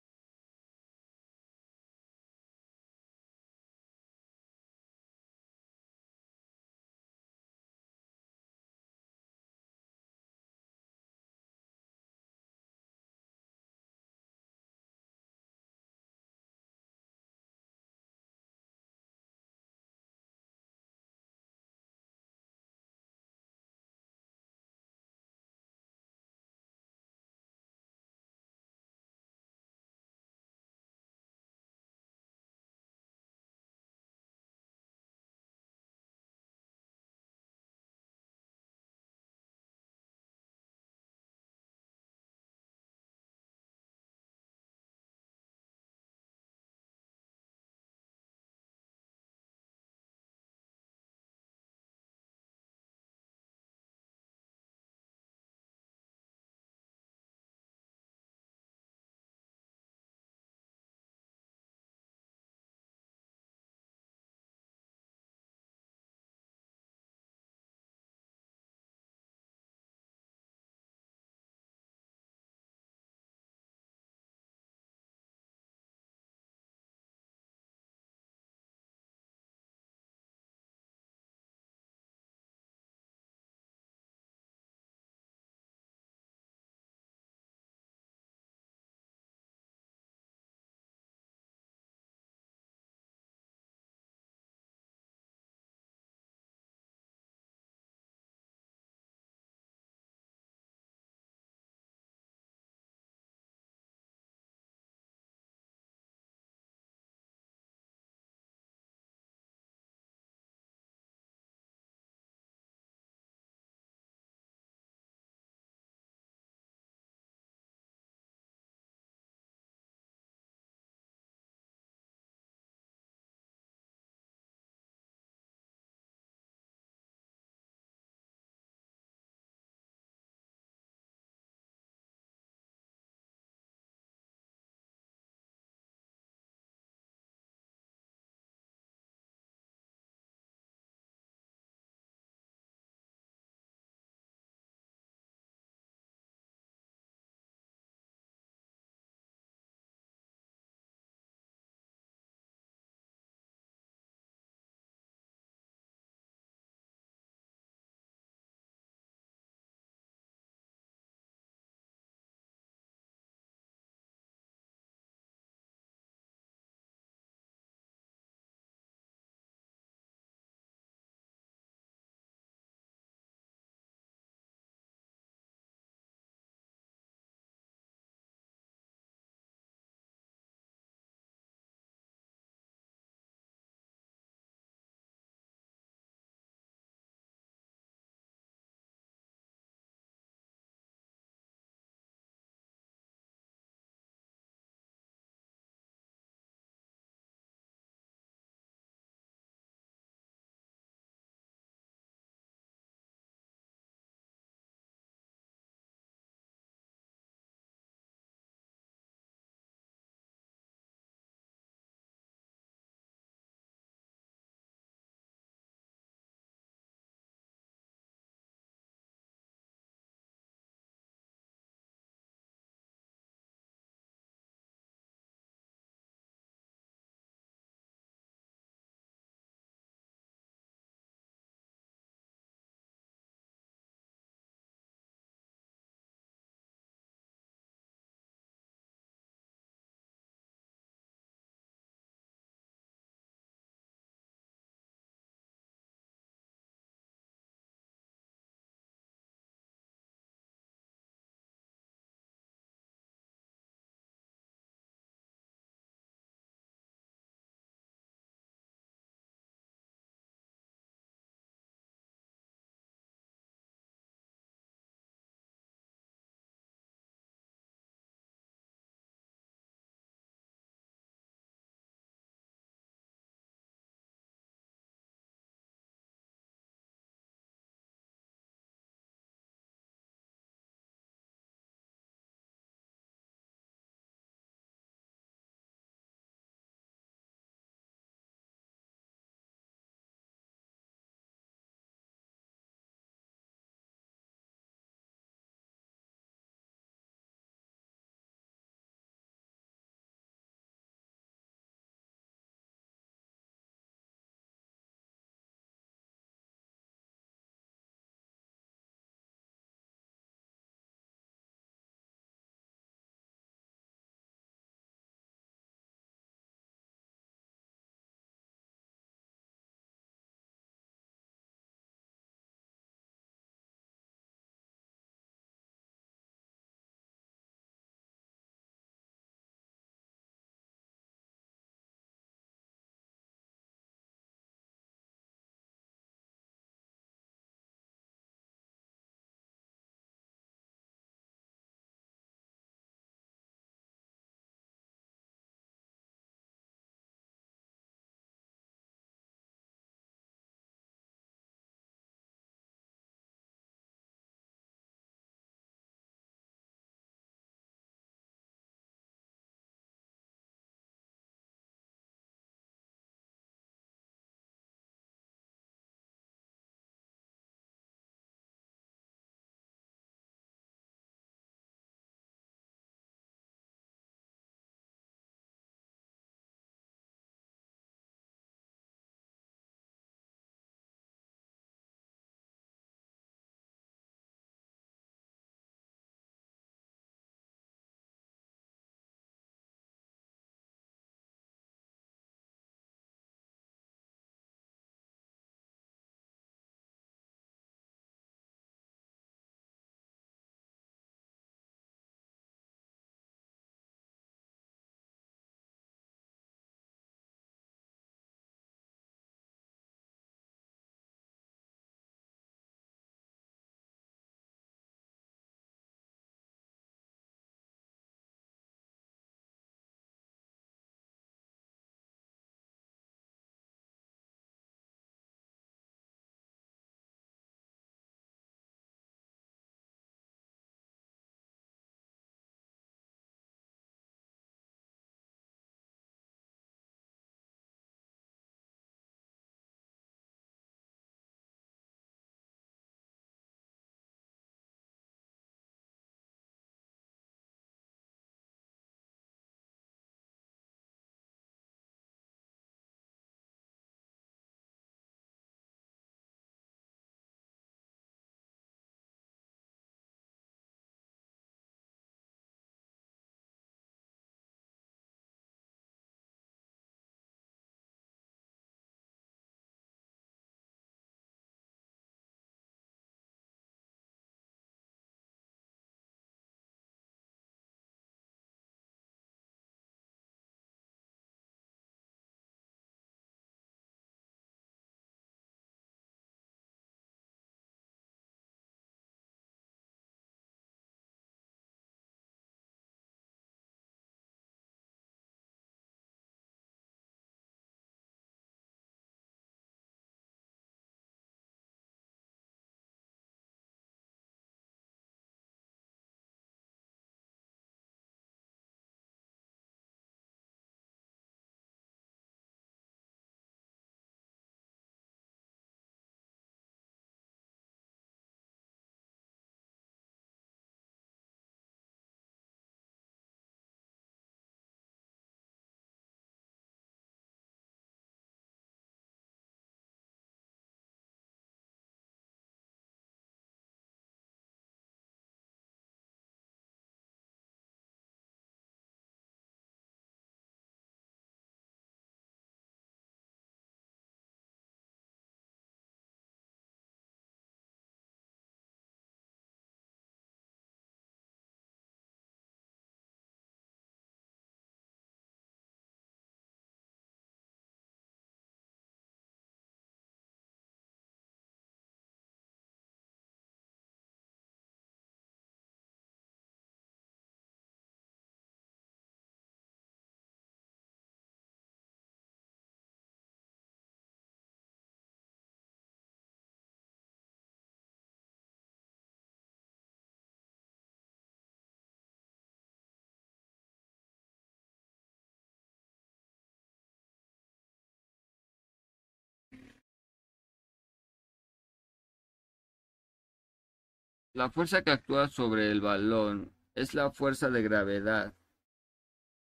La 594.36 594.50
fuerza 594.50 594.82
que 594.82 594.90
actúa 594.90 595.28
sobre 595.28 595.70
el 595.70 595.80
balón 595.80 596.52
es 596.74 596.92
la 596.92 597.10
fuerza 597.10 597.48
de 597.48 597.62
gravedad 597.62 598.34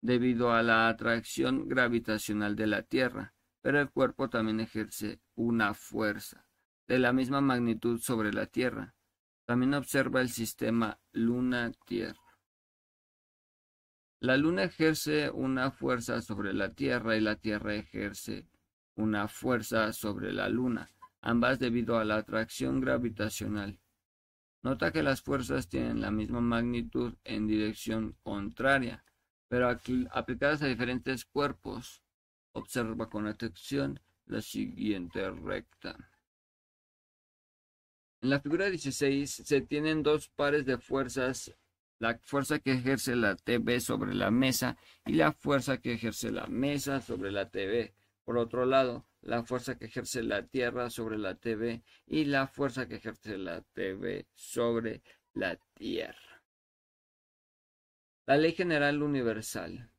debido 0.02 0.52
a 0.52 0.64
la 0.64 0.88
atracción 0.88 1.70
gravitacional 1.70 2.56
de 2.56 2.66
la 2.66 2.82
Tierra, 2.82 3.36
pero 3.62 3.80
el 3.80 3.92
cuerpo 3.92 4.32
también 4.32 4.60
ejerce 4.60 5.22
una 5.36 5.76
fuerza 5.76 6.48
de 6.88 6.98
la 6.98 7.14
misma 7.14 7.40
magnitud 7.40 8.00
sobre 8.00 8.34
la 8.34 8.48
Tierra. 8.48 8.96
También 9.46 9.76
observa 9.76 10.22
el 10.22 10.30
sistema 10.30 11.00
Luna-Tierra. 11.12 12.40
La 14.22 14.38
Luna 14.38 14.64
ejerce 14.64 15.30
una 15.30 15.70
fuerza 15.70 16.20
sobre 16.24 16.52
la 16.52 16.74
Tierra 16.74 17.16
y 17.16 17.22
la 17.22 17.36
Tierra 17.36 17.76
ejerce 17.76 18.48
una 18.96 19.28
fuerza 19.28 19.94
sobre 19.94 20.34
la 20.34 20.50
Luna, 20.50 20.90
ambas 21.22 21.60
debido 21.60 22.00
a 22.00 22.06
la 22.06 22.16
atracción 22.16 22.82
gravitacional. 22.82 23.80
Nota 24.62 24.92
que 24.92 25.04
las 25.04 25.22
fuerzas 25.22 25.70
tienen 25.70 26.02
la 26.02 26.12
misma 26.12 26.42
magnitud 26.42 27.16
en 27.24 27.48
dirección 27.48 28.18
contraria, 28.24 29.06
pero 29.48 29.70
aplicadas 29.70 30.62
a 30.62 30.68
diferentes 30.68 31.26
cuerpos. 31.26 32.04
Observa 32.52 33.10
con 33.10 33.28
atención 33.28 34.02
la 34.26 34.42
siguiente 34.42 35.30
recta. 35.32 35.96
En 38.22 38.32
la 38.32 38.42
figura 38.42 38.70
16 38.70 39.44
se 39.46 39.62
tienen 39.62 40.04
dos 40.04 40.28
pares 40.28 40.66
de 40.66 40.78
fuerzas, 40.78 41.56
la 42.00 42.20
fuerza 42.22 42.60
que 42.60 42.74
ejerce 42.74 43.16
la 43.16 43.36
TV 43.38 43.80
sobre 43.80 44.14
la 44.14 44.30
mesa 44.30 44.78
y 45.06 45.14
la 45.14 45.32
fuerza 45.32 45.78
que 45.78 45.94
ejerce 45.94 46.32
la 46.32 46.48
mesa 46.48 47.00
sobre 47.00 47.32
la 47.32 47.50
TV. 47.50 47.94
Por 48.30 48.38
otro 48.38 48.64
lado, 48.64 49.08
la 49.22 49.44
fuerza 49.44 49.80
que 49.80 49.86
ejerce 49.86 50.22
la 50.22 50.46
Tierra 50.46 50.92
sobre 50.92 51.18
la 51.18 51.34
TV 51.34 51.82
y 52.06 52.26
la 52.26 52.46
fuerza 52.46 52.88
que 52.88 52.98
ejerce 52.98 53.40
la 53.40 53.64
TV 53.74 54.28
sobre 54.36 55.02
la 55.34 55.56
Tierra. 55.74 56.44
La 58.28 58.38
ley 58.38 58.52
general 58.52 59.02
universal, 59.02 59.90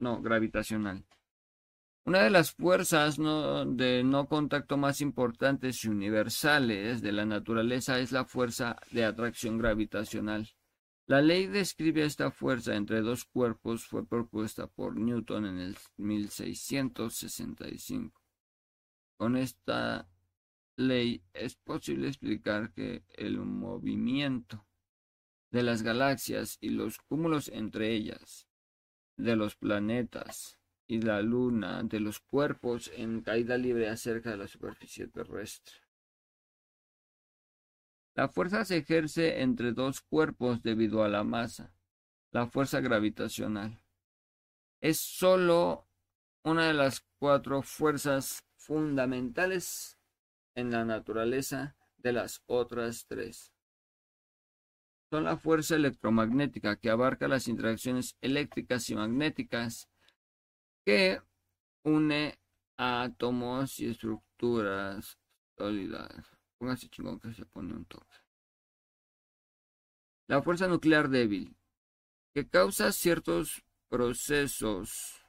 no, 0.00 0.20
gravitacional. 0.20 1.04
Una 2.04 2.24
de 2.24 2.30
las 2.30 2.50
fuerzas 2.50 3.18
de 3.18 4.02
no 4.04 4.26
contacto 4.26 4.76
más 4.76 5.00
importantes 5.00 5.84
y 5.84 5.88
universales 5.88 7.00
de 7.02 7.12
la 7.12 7.24
naturaleza 7.24 8.00
es 8.00 8.10
la 8.10 8.24
fuerza 8.24 8.74
de 8.90 9.04
atracción 9.04 9.58
gravitacional. 9.58 10.55
La 11.08 11.22
ley 11.22 11.46
describe 11.46 12.04
esta 12.04 12.32
fuerza 12.32 12.74
entre 12.74 13.00
dos 13.00 13.24
cuerpos 13.24 13.86
fue 13.86 14.04
propuesta 14.04 14.66
por 14.66 14.96
Newton 14.96 15.46
en 15.46 15.60
el 15.60 15.76
1665. 15.98 18.20
Con 19.16 19.36
esta 19.36 20.08
ley 20.74 21.22
es 21.32 21.54
posible 21.54 22.08
explicar 22.08 22.72
que 22.72 23.04
el 23.10 23.38
movimiento 23.38 24.66
de 25.52 25.62
las 25.62 25.84
galaxias 25.84 26.58
y 26.60 26.70
los 26.70 26.98
cúmulos 26.98 27.50
entre 27.50 27.92
ellas, 27.92 28.48
de 29.16 29.36
los 29.36 29.54
planetas 29.54 30.58
y 30.88 31.02
la 31.02 31.22
luna, 31.22 31.84
de 31.84 32.00
los 32.00 32.18
cuerpos 32.18 32.90
en 32.96 33.20
caída 33.20 33.56
libre 33.56 33.88
acerca 33.88 34.30
de 34.30 34.38
la 34.38 34.48
superficie 34.48 35.06
terrestre. 35.06 35.85
La 38.16 38.28
fuerza 38.28 38.64
se 38.64 38.78
ejerce 38.78 39.42
entre 39.42 39.72
dos 39.72 40.00
cuerpos 40.00 40.62
debido 40.62 41.04
a 41.04 41.08
la 41.08 41.22
masa, 41.22 41.74
la 42.32 42.46
fuerza 42.46 42.80
gravitacional. 42.80 43.78
Es 44.80 44.98
sólo 44.98 45.86
una 46.42 46.68
de 46.68 46.72
las 46.72 47.04
cuatro 47.18 47.60
fuerzas 47.60 48.42
fundamentales 48.56 49.98
en 50.54 50.70
la 50.70 50.86
naturaleza 50.86 51.76
de 51.98 52.14
las 52.14 52.42
otras 52.46 53.04
tres. 53.06 53.52
Son 55.10 55.24
la 55.24 55.36
fuerza 55.36 55.76
electromagnética 55.76 56.76
que 56.76 56.88
abarca 56.88 57.28
las 57.28 57.48
interacciones 57.48 58.16
eléctricas 58.22 58.88
y 58.88 58.94
magnéticas 58.94 59.90
que 60.86 61.20
une 61.82 62.38
átomos 62.78 63.78
y 63.78 63.90
estructuras 63.90 65.18
sólidas. 65.58 66.35
Póngase 66.58 66.88
chingón 66.88 67.20
que 67.20 67.32
se 67.34 67.44
pone 67.46 67.74
un 67.74 67.84
toque. 67.84 68.16
La 70.28 70.42
fuerza 70.42 70.66
nuclear 70.66 71.08
débil, 71.08 71.56
que 72.34 72.48
causa 72.48 72.92
ciertos 72.92 73.64
procesos 73.88 75.22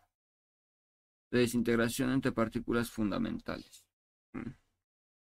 de 1.31 1.39
desintegración 1.39 2.11
entre 2.11 2.31
partículas 2.31 2.89
fundamentales. 2.89 3.85
Mm. 4.33 4.51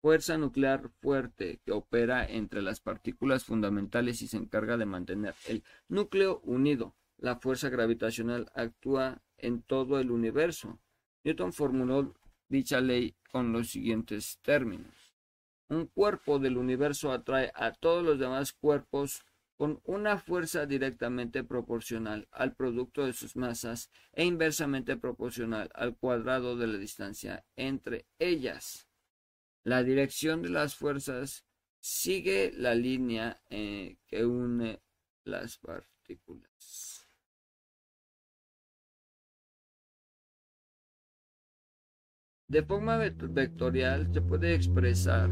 Fuerza 0.02 0.38
nuclear 0.38 0.92
fuerte 1.02 1.60
que 1.66 1.72
opera 1.72 2.26
entre 2.26 2.62
las 2.62 2.80
partículas 2.80 3.44
fundamentales 3.44 4.22
y 4.22 4.28
se 4.28 4.38
encarga 4.38 4.78
de 4.78 4.86
mantener 4.86 5.34
el 5.48 5.64
núcleo 5.88 6.42
unido. 6.44 6.96
La 7.18 7.38
fuerza 7.38 7.70
gravitacional 7.70 8.52
actúa 8.54 9.24
en 9.38 9.64
todo 9.64 10.00
el 10.00 10.12
universo. 10.12 10.80
Newton 11.24 11.54
formuló 11.54 12.14
dicha 12.50 12.82
ley 12.82 13.16
con 13.32 13.52
los 13.52 13.70
siguientes 13.70 14.40
términos. 14.44 15.05
Un 15.70 15.88
cuerpo 15.88 16.40
del 16.40 16.58
universo 16.58 17.12
atrae 17.12 17.52
a 17.56 17.72
todos 17.72 18.04
los 18.04 18.20
demás 18.20 18.54
cuerpos 18.54 19.26
con 19.58 19.82
una 19.86 20.18
fuerza 20.18 20.66
directamente 20.66 21.44
proporcional 21.44 22.28
al 22.32 22.56
producto 22.56 23.06
de 23.06 23.14
sus 23.14 23.36
masas 23.36 23.90
e 24.14 24.26
inversamente 24.26 24.98
proporcional 24.98 25.70
al 25.74 25.96
cuadrado 25.98 26.58
de 26.58 26.68
la 26.68 26.78
distancia 26.78 27.46
entre 27.56 28.06
ellas. 28.20 28.88
La 29.64 29.84
dirección 29.84 30.42
de 30.42 30.50
las 30.50 30.76
fuerzas 30.76 31.46
sigue 31.80 32.52
la 32.56 32.76
línea 32.76 33.42
eh, 33.50 33.98
que 34.08 34.26
une 34.26 34.82
las 35.24 35.58
partículas. 35.58 36.95
De 42.48 42.62
forma 42.62 42.98
vectorial 42.98 44.14
se 44.14 44.22
puede 44.22 44.54
expresar 44.54 45.32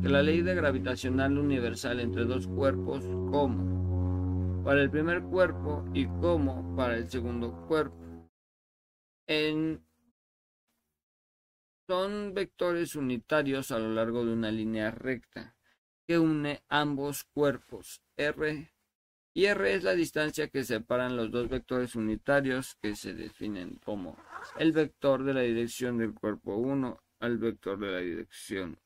que 0.00 0.08
la 0.08 0.22
ley 0.22 0.40
de 0.40 0.54
gravitacional 0.54 1.36
universal 1.36 2.00
entre 2.00 2.24
dos 2.24 2.46
cuerpos 2.46 3.04
como 3.30 4.62
para 4.64 4.80
el 4.80 4.90
primer 4.90 5.22
cuerpo 5.22 5.84
y 5.92 6.06
como 6.06 6.74
para 6.76 6.96
el 6.96 7.10
segundo 7.10 7.66
cuerpo. 7.68 7.96
Son 11.86 12.32
vectores 12.34 12.96
unitarios 12.96 13.70
a 13.70 13.78
lo 13.78 13.92
largo 13.92 14.24
de 14.24 14.32
una 14.32 14.50
línea 14.50 14.90
recta 14.90 15.56
que 16.06 16.18
une 16.18 16.62
ambos 16.68 17.24
cuerpos 17.24 18.00
R 18.16 18.70
y 19.32 19.44
R 19.44 19.74
es 19.74 19.84
la 19.84 19.94
distancia 19.94 20.48
que 20.48 20.64
separan 20.64 21.16
los 21.16 21.30
dos 21.30 21.48
vectores 21.48 21.94
unitarios 21.94 22.76
que 22.82 22.96
se 22.96 23.14
definen 23.14 23.78
como 23.84 24.16
el 24.58 24.72
vector 24.72 25.22
de 25.22 25.34
la 25.34 25.42
dirección 25.42 25.98
del 25.98 26.14
cuerpo 26.14 26.56
1 26.56 27.00
al 27.20 27.38
vector 27.38 27.78
de 27.78 27.92
la 27.92 27.98
dirección. 27.98 28.78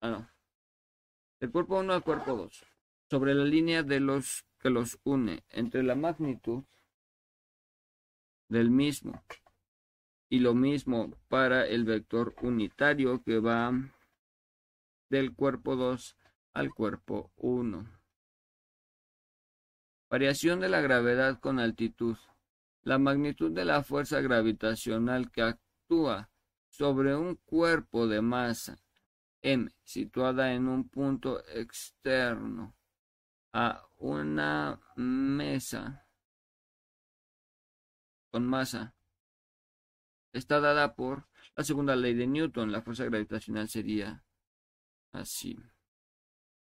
Ah, 0.00 0.10
no. 0.10 0.30
El 1.40 1.50
cuerpo 1.50 1.80
1 1.80 1.92
al 1.92 2.04
cuerpo 2.04 2.36
2. 2.36 2.64
Sobre 3.10 3.34
la 3.34 3.44
línea 3.44 3.82
de 3.82 4.00
los 4.00 4.44
que 4.60 4.70
los 4.70 4.98
une 5.02 5.42
entre 5.50 5.82
la 5.82 5.94
magnitud 5.94 6.64
del 8.48 8.70
mismo. 8.70 9.24
Y 10.28 10.38
lo 10.38 10.54
mismo 10.54 11.10
para 11.28 11.66
el 11.66 11.84
vector 11.84 12.34
unitario 12.42 13.22
que 13.22 13.40
va 13.40 13.72
del 15.10 15.34
cuerpo 15.34 15.74
2 15.74 16.16
al 16.52 16.72
cuerpo 16.72 17.32
1. 17.36 18.03
Variación 20.14 20.60
de 20.60 20.68
la 20.68 20.80
gravedad 20.80 21.40
con 21.40 21.58
altitud. 21.58 22.16
La 22.84 22.98
magnitud 22.98 23.50
de 23.50 23.64
la 23.64 23.82
fuerza 23.82 24.20
gravitacional 24.20 25.32
que 25.32 25.42
actúa 25.42 26.30
sobre 26.68 27.16
un 27.16 27.34
cuerpo 27.34 28.06
de 28.06 28.22
masa 28.22 28.78
m 29.42 29.68
situada 29.82 30.52
en 30.52 30.68
un 30.68 30.88
punto 30.88 31.44
externo 31.48 32.76
a 33.52 33.88
una 33.96 34.80
mesa 34.94 36.06
con 38.30 38.46
masa 38.46 38.94
está 40.32 40.60
dada 40.60 40.94
por 40.94 41.26
la 41.56 41.64
segunda 41.64 41.96
ley 41.96 42.14
de 42.14 42.28
Newton. 42.28 42.70
La 42.70 42.82
fuerza 42.82 43.04
gravitacional 43.04 43.68
sería 43.68 44.24
así. 45.10 45.58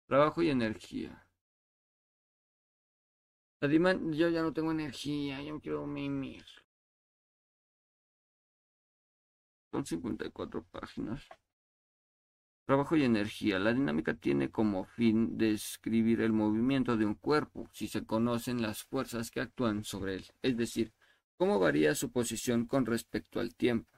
Trabajo 0.06 0.40
y 0.40 0.50
energía 0.50 1.23
yo 3.60 4.28
ya 4.28 4.42
no 4.42 4.52
tengo 4.52 4.72
energía, 4.72 5.42
yo 5.42 5.60
quiero 5.60 5.86
mimir. 5.86 6.44
Son 9.72 9.84
54 9.84 10.64
páginas. 10.70 11.26
Trabajo 12.66 12.96
y 12.96 13.04
energía. 13.04 13.58
La 13.58 13.72
dinámica 13.74 14.14
tiene 14.14 14.50
como 14.50 14.84
fin 14.84 15.36
describir 15.36 16.20
el 16.20 16.32
movimiento 16.32 16.96
de 16.96 17.04
un 17.04 17.14
cuerpo 17.14 17.68
si 17.72 17.88
se 17.88 18.06
conocen 18.06 18.62
las 18.62 18.84
fuerzas 18.84 19.30
que 19.30 19.40
actúan 19.40 19.84
sobre 19.84 20.14
él, 20.14 20.26
es 20.42 20.56
decir, 20.56 20.92
cómo 21.36 21.58
varía 21.58 21.94
su 21.94 22.10
posición 22.10 22.66
con 22.66 22.86
respecto 22.86 23.40
al 23.40 23.54
tiempo. 23.54 23.90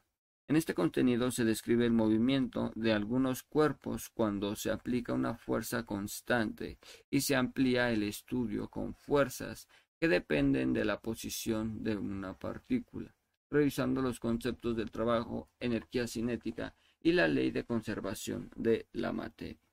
En 0.48 0.54
este 0.54 0.74
contenido 0.74 1.32
se 1.32 1.44
describe 1.44 1.86
el 1.86 1.92
movimiento 1.92 2.70
de 2.76 2.92
algunos 2.92 3.42
cuerpos 3.42 4.10
cuando 4.10 4.54
se 4.54 4.70
aplica 4.70 5.12
una 5.12 5.34
fuerza 5.34 5.84
constante 5.84 6.78
y 7.10 7.22
se 7.22 7.34
amplía 7.34 7.90
el 7.90 8.04
estudio 8.04 8.68
con 8.68 8.94
fuerzas 8.94 9.66
que 9.98 10.06
dependen 10.06 10.72
de 10.72 10.84
la 10.84 11.00
posición 11.00 11.82
de 11.82 11.96
una 11.96 12.38
partícula, 12.38 13.12
revisando 13.50 14.02
los 14.02 14.20
conceptos 14.20 14.76
del 14.76 14.92
trabajo, 14.92 15.50
energía 15.58 16.06
cinética 16.06 16.76
y 17.00 17.10
la 17.12 17.26
ley 17.26 17.50
de 17.50 17.64
conservación 17.64 18.50
de 18.54 18.86
la 18.92 19.12
materia. 19.12 19.66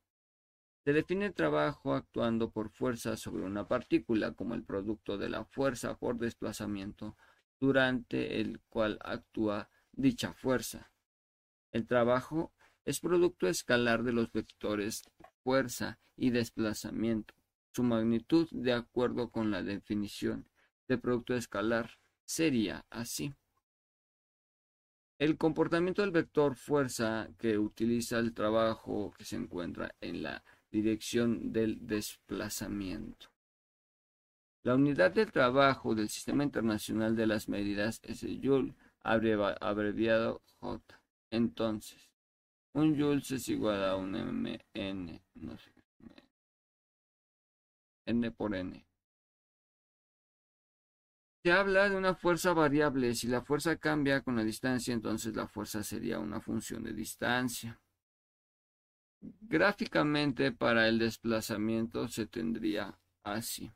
Se 0.84 0.92
define 0.92 1.28
el 1.28 1.34
trabajo 1.36 1.94
actuando 1.94 2.50
por 2.50 2.72
fuerza 2.72 3.16
sobre 3.16 3.44
una 3.44 3.68
partícula 3.68 4.34
como 4.34 4.56
el 4.56 4.64
producto 4.64 5.20
de 5.20 5.30
la 5.30 5.46
fuerza 5.46 5.98
por 5.98 6.18
desplazamiento 6.18 7.16
durante 7.60 8.42
el 8.42 8.60
cual 8.70 8.98
actúa 9.04 9.70
dicha 9.94 10.34
fuerza. 10.34 10.92
El 11.72 11.88
trabajo 11.88 12.54
es 12.86 13.00
producto 13.00 13.48
escalar 13.48 14.04
de 14.04 14.12
los 14.12 14.32
vectores 14.32 15.04
fuerza 15.44 16.00
y 16.16 16.32
desplazamiento. 16.32 17.34
Su 17.74 17.84
magnitud, 17.84 18.48
de 18.52 18.74
acuerdo 18.74 19.32
con 19.32 19.50
la 19.50 19.64
definición 19.64 20.48
de 20.88 20.98
producto 20.98 21.36
escalar, 21.36 21.98
sería 22.26 22.86
así. 22.90 23.34
El 25.18 25.38
comportamiento 25.38 26.02
del 26.02 26.12
vector 26.12 26.56
fuerza 26.56 27.30
que 27.38 27.58
utiliza 27.58 28.20
el 28.20 28.34
trabajo 28.34 29.14
que 29.18 29.26
se 29.26 29.38
encuentra 29.38 29.96
en 30.02 30.22
la 30.22 30.44
dirección 30.70 31.54
del 31.54 31.88
desplazamiento. 31.88 33.28
La 34.64 34.76
unidad 34.76 35.12
de 35.12 35.26
trabajo 35.26 35.94
del 35.94 36.10
Sistema 36.10 36.44
Internacional 36.44 37.16
de 37.16 37.28
las 37.28 37.48
Medidas 37.48 38.00
es 38.04 38.24
el 38.24 38.42
Joule, 38.42 38.74
abreviado 39.04 40.42
J. 40.60 41.02
Entonces, 41.32 42.10
un 42.74 42.98
Joule 42.98 43.22
es 43.22 43.48
igual 43.50 43.84
a 43.84 43.96
un 43.96 44.16
MN, 44.16 45.22
N 48.06 48.32
por 48.32 48.56
N. 48.56 48.86
Se 51.44 51.52
habla 51.52 51.90
de 51.90 51.98
una 51.98 52.16
fuerza 52.16 52.54
variable. 52.54 53.14
Si 53.16 53.28
la 53.28 53.42
fuerza 53.42 53.76
cambia 53.78 54.22
con 54.22 54.36
la 54.38 54.44
distancia, 54.44 54.94
entonces 54.94 55.36
la 55.36 55.48
fuerza 55.48 55.84
sería 55.84 56.20
una 56.20 56.40
función 56.40 56.84
de 56.84 56.94
distancia. 56.94 57.80
Gráficamente 59.22 60.52
para 60.52 60.88
el 60.88 61.00
desplazamiento 61.00 62.08
se 62.08 62.28
tendría 62.28 62.98
así. 63.24 63.72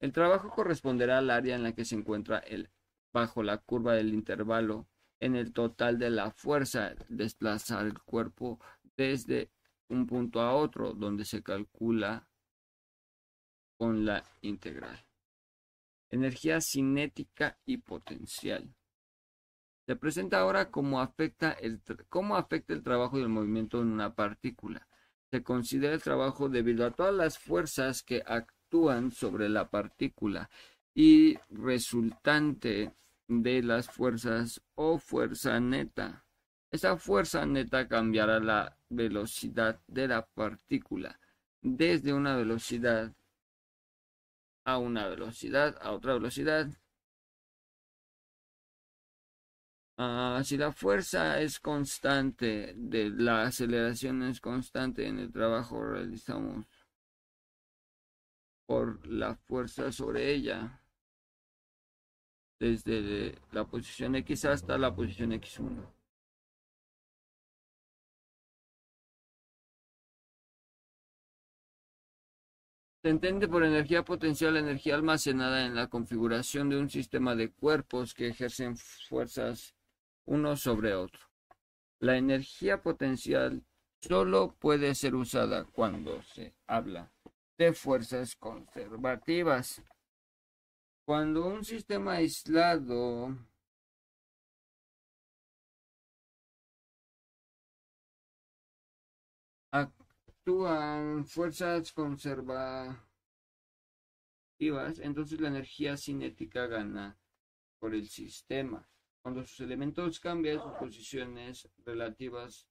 El 0.00 0.12
trabajo 0.12 0.50
corresponderá 0.50 1.18
al 1.18 1.30
área 1.30 1.54
en 1.54 1.62
la 1.62 1.72
que 1.74 1.84
se 1.84 1.94
encuentra 1.94 2.38
el 2.38 2.70
bajo 3.12 3.42
la 3.42 3.58
curva 3.58 3.94
del 3.94 4.14
intervalo 4.14 4.88
en 5.20 5.36
el 5.36 5.52
total 5.52 5.98
de 5.98 6.10
la 6.10 6.30
fuerza 6.30 6.94
desplazar 7.08 7.86
el 7.86 8.00
cuerpo 8.00 8.58
desde 8.96 9.50
un 9.88 10.06
punto 10.06 10.40
a 10.40 10.54
otro 10.54 10.94
donde 10.94 11.24
se 11.24 11.42
calcula 11.42 12.28
con 13.76 14.04
la 14.04 14.24
integral. 14.40 15.04
Energía 16.10 16.60
cinética 16.60 17.58
y 17.64 17.78
potencial. 17.78 18.74
Se 19.86 19.96
presenta 19.96 20.40
ahora 20.40 20.70
cómo 20.70 21.00
afecta 21.00 21.52
el, 21.52 21.80
cómo 22.08 22.36
afecta 22.36 22.72
el 22.72 22.82
trabajo 22.82 23.18
y 23.18 23.22
el 23.22 23.28
movimiento 23.28 23.80
en 23.80 23.88
una 23.88 24.14
partícula. 24.14 24.88
Se 25.30 25.42
considera 25.42 25.94
el 25.94 26.02
trabajo 26.02 26.48
debido 26.48 26.86
a 26.86 26.90
todas 26.90 27.14
las 27.14 27.38
fuerzas 27.38 28.02
que 28.02 28.22
actúan 28.26 29.10
sobre 29.10 29.48
la 29.48 29.70
partícula 29.70 30.50
y 30.94 31.36
resultante 31.50 32.94
de 33.28 33.62
las 33.62 33.88
fuerzas 33.88 34.60
o 34.74 34.98
fuerza 34.98 35.60
neta. 35.60 36.24
Esta 36.70 36.96
fuerza 36.96 37.46
neta 37.46 37.88
cambiará 37.88 38.40
la 38.40 38.76
velocidad 38.88 39.80
de 39.86 40.08
la 40.08 40.26
partícula 40.26 41.18
desde 41.62 42.12
una 42.12 42.36
velocidad 42.36 43.14
a 44.64 44.78
una 44.78 45.08
velocidad 45.08 45.76
a 45.80 45.92
otra 45.92 46.14
velocidad 46.14 46.68
Ah, 49.98 50.42
si 50.44 50.56
la 50.56 50.72
fuerza 50.72 51.40
es 51.40 51.60
constante, 51.60 52.72
de 52.76 53.10
la 53.10 53.44
aceleración 53.44 54.22
es 54.24 54.40
constante 54.40 55.06
en 55.06 55.18
el 55.18 55.30
trabajo 55.30 55.84
realizamos 55.84 56.66
por 58.66 59.06
la 59.06 59.36
fuerza 59.36 59.92
sobre 59.92 60.32
ella 60.34 60.81
desde 62.62 63.34
la 63.50 63.64
posición 63.64 64.14
X 64.14 64.44
hasta 64.44 64.78
la 64.78 64.94
posición 64.94 65.32
X1. 65.32 65.84
Se 73.02 73.08
entiende 73.08 73.48
por 73.48 73.64
energía 73.64 74.04
potencial 74.04 74.56
energía 74.56 74.94
almacenada 74.94 75.66
en 75.66 75.74
la 75.74 75.88
configuración 75.88 76.70
de 76.70 76.78
un 76.78 76.88
sistema 76.88 77.34
de 77.34 77.50
cuerpos 77.50 78.14
que 78.14 78.28
ejercen 78.28 78.76
fuerzas 78.76 79.74
uno 80.24 80.54
sobre 80.54 80.94
otro. 80.94 81.20
La 81.98 82.16
energía 82.16 82.80
potencial 82.80 83.64
solo 84.00 84.54
puede 84.60 84.94
ser 84.94 85.16
usada 85.16 85.64
cuando 85.64 86.22
se 86.22 86.54
habla 86.68 87.10
de 87.58 87.72
fuerzas 87.72 88.36
conservativas. 88.36 89.82
Cuando 91.04 91.46
un 91.48 91.64
sistema 91.64 92.12
aislado 92.12 93.36
actúan 99.72 101.26
fuerzas 101.26 101.92
conservativas, 101.92 103.00
entonces 105.00 105.40
la 105.40 105.48
energía 105.48 105.96
cinética 105.96 106.66
gana 106.68 107.18
por 107.80 107.94
el 107.96 108.08
sistema. 108.08 108.88
Cuando 109.22 109.44
sus 109.44 109.58
elementos 109.60 110.20
cambian 110.20 110.60
sus 110.62 110.72
posiciones 110.74 111.68
relativas 111.84 112.68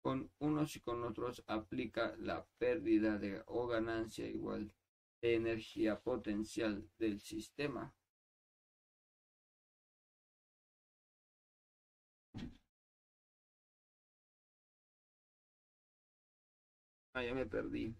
con 0.00 0.30
unos 0.38 0.74
y 0.76 0.80
con 0.80 1.04
otros, 1.04 1.44
aplica 1.46 2.16
la 2.16 2.46
pérdida 2.56 3.18
de 3.18 3.42
o 3.46 3.66
ganancia 3.66 4.26
igual 4.26 4.72
energía 5.32 5.98
potencial 6.00 6.86
del 6.98 7.20
sistema. 7.20 7.94
Ah, 17.14 17.22
ya 17.22 17.34
me 17.34 17.46
perdí. 17.46 17.94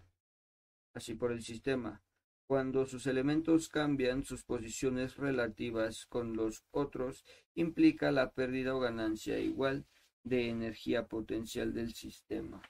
Así 0.92 1.14
por 1.14 1.32
el 1.32 1.42
sistema. 1.42 2.02
Cuando 2.46 2.84
sus 2.84 3.06
elementos 3.06 3.68
cambian 3.68 4.24
sus 4.24 4.44
posiciones 4.44 5.16
relativas 5.16 6.04
con 6.06 6.36
los 6.36 6.64
otros, 6.72 7.24
implica 7.54 8.12
la 8.12 8.32
pérdida 8.32 8.74
o 8.74 8.80
ganancia 8.80 9.38
igual 9.38 9.86
de 10.24 10.50
energía 10.50 11.06
potencial 11.06 11.72
del 11.72 11.94
sistema. 11.94 12.60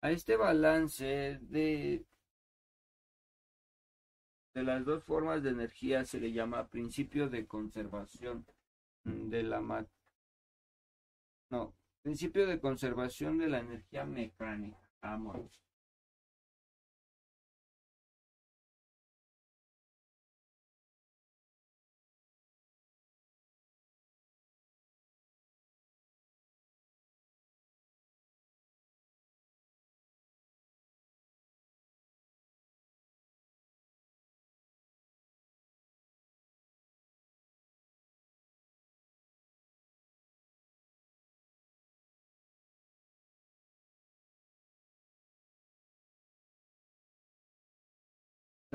A 0.00 0.10
este 0.10 0.36
balance 0.36 1.38
de, 1.42 2.04
de 4.56 4.62
las 4.62 4.86
dos 4.86 5.04
formas 5.04 5.42
de 5.42 5.50
energía 5.50 6.06
se 6.06 6.18
le 6.18 6.32
llama 6.32 6.66
principio 6.68 7.28
de 7.28 7.46
conservación 7.46 8.46
de 9.04 9.42
la 9.42 9.60
no, 11.50 11.74
principio 12.00 12.46
de 12.46 12.58
conservación 12.58 13.36
de 13.36 13.48
la 13.50 13.58
energía 13.58 14.06
mecánica. 14.06 14.78
Amor. 15.02 15.50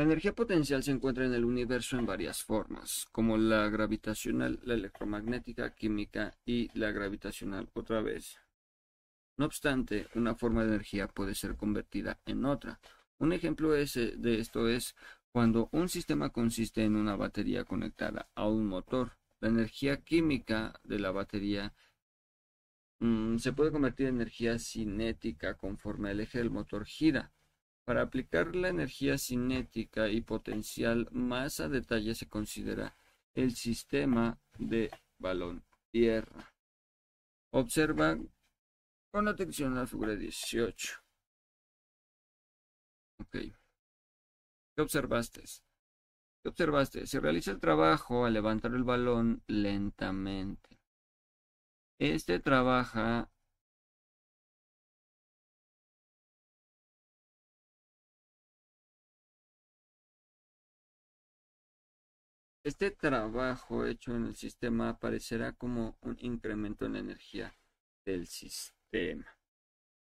La 0.01 0.05
energía 0.05 0.33
potencial 0.33 0.81
se 0.81 0.89
encuentra 0.89 1.25
en 1.25 1.33
el 1.35 1.45
universo 1.45 1.95
en 1.95 2.07
varias 2.07 2.41
formas, 2.41 3.07
como 3.11 3.37
la 3.37 3.69
gravitacional, 3.69 4.59
la 4.63 4.73
electromagnética, 4.73 5.75
química 5.75 6.35
y 6.43 6.75
la 6.75 6.89
gravitacional 6.89 7.69
otra 7.75 8.01
vez. 8.01 8.39
No 9.37 9.45
obstante, 9.45 10.07
una 10.15 10.33
forma 10.33 10.63
de 10.63 10.69
energía 10.69 11.07
puede 11.07 11.35
ser 11.35 11.55
convertida 11.55 12.19
en 12.25 12.45
otra. 12.45 12.79
Un 13.19 13.31
ejemplo 13.31 13.73
de 13.73 13.83
esto 14.39 14.67
es 14.67 14.95
cuando 15.31 15.69
un 15.71 15.87
sistema 15.87 16.31
consiste 16.31 16.83
en 16.83 16.95
una 16.95 17.15
batería 17.15 17.63
conectada 17.63 18.27
a 18.33 18.47
un 18.47 18.65
motor 18.65 19.19
La 19.39 19.49
energía 19.49 19.97
química 19.97 20.73
de 20.83 20.97
la 20.97 21.11
batería 21.11 21.75
mm, 23.01 23.37
se 23.37 23.53
puede 23.53 23.71
convertir 23.71 24.07
en 24.07 24.15
energía 24.15 24.57
cinética 24.57 25.57
conforme 25.57 26.09
el 26.09 26.21
eje 26.21 26.39
del 26.39 26.49
motor 26.49 26.87
gira. 26.87 27.31
Para 27.85 28.03
aplicar 28.03 28.55
la 28.55 28.69
energía 28.69 29.17
cinética 29.17 30.09
y 30.09 30.21
potencial 30.21 31.07
más 31.11 31.59
a 31.59 31.67
detalle 31.67 32.15
se 32.15 32.27
considera 32.27 32.95
el 33.33 33.55
sistema 33.55 34.39
de 34.57 34.91
balón 35.17 35.63
tierra. 35.91 36.53
Observa 37.51 38.17
con 39.11 39.27
atención 39.27 39.75
la 39.75 39.87
figura 39.87 40.15
18. 40.15 40.99
Ok. 43.19 43.31
¿Qué 44.75 44.81
observaste? 44.81 45.43
¿Qué 46.41 46.49
observaste? 46.49 47.05
Se 47.07 47.19
realiza 47.19 47.51
el 47.51 47.59
trabajo 47.59 48.25
al 48.25 48.33
levantar 48.33 48.73
el 48.73 48.83
balón 48.83 49.43
lentamente. 49.47 50.79
Este 51.99 52.39
trabaja 52.39 53.29
Este 62.63 62.91
trabajo 62.91 63.87
hecho 63.87 64.15
en 64.15 64.27
el 64.27 64.35
sistema 64.35 64.89
aparecerá 64.89 65.53
como 65.53 65.97
un 66.01 66.15
incremento 66.19 66.85
en 66.85 66.93
la 66.93 66.99
energía 66.99 67.55
del 68.05 68.27
sistema. 68.27 69.25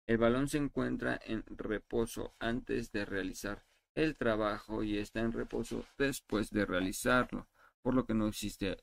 El 0.06 0.18
balón 0.18 0.46
se 0.46 0.58
encuentra 0.58 1.18
en 1.24 1.42
reposo 1.46 2.34
antes 2.38 2.92
de 2.92 3.06
realizar 3.06 3.64
el 3.94 4.14
trabajo 4.14 4.82
y 4.82 4.98
está 4.98 5.20
en 5.20 5.32
reposo 5.32 5.86
después 5.96 6.50
de 6.50 6.66
realizarlo, 6.66 7.48
por 7.80 7.94
lo 7.94 8.04
que 8.04 8.12
no 8.12 8.28
existe 8.28 8.76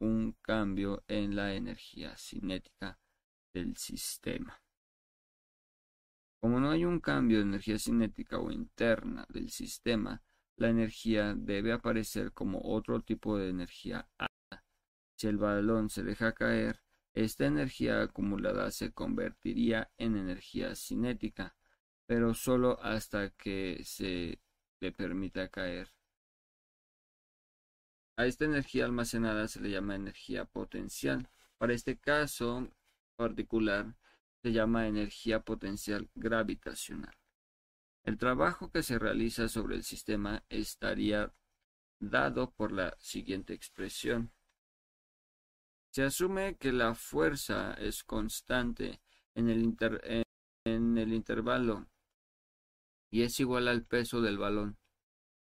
un 0.00 0.32
cambio 0.42 1.04
en 1.06 1.36
la 1.36 1.54
energía 1.54 2.16
cinética 2.16 2.98
del 3.54 3.76
sistema. 3.76 4.60
Como 6.40 6.58
no 6.58 6.70
hay 6.70 6.84
un 6.84 6.98
cambio 6.98 7.38
de 7.38 7.44
energía 7.44 7.78
cinética 7.78 8.40
o 8.40 8.50
interna 8.50 9.24
del 9.28 9.50
sistema, 9.50 10.20
la 10.60 10.68
energía 10.68 11.34
debe 11.34 11.72
aparecer 11.72 12.32
como 12.32 12.60
otro 12.62 13.00
tipo 13.00 13.38
de 13.38 13.48
energía 13.48 14.06
alta. 14.18 14.64
Si 15.16 15.26
el 15.26 15.38
balón 15.38 15.88
se 15.88 16.02
deja 16.02 16.32
caer, 16.32 16.82
esta 17.14 17.46
energía 17.46 18.02
acumulada 18.02 18.70
se 18.70 18.92
convertiría 18.92 19.90
en 19.96 20.16
energía 20.16 20.74
cinética, 20.76 21.56
pero 22.06 22.34
solo 22.34 22.78
hasta 22.82 23.30
que 23.30 23.80
se 23.84 24.38
le 24.80 24.92
permita 24.92 25.48
caer. 25.48 25.94
A 28.18 28.26
esta 28.26 28.44
energía 28.44 28.84
almacenada 28.84 29.48
se 29.48 29.60
le 29.60 29.70
llama 29.70 29.94
energía 29.94 30.44
potencial. 30.44 31.30
Para 31.56 31.72
este 31.72 31.98
caso 31.98 32.68
particular 33.16 33.96
se 34.42 34.52
llama 34.52 34.88
energía 34.88 35.40
potencial 35.40 36.10
gravitacional. 36.14 37.19
El 38.04 38.16
trabajo 38.18 38.70
que 38.70 38.82
se 38.82 38.98
realiza 38.98 39.48
sobre 39.48 39.76
el 39.76 39.84
sistema 39.84 40.42
estaría 40.48 41.32
dado 42.00 42.50
por 42.52 42.72
la 42.72 42.96
siguiente 42.98 43.52
expresión. 43.52 44.32
Se 45.90 46.02
asume 46.02 46.56
que 46.56 46.72
la 46.72 46.94
fuerza 46.94 47.74
es 47.74 48.02
constante 48.04 49.00
en 49.34 49.50
el, 49.50 49.76
el 50.64 51.12
intervalo 51.12 51.88
y 53.10 53.22
es 53.22 53.38
igual 53.40 53.68
al 53.68 53.84
peso 53.84 54.20
del 54.20 54.38
balón. 54.38 54.78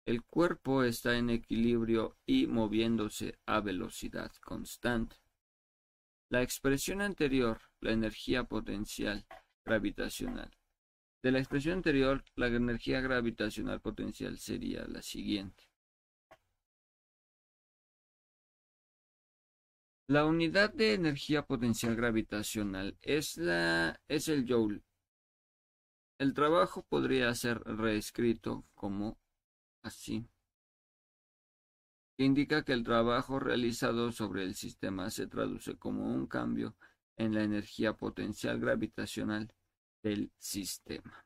El 0.06 0.24
cuerpo 0.24 0.84
está 0.84 1.18
en 1.18 1.30
equilibrio 1.30 2.18
y 2.26 2.48
moviéndose 2.48 3.40
a 3.46 3.60
velocidad 3.62 4.32
constante. 4.42 5.18
La 6.30 6.42
expresión 6.42 7.02
anterior, 7.02 7.62
la 7.80 7.92
energía 7.92 8.44
potencial 8.44 9.26
gravitacional, 9.64 10.52
de 11.22 11.32
la 11.32 11.40
expresión 11.40 11.76
anterior, 11.76 12.24
la 12.36 12.48
energía 12.48 13.02
gravitacional 13.02 13.82
potencial 13.82 14.38
sería 14.38 14.86
la 14.88 15.02
siguiente. 15.02 15.66
La 20.08 20.26
unidad 20.26 20.74
de 20.74 20.94
energía 20.94 21.46
potencial 21.46 21.96
gravitacional 21.96 22.98
es, 23.02 23.38
la, 23.38 24.02
es 24.08 24.28
el 24.28 24.48
joule. 24.48 24.82
El 26.18 26.34
trabajo 26.34 26.84
podría 26.90 27.34
ser 27.36 27.60
reescrito 27.60 28.66
como 28.74 29.20
así. 29.84 30.28
Indica 32.18 32.64
que 32.64 32.74
el 32.74 32.84
trabajo 32.84 33.40
realizado 33.40 34.12
sobre 34.12 34.44
el 34.44 34.56
sistema 34.56 35.10
se 35.12 35.28
traduce 35.28 35.78
como 35.78 36.12
un 36.12 36.28
cambio 36.28 36.76
en 37.16 37.34
la 37.36 37.44
energía 37.44 37.94
potencial 37.94 38.60
gravitacional 38.60 39.54
del 40.02 40.32
sistema. 40.38 41.26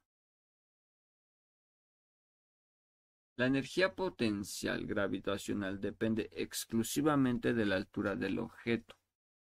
La 3.36 3.48
energía 3.48 3.96
potencial 3.96 4.86
gravitacional 4.86 5.82
depende 5.82 6.30
exclusivamente 6.34 7.54
de 7.54 7.66
la 7.66 7.78
altura 7.78 8.16
del 8.16 8.38
objeto 8.38 8.96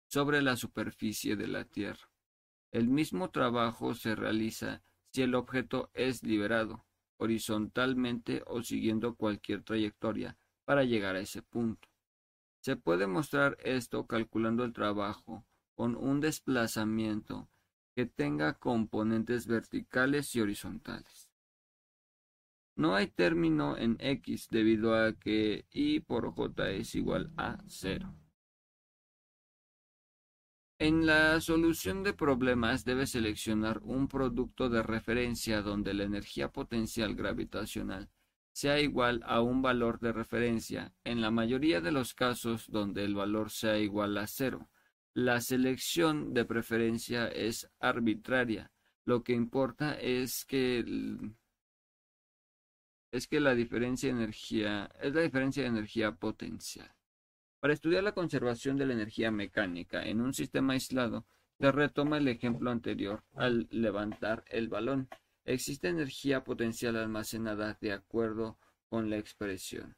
sobre 0.06 0.42
la 0.42 0.56
superficie 0.56 1.34
de 1.34 1.48
la 1.48 1.64
Tierra. 1.64 2.08
El 2.70 2.88
mismo 2.88 3.30
trabajo 3.30 3.94
se 3.94 4.14
realiza 4.14 4.82
si 5.12 5.22
el 5.22 5.34
objeto 5.34 5.90
es 5.92 6.22
liberado 6.22 6.86
horizontalmente 7.18 8.42
o 8.46 8.62
siguiendo 8.62 9.16
cualquier 9.16 9.62
trayectoria 9.62 10.36
para 10.64 10.84
llegar 10.84 11.16
a 11.16 11.20
ese 11.20 11.42
punto. 11.42 11.88
Se 12.60 12.76
puede 12.76 13.06
mostrar 13.06 13.56
esto 13.60 14.06
calculando 14.06 14.64
el 14.64 14.72
trabajo 14.72 15.44
con 15.74 15.96
un 15.96 16.20
desplazamiento 16.20 17.48
que 17.94 18.06
tenga 18.06 18.54
componentes 18.54 19.46
verticales 19.46 20.34
y 20.34 20.40
horizontales. 20.40 21.30
No 22.76 22.96
hay 22.96 23.06
término 23.06 23.76
en 23.78 23.96
X 24.00 24.48
debido 24.50 24.96
a 24.96 25.12
que 25.12 25.66
Y 25.70 26.00
por 26.00 26.32
J 26.32 26.70
es 26.70 26.94
igual 26.96 27.30
a 27.36 27.58
0. 27.68 28.14
En 30.80 31.06
la 31.06 31.40
solución 31.40 32.02
de 32.02 32.14
problemas 32.14 32.84
debe 32.84 33.06
seleccionar 33.06 33.80
un 33.84 34.08
producto 34.08 34.68
de 34.68 34.82
referencia 34.82 35.62
donde 35.62 35.94
la 35.94 36.02
energía 36.02 36.50
potencial 36.50 37.14
gravitacional 37.14 38.10
sea 38.52 38.80
igual 38.80 39.22
a 39.24 39.40
un 39.40 39.62
valor 39.62 40.00
de 40.00 40.12
referencia, 40.12 40.92
en 41.04 41.20
la 41.20 41.30
mayoría 41.30 41.80
de 41.80 41.92
los 41.92 42.12
casos 42.12 42.70
donde 42.70 43.04
el 43.04 43.14
valor 43.14 43.50
sea 43.50 43.78
igual 43.78 44.18
a 44.18 44.26
cero. 44.26 44.68
La 45.14 45.40
selección 45.40 46.34
de 46.34 46.44
preferencia 46.44 47.28
es 47.28 47.70
arbitraria. 47.78 48.72
Lo 49.04 49.22
que 49.22 49.32
importa 49.32 49.94
es 49.94 50.44
que 50.44 50.84
es 53.12 53.28
que 53.28 53.38
la 53.38 53.54
diferencia 53.54 54.08
de 54.08 54.16
energía 54.16 54.90
es 55.00 55.14
la 55.14 55.20
diferencia 55.20 55.62
de 55.62 55.68
energía 55.68 56.10
potencial. 56.16 56.92
Para 57.60 57.74
estudiar 57.74 58.02
la 58.02 58.10
conservación 58.10 58.76
de 58.76 58.86
la 58.86 58.94
energía 58.94 59.30
mecánica 59.30 60.02
en 60.02 60.20
un 60.20 60.34
sistema 60.34 60.72
aislado, 60.72 61.24
se 61.60 61.70
retoma 61.70 62.18
el 62.18 62.26
ejemplo 62.26 62.72
anterior 62.72 63.22
al 63.34 63.68
levantar 63.70 64.44
el 64.48 64.68
balón. 64.68 65.08
Existe 65.44 65.86
energía 65.88 66.42
potencial 66.42 66.96
almacenada 66.96 67.78
de 67.80 67.92
acuerdo 67.92 68.58
con 68.88 69.10
la 69.10 69.18
expresión. 69.18 69.96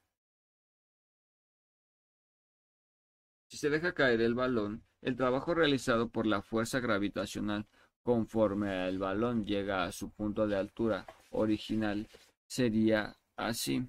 Si 3.49 3.59
se 3.59 3.71
deja 3.71 3.95
caer 3.95 4.21
el 4.21 4.35
balón, 4.35 4.85
el 5.03 5.17
trabajo 5.17 5.55
realizado 5.55 6.09
por 6.09 6.27
la 6.27 6.43
fuerza 6.43 6.81
gravitacional 6.81 7.67
conforme 8.03 8.89
el 8.89 8.99
balón 8.99 9.45
llega 9.45 9.85
a 9.85 9.93
su 9.93 10.11
punto 10.11 10.47
de 10.47 10.57
altura 10.57 11.07
original 11.31 12.09
sería 12.47 13.17
así. 13.37 13.89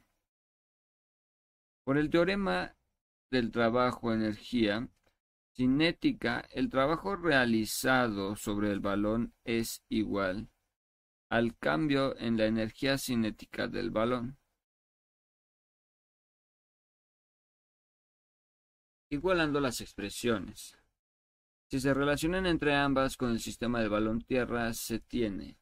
Por 1.83 1.97
el 1.97 2.09
teorema 2.09 2.75
del 3.31 3.51
trabajo 3.51 4.13
energía 4.13 4.87
cinética, 5.55 6.45
el 6.51 6.69
trabajo 6.69 7.15
realizado 7.15 8.35
sobre 8.35 8.71
el 8.71 8.79
balón 8.79 9.33
es 9.43 9.83
igual 9.89 10.49
al 11.29 11.57
cambio 11.57 12.17
en 12.17 12.37
la 12.37 12.45
energía 12.45 12.97
cinética 12.97 13.67
del 13.67 13.91
balón. 13.91 14.37
Igualando 19.09 19.61
las 19.61 19.79
expresiones. 19.79 20.77
Si 21.69 21.79
se 21.79 21.93
relacionan 21.93 22.45
entre 22.45 22.75
ambas 22.75 23.15
con 23.15 23.31
el 23.31 23.39
sistema 23.39 23.79
del 23.79 23.89
balón 23.89 24.21
tierra, 24.21 24.73
se 24.73 24.99
tiene. 24.99 25.57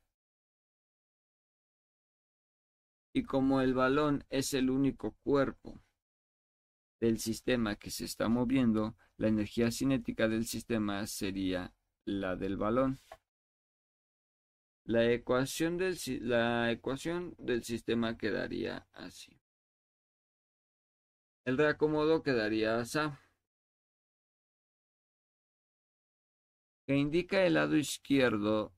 Y 3.13 3.23
como 3.23 3.61
el 3.61 3.73
balón 3.73 4.25
es 4.29 4.53
el 4.53 4.69
único 4.69 5.15
cuerpo 5.23 5.79
del 6.99 7.19
sistema 7.19 7.75
que 7.75 7.91
se 7.91 8.05
está 8.05 8.29
moviendo, 8.29 8.95
la 9.17 9.27
energía 9.27 9.71
cinética 9.71 10.27
del 10.27 10.45
sistema 10.45 11.05
sería 11.05 11.73
la 12.03 12.35
del 12.35 12.57
balón. 12.57 12.99
La 14.85 15.11
ecuación 15.11 15.77
del, 15.77 15.97
la 16.21 16.71
ecuación 16.71 17.35
del 17.37 17.63
sistema 17.63 18.17
quedaría 18.17 18.87
así. 18.93 19.39
El 21.45 21.57
reacomodo 21.57 22.21
quedaría 22.21 22.79
así. 22.79 22.99
Que 26.85 26.95
indica 26.95 27.43
el 27.45 27.55
lado 27.55 27.77
izquierdo 27.77 28.73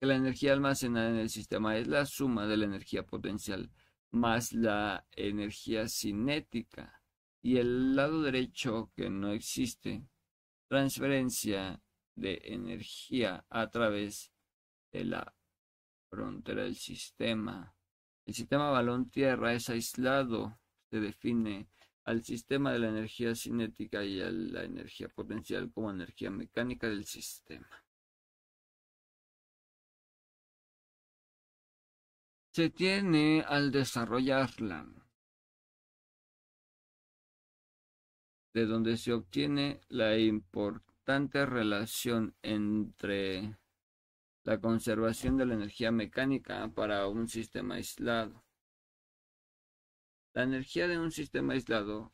que 0.00 0.06
la 0.06 0.16
energía 0.16 0.52
almacenada 0.52 1.10
en 1.10 1.16
el 1.16 1.30
sistema 1.30 1.76
es 1.76 1.86
la 1.86 2.04
suma 2.04 2.46
de 2.46 2.56
la 2.56 2.66
energía 2.66 3.04
potencial 3.04 3.70
más 4.10 4.52
la 4.52 5.06
energía 5.12 5.88
cinética 5.88 7.02
y 7.42 7.58
el 7.58 7.94
lado 7.94 8.22
derecho 8.22 8.90
que 8.96 9.10
no 9.10 9.32
existe 9.32 10.04
transferencia 10.68 11.80
de 12.14 12.40
energía 12.44 13.44
a 13.48 13.70
través 13.70 14.32
de 14.90 15.04
la 15.04 15.34
frontera 16.10 16.64
del 16.64 16.76
sistema. 16.76 17.74
El 18.24 18.34
sistema 18.34 18.70
balón-tierra 18.70 19.52
es 19.52 19.68
aislado, 19.68 20.58
se 20.90 20.98
define 20.98 21.68
al 22.06 22.22
sistema 22.22 22.72
de 22.72 22.78
la 22.78 22.88
energía 22.88 23.34
cinética 23.34 24.04
y 24.04 24.20
a 24.22 24.30
la 24.30 24.62
energía 24.62 25.08
potencial 25.08 25.70
como 25.72 25.90
energía 25.90 26.30
mecánica 26.30 26.88
del 26.88 27.04
sistema. 27.04 27.68
Se 32.52 32.70
tiene 32.70 33.44
al 33.46 33.72
desarrollarla, 33.72 34.86
de 38.54 38.66
donde 38.66 38.96
se 38.96 39.12
obtiene 39.12 39.80
la 39.88 40.16
importante 40.16 41.44
relación 41.44 42.36
entre 42.40 43.58
la 44.44 44.60
conservación 44.60 45.36
de 45.36 45.46
la 45.46 45.54
energía 45.54 45.90
mecánica 45.90 46.68
para 46.68 47.08
un 47.08 47.26
sistema 47.26 47.74
aislado. 47.74 48.45
La 50.36 50.42
energía 50.42 50.86
de 50.86 50.98
un 50.98 51.10
sistema 51.10 51.54
aislado 51.54 52.12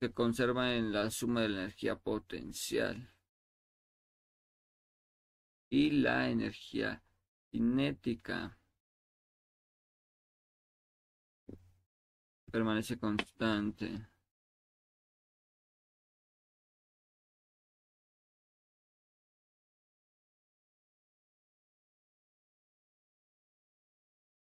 se 0.00 0.12
conserva 0.12 0.74
en 0.74 0.92
la 0.92 1.08
suma 1.08 1.42
de 1.42 1.50
la 1.50 1.60
energía 1.60 1.94
potencial 1.94 3.14
y 5.70 5.92
la 5.92 6.28
energía 6.28 7.00
cinética 7.52 8.58
permanece 12.50 12.98
constante. 12.98 14.08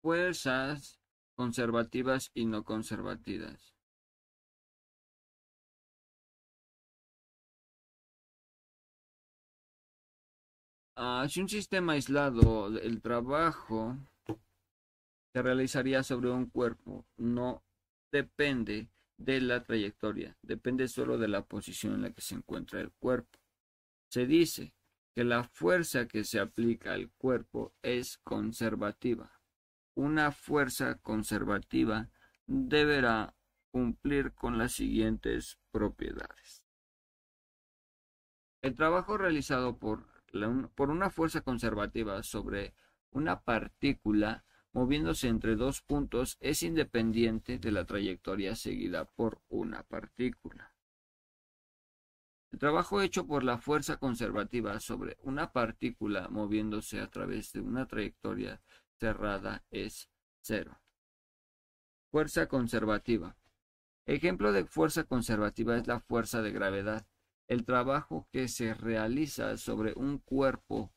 fuerzas 0.02 0.99
conservativas 1.38 2.31
y 2.34 2.45
no 2.45 2.64
conservativas. 2.64 3.76
Ah, 10.95 11.27
si 11.30 11.41
un 11.41 11.47
sistema 11.47 11.93
aislado, 11.93 12.76
el 12.80 13.01
trabajo 13.01 13.95
se 15.31 15.41
realizaría 15.43 16.01
sobre 16.01 16.31
un 16.31 16.47
cuerpo 16.47 17.05
no 17.18 17.64
depende 18.11 18.89
de 19.18 19.39
la 19.39 19.64
trayectoria, 19.64 20.35
depende 20.41 20.88
solo 20.88 21.19
de 21.19 21.27
la 21.27 21.45
posición 21.45 21.93
en 21.93 22.01
la 22.01 22.11
que 22.11 22.22
se 22.22 22.34
encuentra 22.34 22.81
el 22.81 22.91
cuerpo. 22.93 23.38
Se 24.09 24.26
dice 24.26 24.73
que 25.15 25.23
la 25.23 25.43
fuerza 25.43 26.07
que 26.07 26.23
se 26.23 26.39
aplica 26.39 26.93
al 26.93 27.11
cuerpo 27.11 27.73
es 27.84 28.18
conservativa 28.23 29.36
una 29.98 30.32
fuerza 30.32 30.99
conservativa 30.99 32.07
deberá 32.45 33.34
cumplir 33.72 34.32
con 34.34 34.60
las 34.60 34.74
siguientes 34.74 35.57
propiedades. 35.72 36.64
El 38.61 38.76
trabajo 38.76 39.18
realizado 39.18 39.80
por, 39.80 40.06
una 40.78 41.10
fuerza 41.10 41.41
conservativa 41.41 42.22
sobre 42.22 42.76
una 43.10 43.41
partícula 43.41 44.45
moviéndose 44.72 45.30
entre 45.30 45.56
dos 45.56 45.82
puntos 45.82 46.38
es 46.41 46.61
independiente 46.61 47.57
de 47.57 47.72
la 47.72 47.86
trayectoria 47.86 48.56
seguida 48.56 49.06
por 49.06 49.41
una 49.49 49.82
partícula. 49.82 50.76
El 52.52 52.60
trabajo 52.60 53.02
hecho 53.02 53.26
por 53.26 53.44
la 53.44 53.57
fuerza 53.57 53.98
conservativa 53.98 54.80
sobre 54.80 55.18
una 55.24 55.52
partícula 55.52 56.28
moviéndose 56.30 57.02
a 57.02 57.07
través 57.07 57.52
de 57.52 57.61
una 57.61 57.88
trayectoria 57.88 58.61
cerrada 58.99 59.64
es 59.72 60.10
cero. 60.41 60.80
Fuerza 62.11 62.48
conservativa. 62.48 63.38
Ejemplo 64.06 64.53
de 64.53 64.65
fuerza 64.65 65.03
conservativa 65.03 65.78
es 65.78 65.88
la 65.88 65.99
fuerza 65.99 66.41
de 66.41 66.52
gravedad, 66.52 67.06
el 67.48 67.65
trabajo 67.65 68.28
que 68.32 68.48
se 68.48 68.74
realiza 68.74 69.57
sobre 69.57 69.94
un 69.95 70.19
cuerpo 70.19 70.94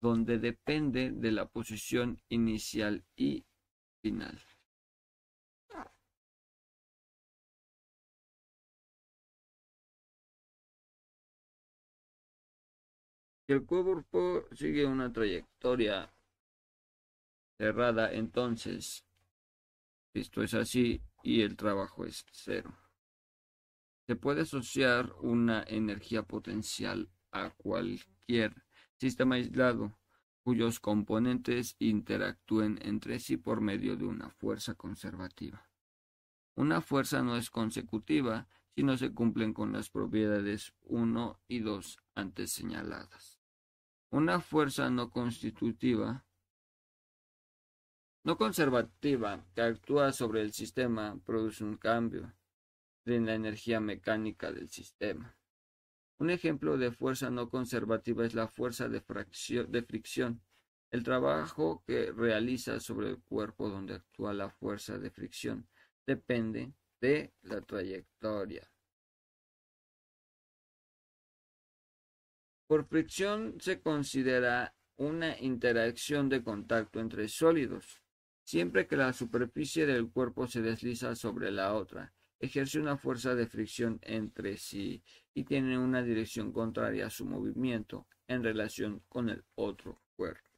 donde 0.00 0.38
depende 0.38 1.10
de 1.10 1.30
la 1.32 1.46
posición 1.46 2.20
inicial 2.28 3.04
y 3.16 3.44
final. 4.02 4.40
el 13.52 13.66
cuerpo 13.66 14.44
sigue 14.52 14.86
una 14.86 15.12
trayectoria 15.12 16.12
cerrada, 17.60 18.10
entonces 18.10 19.04
esto 20.14 20.42
es 20.42 20.54
así 20.54 21.02
y 21.22 21.42
el 21.42 21.58
trabajo 21.58 22.06
es 22.06 22.24
cero. 22.32 22.74
Se 24.06 24.16
puede 24.16 24.42
asociar 24.42 25.12
una 25.20 25.62
energía 25.64 26.22
potencial 26.22 27.10
a 27.32 27.50
cualquier 27.50 28.64
sistema 28.96 29.34
aislado 29.34 29.98
cuyos 30.42 30.80
componentes 30.80 31.76
interactúen 31.78 32.78
entre 32.80 33.18
sí 33.20 33.36
por 33.36 33.60
medio 33.60 33.94
de 33.94 34.06
una 34.06 34.30
fuerza 34.30 34.74
conservativa. 34.74 35.68
Una 36.54 36.80
fuerza 36.80 37.22
no 37.22 37.36
es 37.36 37.50
consecutiva 37.50 38.48
si 38.74 38.82
no 38.82 38.96
se 38.96 39.12
cumplen 39.12 39.52
con 39.52 39.74
las 39.74 39.90
propiedades 39.90 40.72
1 40.84 41.38
y 41.46 41.58
2 41.58 41.98
antes 42.14 42.52
señaladas. 42.52 43.38
Una 44.08 44.40
fuerza 44.40 44.88
no 44.88 45.10
constitutiva 45.10 46.24
no 48.22 48.36
conservativa 48.36 49.46
que 49.54 49.62
actúa 49.62 50.12
sobre 50.12 50.42
el 50.42 50.52
sistema 50.52 51.18
produce 51.24 51.64
un 51.64 51.76
cambio 51.76 52.34
en 53.06 53.26
la 53.26 53.34
energía 53.34 53.80
mecánica 53.80 54.52
del 54.52 54.68
sistema. 54.68 55.36
Un 56.18 56.30
ejemplo 56.30 56.76
de 56.76 56.92
fuerza 56.92 57.30
no 57.30 57.48
conservativa 57.48 58.26
es 58.26 58.34
la 58.34 58.46
fuerza 58.46 58.88
de, 58.88 59.00
fricción, 59.00 60.42
el 60.90 61.02
trabajo 61.02 61.82
que 61.86 62.12
realiza 62.12 62.78
sobre 62.78 63.08
el 63.08 63.22
cuerpo 63.22 63.70
donde 63.70 63.94
actúa 63.94 64.34
la 64.34 64.50
fuerza 64.50 64.98
de 64.98 65.10
fricción 65.10 65.66
depende 66.06 66.74
de 67.00 67.32
la 67.42 67.62
trayectoria. 67.62 68.70
Por 72.66 72.84
fricción 72.84 73.58
se 73.60 73.80
considera 73.80 74.74
una 74.96 75.38
interacción 75.40 76.28
de 76.28 76.44
contacto 76.44 77.00
entre 77.00 77.26
sólidos 77.28 78.02
siempre 78.50 78.88
que 78.88 78.96
la 78.96 79.12
superficie 79.12 79.86
del 79.86 80.10
cuerpo 80.10 80.48
se 80.48 80.60
desliza 80.60 81.14
sobre 81.14 81.52
la 81.52 81.72
otra, 81.74 82.12
ejerce 82.40 82.80
una 82.80 82.96
fuerza 82.96 83.36
de 83.36 83.46
fricción 83.46 84.00
entre 84.02 84.56
sí 84.56 85.04
y 85.32 85.44
tiene 85.44 85.78
una 85.78 86.02
dirección 86.02 86.50
contraria 86.50 87.06
a 87.06 87.10
su 87.10 87.26
movimiento 87.26 88.08
en 88.26 88.42
relación 88.42 89.04
con 89.08 89.28
el 89.28 89.44
otro 89.54 90.02
cuerpo. 90.16 90.50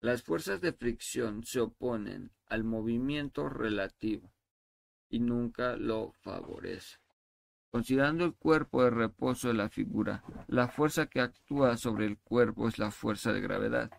Las 0.00 0.22
fuerzas 0.22 0.62
de 0.62 0.72
fricción 0.72 1.44
se 1.44 1.60
oponen 1.60 2.32
al 2.46 2.64
movimiento 2.64 3.50
relativo 3.50 4.32
y 5.10 5.20
nunca 5.20 5.76
lo 5.76 6.12
favorecen. 6.22 7.00
Considerando 7.70 8.24
el 8.24 8.32
cuerpo 8.32 8.82
de 8.82 8.90
reposo 8.92 9.48
de 9.48 9.54
la 9.54 9.68
figura, 9.68 10.24
la 10.48 10.68
fuerza 10.68 11.04
que 11.04 11.20
actúa 11.20 11.76
sobre 11.76 12.06
el 12.06 12.16
cuerpo 12.16 12.66
es 12.66 12.78
la 12.78 12.90
fuerza 12.90 13.30
de 13.34 13.42
gravedad 13.42 13.90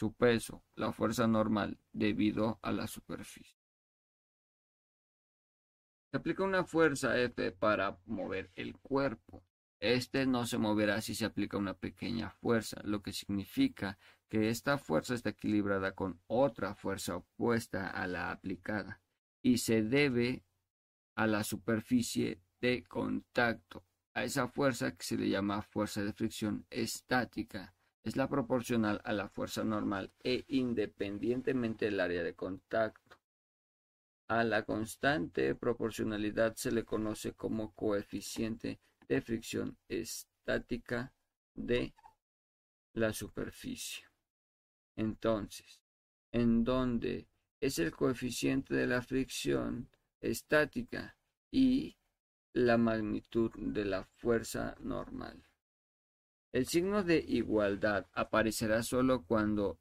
su 0.00 0.14
peso, 0.14 0.64
la 0.76 0.92
fuerza 0.92 1.26
normal, 1.26 1.78
debido 1.92 2.58
a 2.62 2.72
la 2.72 2.86
superficie. 2.86 3.58
Se 6.10 6.16
aplica 6.16 6.42
una 6.42 6.64
fuerza 6.64 7.18
F 7.20 7.52
para 7.52 7.98
mover 8.06 8.50
el 8.54 8.78
cuerpo. 8.78 9.44
Este 9.78 10.24
no 10.24 10.46
se 10.46 10.56
moverá 10.56 11.02
si 11.02 11.14
se 11.14 11.26
aplica 11.26 11.58
una 11.58 11.74
pequeña 11.74 12.30
fuerza, 12.30 12.80
lo 12.82 13.02
que 13.02 13.12
significa 13.12 13.98
que 14.30 14.48
esta 14.48 14.78
fuerza 14.78 15.12
está 15.12 15.30
equilibrada 15.30 15.94
con 15.94 16.18
otra 16.28 16.74
fuerza 16.74 17.16
opuesta 17.16 17.90
a 17.90 18.06
la 18.06 18.30
aplicada 18.30 19.02
y 19.42 19.58
se 19.58 19.82
debe 19.82 20.46
a 21.14 21.26
la 21.26 21.44
superficie 21.44 22.40
de 22.62 22.84
contacto, 22.84 23.84
a 24.14 24.24
esa 24.24 24.48
fuerza 24.48 24.96
que 24.96 25.04
se 25.04 25.18
le 25.18 25.28
llama 25.28 25.60
fuerza 25.60 26.02
de 26.02 26.14
fricción 26.14 26.64
estática 26.70 27.74
es 28.02 28.16
la 28.16 28.28
proporcional 28.28 29.00
a 29.04 29.12
la 29.12 29.28
fuerza 29.28 29.64
normal 29.64 30.12
e 30.22 30.44
independientemente 30.48 31.86
del 31.86 32.00
área 32.00 32.22
de 32.22 32.34
contacto. 32.34 33.18
A 34.28 34.44
la 34.44 34.64
constante 34.64 35.54
proporcionalidad 35.54 36.54
se 36.54 36.70
le 36.70 36.84
conoce 36.84 37.32
como 37.32 37.74
coeficiente 37.74 38.80
de 39.08 39.20
fricción 39.20 39.76
estática 39.88 41.12
de 41.54 41.94
la 42.94 43.12
superficie. 43.12 44.04
Entonces, 44.96 45.82
en 46.32 46.64
donde 46.64 47.28
es 47.60 47.78
el 47.78 47.90
coeficiente 47.90 48.74
de 48.74 48.86
la 48.86 49.02
fricción 49.02 49.90
estática 50.20 51.16
y 51.50 51.96
la 52.52 52.78
magnitud 52.78 53.50
de 53.56 53.84
la 53.84 54.04
fuerza 54.04 54.76
normal. 54.80 55.49
El 56.52 56.66
signo 56.66 57.04
de 57.04 57.24
igualdad 57.28 58.08
aparecerá 58.12 58.82
solo 58.82 59.24
cuando 59.24 59.78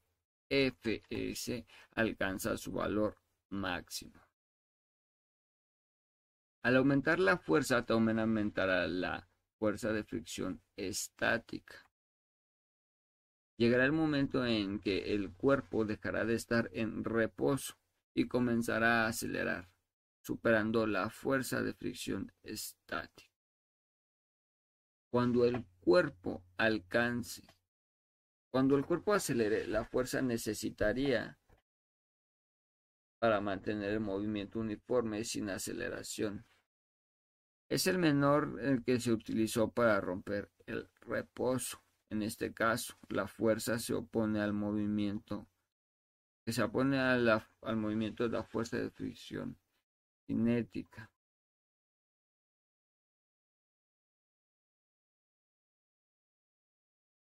Fs 0.50 1.64
alcanza 1.96 2.58
su 2.58 2.72
valor 2.72 3.18
máximo. 3.50 4.22
Al 6.62 6.76
aumentar 6.76 7.20
la 7.20 7.38
fuerza 7.38 7.86
también 7.86 8.20
aumentará 8.20 8.88
la 8.88 9.28
fuerza 9.58 9.92
de 9.94 10.04
fricción 10.04 10.62
estática. 10.76 11.90
Llegará 13.58 13.86
el 13.86 13.92
momento 13.92 14.46
en 14.46 14.80
que 14.80 15.14
el 15.14 15.34
cuerpo 15.34 15.86
dejará 15.86 16.24
de 16.26 16.36
estar 16.36 16.70
en 16.74 17.04
reposo 17.04 17.76
y 18.14 18.28
comenzará 18.28 19.04
a 19.06 19.08
acelerar, 19.08 19.70
superando 20.22 20.86
la 20.86 21.10
fuerza 21.10 21.62
de 21.62 21.74
fricción 21.74 22.32
estática. 22.44 23.30
Cuando 25.10 25.46
el 25.46 25.66
cuerpo 25.82 26.44
alcance, 26.58 27.44
cuando 28.52 28.76
el 28.76 28.86
cuerpo 28.86 29.14
acelere, 29.14 29.68
la 29.68 29.86
fuerza 29.86 30.22
necesitaría 30.22 31.38
para 33.20 33.42
mantener 33.42 33.92
el 33.92 34.00
movimiento 34.00 34.60
uniforme 34.60 35.24
sin 35.24 35.50
aceleración. 35.50 36.46
Es 37.70 37.86
el 37.86 38.00
menor 38.00 38.60
el 38.62 38.84
que 38.84 39.00
se 39.00 39.12
utilizó 39.12 39.72
para 39.72 40.02
romper 40.02 40.50
el 40.66 40.90
reposo. 41.02 41.84
En 42.10 42.24
este 42.24 42.54
caso, 42.54 42.96
la 43.10 43.28
fuerza 43.28 43.78
se 43.78 43.94
opone 43.94 44.42
al 44.42 44.54
movimiento, 44.54 45.48
que 46.44 46.52
se 46.52 46.64
opone 46.64 46.98
al 46.98 47.76
movimiento 47.76 48.24
de 48.24 48.30
la 48.30 48.44
fuerza 48.44 48.78
de 48.78 48.90
fricción 48.90 49.60
cinética. 50.26 51.12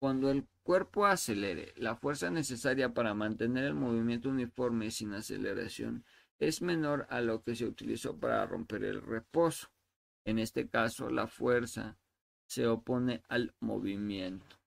Cuando 0.02 0.32
el 0.32 0.48
cuerpo 0.64 1.06
acelere, 1.06 1.74
la 1.78 1.96
fuerza 1.96 2.32
necesaria 2.32 2.92
para 2.92 3.14
mantener 3.14 3.66
el 3.66 3.76
movimiento 3.76 4.30
uniforme 4.30 4.90
sin 4.90 5.14
aceleración 5.14 6.04
es 6.40 6.64
menor 6.64 7.06
a 7.12 7.22
lo 7.22 7.44
que 7.44 7.56
se 7.56 7.68
utilizó 7.68 8.20
para 8.20 8.44
romper 8.48 8.84
el 8.84 9.00
reposo. 9.04 9.68
En 10.26 10.40
este 10.40 10.68
caso, 10.68 11.12
la 11.12 11.28
fuerza 11.28 12.00
se 12.48 12.66
opone 12.66 13.22
al 13.30 13.54
movimiento. 13.60 14.58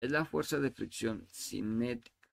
Es 0.00 0.10
la 0.10 0.24
fuerza 0.24 0.58
de 0.58 0.72
fricción 0.72 1.24
cinética. 1.30 2.28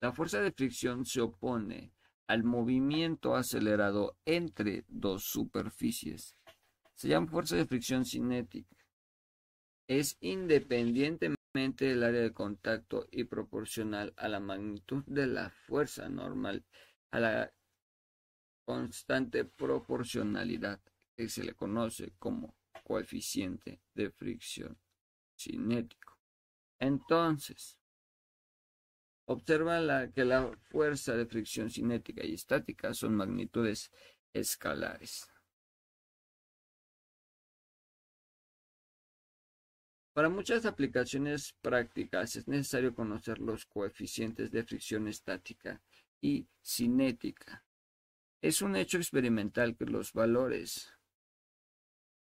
La 0.00 0.12
fuerza 0.12 0.40
de 0.40 0.50
fricción 0.50 1.04
se 1.04 1.20
opone 1.20 1.92
al 2.26 2.42
movimiento 2.42 3.36
acelerado 3.36 4.16
entre 4.24 4.86
dos 4.88 5.24
superficies. 5.24 6.34
Se 6.94 7.08
llama 7.08 7.26
fuerza 7.26 7.56
de 7.56 7.66
fricción 7.66 8.06
cinética. 8.06 8.79
Es 9.90 10.18
independientemente 10.20 11.86
del 11.86 12.04
área 12.04 12.20
de 12.20 12.32
contacto 12.32 13.08
y 13.10 13.24
proporcional 13.24 14.14
a 14.16 14.28
la 14.28 14.38
magnitud 14.38 15.02
de 15.06 15.26
la 15.26 15.50
fuerza 15.50 16.08
normal, 16.08 16.64
a 17.10 17.18
la 17.18 17.52
constante 18.64 19.44
proporcionalidad 19.44 20.80
que 21.16 21.28
se 21.28 21.42
le 21.42 21.54
conoce 21.54 22.12
como 22.20 22.54
coeficiente 22.84 23.80
de 23.92 24.12
fricción 24.12 24.78
cinético. 25.36 26.16
Entonces, 26.78 27.76
observa 29.24 30.06
que 30.12 30.24
la 30.24 30.56
fuerza 30.70 31.16
de 31.16 31.26
fricción 31.26 31.68
cinética 31.68 32.24
y 32.24 32.34
estática 32.34 32.94
son 32.94 33.16
magnitudes 33.16 33.90
escalares. 34.32 35.28
Para 40.20 40.28
muchas 40.28 40.66
aplicaciones 40.66 41.54
prácticas 41.62 42.36
es 42.36 42.46
necesario 42.46 42.94
conocer 42.94 43.38
los 43.38 43.64
coeficientes 43.64 44.50
de 44.50 44.64
fricción 44.64 45.08
estática 45.08 45.80
y 46.20 46.46
cinética. 46.62 47.64
Es 48.42 48.60
un 48.60 48.76
hecho 48.76 48.98
experimental 48.98 49.74
que 49.78 49.86
los 49.86 50.12
valores 50.12 50.92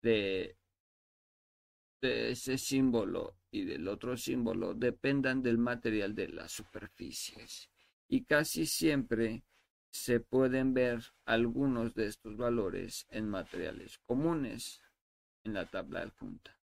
de, 0.02 0.58
ese 2.02 2.58
símbolo 2.58 3.38
y 3.52 3.64
del 3.64 3.88
otro 3.88 4.18
símbolo 4.18 4.74
dependan 4.74 5.44
del 5.44 5.60
material 5.60 6.16
de 6.16 6.30
las 6.30 6.52
superficies. 6.52 7.70
Y 8.08 8.24
casi 8.24 8.66
siempre 8.66 9.44
se 9.92 10.20
pueden 10.20 10.74
ver 10.74 11.00
algunos 11.26 11.94
de 11.94 12.08
estos 12.08 12.38
valores 12.38 13.06
en 13.12 13.30
materiales 13.30 14.00
comunes 14.00 14.82
en 15.44 15.54
la 15.54 15.68
tabla 15.68 16.02
adjunta. 16.02 16.63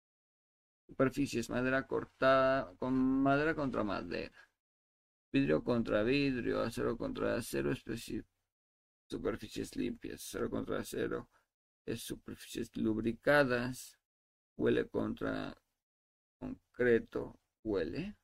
Superficies, 0.86 1.51
madera 1.51 1.86
cortada 1.86 2.73
con 2.78 2.94
madera 2.94 3.55
contra 3.55 3.82
madera, 3.82 4.39
vidrio 5.32 5.62
contra 5.65 6.02
vidrio, 6.02 6.61
acero 6.62 6.97
contra 6.97 7.36
acero, 7.36 7.73
superficies 9.06 9.77
limpias, 9.77 10.23
acero 10.23 10.51
contra 10.51 10.78
acero, 10.78 11.28
es 11.86 12.02
superficies 12.02 12.77
lubricadas, 12.77 13.98
huele 14.56 14.89
contra 14.89 15.56
concreto, 16.39 17.39
huele. 17.62 18.16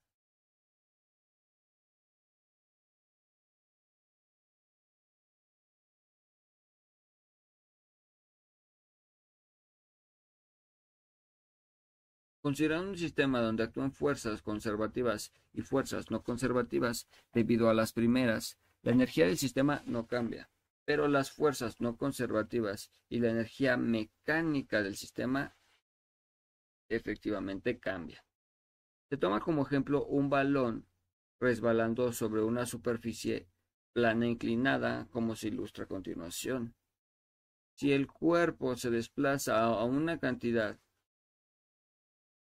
Considerando 12.43 12.91
un 12.91 12.99
sistema 12.99 13.41
donde 13.41 13.65
actúan 13.65 13.93
fuerzas 13.93 14.43
conservativas 14.43 15.33
y 15.53 15.63
fuerzas 15.63 16.11
no 16.11 16.23
conservativas, 16.23 17.07
debido 17.33 17.69
a 17.69 17.75
las 17.75 17.93
primeras, 17.93 18.59
la 18.83 18.93
energía 18.93 19.27
del 19.27 19.37
sistema 19.37 19.83
no 19.87 20.07
cambia 20.07 20.49
pero 20.91 21.07
las 21.07 21.31
fuerzas 21.31 21.81
no 21.81 21.97
conservativas 21.97 22.91
y 23.09 23.21
la 23.21 23.31
energía 23.31 23.77
mecánica 23.77 24.83
del 24.83 24.97
sistema 24.97 25.57
efectivamente 26.89 27.79
cambia. 27.79 28.25
Se 29.09 29.17
toma 29.17 29.39
como 29.39 29.63
ejemplo 29.63 30.05
un 30.05 30.31
balón 30.31 30.89
resbalando 31.39 32.13
sobre 32.13 32.43
una 32.43 32.67
superficie 32.67 33.47
plana 33.93 34.27
inclinada, 34.27 35.07
como 35.13 35.37
se 35.37 35.47
ilustra 35.47 35.85
a 35.85 35.87
continuación. 35.87 36.75
Si 37.77 37.93
el 37.93 38.09
cuerpo 38.09 38.75
se 38.75 38.91
desplaza 38.91 39.63
a 39.63 39.85
una 39.85 40.19
cantidad, 40.19 40.77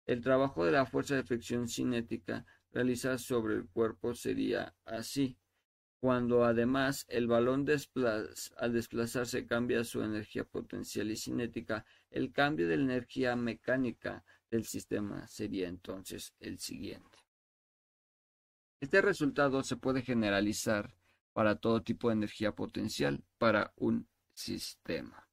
el 0.06 0.22
trabajo 0.22 0.66
de 0.66 0.72
la 0.72 0.86
fuerza 0.86 1.16
de 1.16 1.24
fricción 1.24 1.68
cinética 1.68 2.46
realizada 2.72 3.18
sobre 3.18 3.56
el 3.56 3.68
cuerpo 3.68 4.14
sería 4.14 4.76
así 4.86 5.38
cuando 6.06 6.44
además 6.44 7.06
el 7.10 7.26
balón 7.26 7.66
al 8.58 8.74
desplazarse 8.74 9.48
cambia 9.48 9.84
su 9.84 10.04
energía 10.04 10.44
potencial 10.44 11.10
y 11.10 11.16
cinética, 11.16 11.84
el 12.12 12.32
cambio 12.32 12.68
de 12.68 12.78
la 12.78 12.84
energía 12.84 13.36
mecánica 13.36 14.24
del 14.52 14.66
sistema 14.66 15.28
sería 15.28 15.68
entonces 15.68 16.36
el 16.40 16.60
siguiente. 16.60 17.18
Este 18.80 19.02
resultado 19.02 19.64
se 19.64 19.78
puede 19.78 20.04
generalizar 20.04 20.94
para 21.34 21.56
todo 21.56 21.82
tipo 21.82 22.10
de 22.10 22.18
energía 22.18 22.52
potencial 22.52 23.24
para 23.40 23.74
un 23.76 24.08
sistema, 24.34 25.28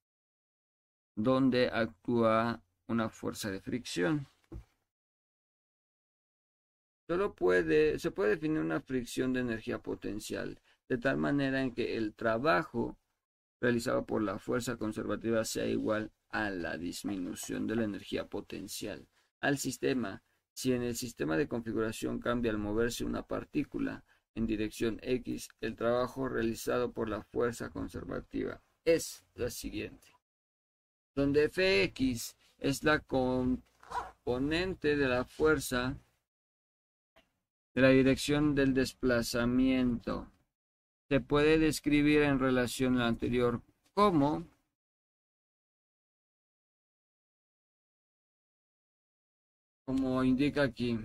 donde 1.14 1.68
actúa 1.68 2.62
una 2.86 3.10
fuerza 3.10 3.50
de 3.50 3.60
fricción. 3.60 4.26
Solo 7.06 7.34
puede, 7.34 7.98
se 7.98 8.10
puede 8.10 8.30
definir 8.30 8.60
una 8.60 8.80
fricción 8.80 9.32
de 9.32 9.40
energía 9.40 9.78
potencial 9.80 10.60
de 10.88 10.98
tal 10.98 11.16
manera 11.16 11.62
en 11.62 11.74
que 11.74 11.96
el 11.96 12.14
trabajo 12.14 12.98
realizado 13.60 14.04
por 14.04 14.22
la 14.22 14.38
fuerza 14.38 14.76
conservativa 14.76 15.44
sea 15.44 15.66
igual 15.66 16.12
a 16.30 16.50
la 16.50 16.76
disminución 16.76 17.66
de 17.66 17.76
la 17.76 17.84
energía 17.84 18.26
potencial 18.26 19.06
al 19.40 19.58
sistema. 19.58 20.22
Si 20.54 20.72
en 20.72 20.82
el 20.82 20.96
sistema 20.96 21.36
de 21.36 21.48
configuración 21.48 22.18
cambia 22.18 22.50
al 22.50 22.58
moverse 22.58 23.04
una 23.04 23.26
partícula 23.26 24.04
en 24.34 24.46
dirección 24.46 24.98
X, 25.02 25.48
el 25.60 25.76
trabajo 25.76 26.28
realizado 26.28 26.92
por 26.92 27.08
la 27.08 27.22
fuerza 27.22 27.70
conservativa 27.70 28.60
es 28.84 29.24
la 29.34 29.50
siguiente, 29.50 30.08
donde 31.14 31.48
Fx 31.48 32.36
es 32.58 32.84
la 32.84 32.98
componente 33.00 34.96
de 34.96 35.08
la 35.08 35.24
fuerza 35.24 35.96
de 37.74 37.82
la 37.82 37.88
dirección 37.88 38.54
del 38.54 38.74
desplazamiento. 38.74 40.30
Se 41.08 41.20
puede 41.20 41.58
describir 41.58 42.22
en 42.22 42.38
relación 42.38 42.96
a 42.96 43.00
lo 43.00 43.04
anterior 43.06 43.62
como 43.94 44.46
como 49.84 50.24
indica 50.24 50.62
aquí. 50.62 50.98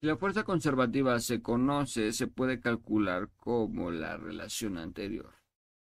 Si 0.00 0.06
la 0.06 0.16
fuerza 0.16 0.44
conservativa 0.44 1.18
se 1.18 1.42
conoce, 1.42 2.12
se 2.12 2.28
puede 2.28 2.60
calcular 2.60 3.30
como 3.36 3.90
la 3.90 4.16
relación 4.16 4.78
anterior. 4.78 5.34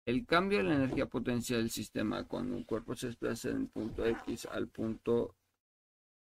El 0.04 0.26
cambio 0.26 0.58
de 0.58 0.64
la 0.64 0.74
energía 0.74 1.06
potencial 1.06 1.60
del 1.60 1.70
sistema 1.70 2.24
cuando 2.24 2.56
un 2.56 2.64
cuerpo 2.64 2.96
se 2.96 3.06
desplaza 3.06 3.50
del 3.50 3.68
punto 3.68 4.04
X 4.04 4.48
al 4.48 4.68
punto, 4.68 5.36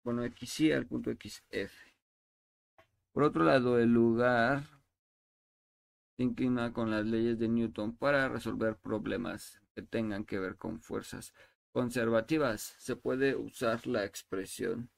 bueno, 0.03 0.22
XY 0.24 0.74
al 0.74 0.86
punto 0.86 1.12
XF. 1.12 1.74
Por 3.14 3.24
otro 3.24 3.44
lado, 3.44 3.80
el 3.80 3.91
lugar 3.91 4.62
se 6.18 6.22
inclina 6.22 6.72
con 6.74 6.91
las 6.91 7.08
leyes 7.08 7.40
de 7.40 7.48
Newton 7.48 7.95
para 7.95 8.30
resolver 8.30 8.76
problemas 8.76 9.60
que 9.74 9.82
tengan 9.82 10.24
que 10.24 10.38
ver 10.38 10.56
con 10.56 10.82
fuerzas 10.82 11.34
conservativas. 11.72 12.76
Se 12.78 12.95
puede 12.95 13.36
usar 13.36 13.88
la 13.88 14.06
expresión 14.06 14.91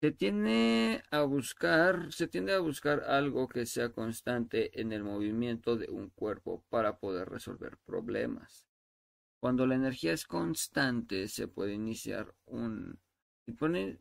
se 0.00 0.12
tiende 0.12 1.02
a 1.10 1.22
buscar, 1.24 2.08
algo 3.06 3.48
que 3.48 3.66
sea 3.66 3.92
constante 3.92 4.80
en 4.80 4.92
el 4.92 5.04
movimiento 5.04 5.76
de 5.76 5.90
un 5.90 6.08
cuerpo 6.08 6.64
para 6.70 6.98
poder 6.98 7.28
resolver 7.28 7.76
problemas. 7.84 8.66
Cuando 9.40 9.66
la 9.66 9.74
energía 9.74 10.14
es 10.14 10.24
constante, 10.24 11.28
se 11.28 11.48
puede 11.48 11.74
iniciar 11.74 12.34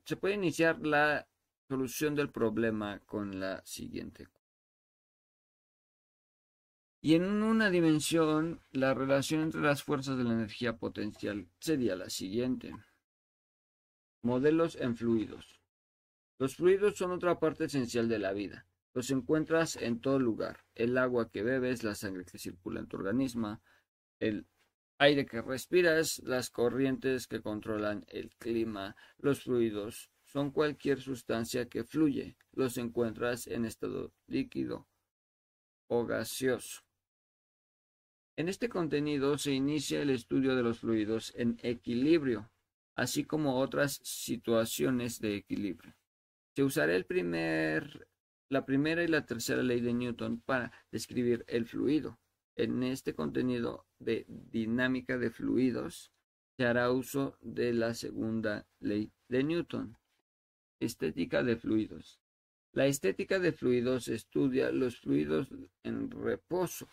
se 0.05 0.15
puede 0.15 0.35
iniciar 0.35 0.85
la 0.85 1.27
solución 1.67 2.15
del 2.15 2.29
problema 2.29 2.99
con 3.05 3.39
la 3.39 3.61
siguiente. 3.65 4.29
Y 7.01 7.15
en 7.15 7.23
una 7.43 7.69
dimensión, 7.69 8.61
la 8.71 8.93
relación 8.93 9.41
entre 9.41 9.61
las 9.61 9.83
fuerzas 9.83 10.17
de 10.17 10.23
la 10.23 10.33
energía 10.33 10.77
potencial 10.77 11.47
sería 11.59 11.95
la 11.95 12.09
siguiente. 12.09 12.73
Modelos 14.21 14.75
en 14.75 14.95
fluidos. 14.97 15.58
Los 16.39 16.55
fluidos 16.55 16.95
son 16.95 17.11
otra 17.11 17.37
parte 17.37 17.65
esencial 17.65 18.07
de 18.07 18.17
la 18.17 18.31
vida. 18.31 18.65
Los 18.93 19.11
encuentras 19.11 19.75
en 19.75 19.99
todo 19.99 20.19
lugar. 20.19 20.61
El 20.73 20.97
agua 20.97 21.29
que 21.29 21.43
bebes, 21.43 21.83
la 21.83 21.95
sangre 21.95 22.23
que 22.23 22.39
circula 22.39 22.79
en 22.79 22.87
tu 22.87 22.95
organismo, 22.95 23.61
el 24.21 24.47
aire 24.99 25.25
que 25.25 25.41
respiras, 25.41 26.19
las 26.23 26.49
corrientes 26.49 27.27
que 27.27 27.41
controlan 27.41 28.05
el 28.07 28.29
clima, 28.37 28.95
los 29.17 29.43
fluidos 29.43 30.11
son 30.23 30.51
cualquier 30.51 31.01
sustancia 31.01 31.67
que 31.67 31.83
fluye. 31.83 32.37
Los 32.53 32.77
encuentras 32.77 33.45
en 33.47 33.65
estado 33.65 34.13
líquido 34.27 34.87
o 35.87 36.05
gaseoso. 36.05 36.83
En 38.37 38.47
este 38.47 38.69
contenido 38.69 39.37
se 39.37 39.51
inicia 39.51 40.01
el 40.01 40.09
estudio 40.09 40.55
de 40.55 40.63
los 40.63 40.79
fluidos 40.79 41.33
en 41.35 41.59
equilibrio, 41.63 42.49
así 42.95 43.25
como 43.25 43.59
otras 43.59 43.99
situaciones 44.03 45.19
de 45.19 45.35
equilibrio. 45.35 45.98
Se 46.55 46.63
usará 46.63 46.93
la 48.49 48.65
primera 48.65 49.03
y 49.03 49.07
la 49.07 49.25
tercera 49.25 49.63
ley 49.63 49.81
de 49.81 49.93
Newton 49.93 50.41
para 50.41 50.71
describir 50.91 51.45
el 51.47 51.65
fluido. 51.65 52.19
En 52.55 52.83
este 52.83 53.15
contenido 53.15 53.85
de 53.99 54.25
dinámica 54.27 55.17
de 55.17 55.31
fluidos 55.31 56.11
se 56.57 56.65
hará 56.65 56.91
uso 56.91 57.37
de 57.41 57.73
la 57.73 57.93
segunda 57.93 58.67
ley 58.79 59.11
de 59.29 59.43
Newton. 59.43 59.97
Estética 60.81 61.43
de 61.43 61.55
fluidos. 61.55 62.19
La 62.73 62.85
estética 62.85 63.39
de 63.39 63.51
fluidos 63.51 64.07
estudia 64.07 64.71
los 64.71 64.99
fluidos 64.99 65.47
en 65.83 66.11
reposo 66.11 66.87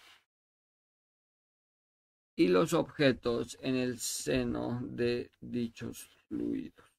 y 2.36 2.48
los 2.48 2.72
objetos 2.74 3.58
en 3.60 3.76
el 3.76 3.98
seno 3.98 4.80
de 4.82 5.32
dichos 5.40 6.08
fluidos. 6.28 6.95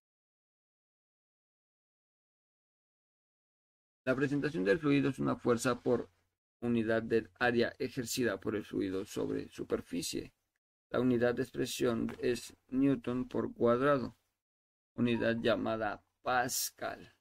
La 4.08 4.16
presentación 4.16 4.64
del 4.64 4.80
fluido 4.80 5.10
es 5.10 5.20
una 5.20 5.36
fuerza 5.36 5.82
por 5.82 6.10
unidad 6.62 7.04
del 7.04 7.30
área 7.40 7.74
ejercida 7.78 8.40
por 8.40 8.56
el 8.56 8.64
fluido 8.64 9.04
sobre 9.04 9.50
superficie. 9.50 10.34
La 10.90 11.02
unidad 11.02 11.36
de 11.36 11.42
expresión 11.42 12.16
es 12.20 12.56
Newton 12.70 13.28
por 13.28 13.54
cuadrado, 13.54 14.16
unidad 14.96 15.36
llamada 15.42 16.06
Pascal. 16.22 17.16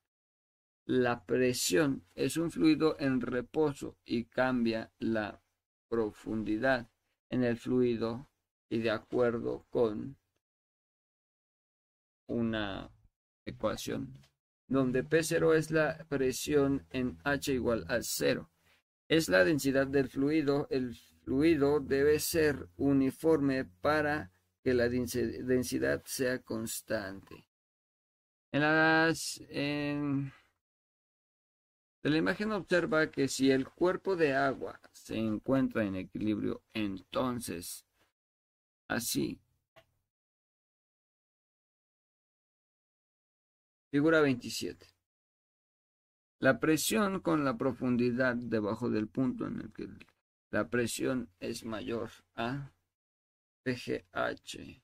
La 0.85 1.25
presión 1.25 2.05
es 2.15 2.37
un 2.37 2.53
fluido 2.53 2.97
en 3.01 3.21
reposo 3.21 3.99
y 4.05 4.27
cambia 4.27 4.93
la 5.01 5.43
profundidad 5.89 6.89
en 7.31 7.43
el 7.43 7.57
fluido 7.57 8.31
y 8.69 8.79
de 8.79 8.93
acuerdo 8.93 9.67
con 9.71 10.17
una 12.29 12.93
ecuación 13.45 14.25
donde 14.69 15.05
P0 15.05 15.55
es 15.55 15.71
la 15.71 16.05
presión 16.09 16.87
en 16.91 17.19
H 17.25 17.53
igual 17.53 17.85
a 17.89 18.03
0. 18.03 18.51
Es 19.09 19.29
la 19.29 19.45
densidad 19.45 19.87
del 19.87 20.09
fluido. 20.09 20.67
El 20.71 20.97
fluido 21.25 21.81
debe 21.81 22.19
ser 22.19 22.69
uniforme 22.77 23.65
para 23.81 24.31
que 24.63 24.75
la 24.75 24.89
densidad 24.89 26.03
sea 26.05 26.41
constante. 26.41 27.47
En 28.51 28.63
las, 28.63 29.41
de 29.49 30.31
la 32.03 32.17
imagen 32.17 32.53
observa 32.53 33.11
que 33.11 33.29
si 33.29 33.51
el 33.51 33.69
cuerpo 33.69 34.17
de 34.17 34.35
agua 34.35 34.81
se 34.93 35.17
encuentra 35.17 35.85
en 35.85 35.97
equilibrio, 35.97 36.63
entonces 36.73 37.87
así 38.89 39.41
Figura 43.97 44.21
27. 44.21 44.87
La 46.41 46.61
presión 46.61 47.21
con 47.21 47.47
la 47.47 47.57
profundidad 47.57 48.37
debajo 48.37 48.91
del 48.91 49.09
punto 49.09 49.47
en 49.47 49.63
el 49.63 49.73
que 49.73 49.89
la 50.51 50.69
presión 50.69 51.31
es 51.41 51.65
mayor 51.65 52.11
a 52.35 52.75
PGH. 53.63 54.83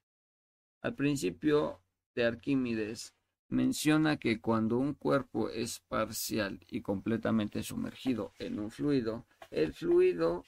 Al 0.80 0.94
principio 0.94 1.82
de 2.14 2.24
Arquímedes 2.24 3.14
menciona 3.50 4.16
que 4.16 4.40
cuando 4.40 4.78
un 4.78 4.94
cuerpo 4.94 5.50
es 5.50 5.80
parcial 5.80 6.64
y 6.70 6.80
completamente 6.80 7.62
sumergido 7.62 8.32
en 8.38 8.58
un 8.58 8.70
fluido, 8.70 9.26
el 9.50 9.74
fluido 9.74 10.46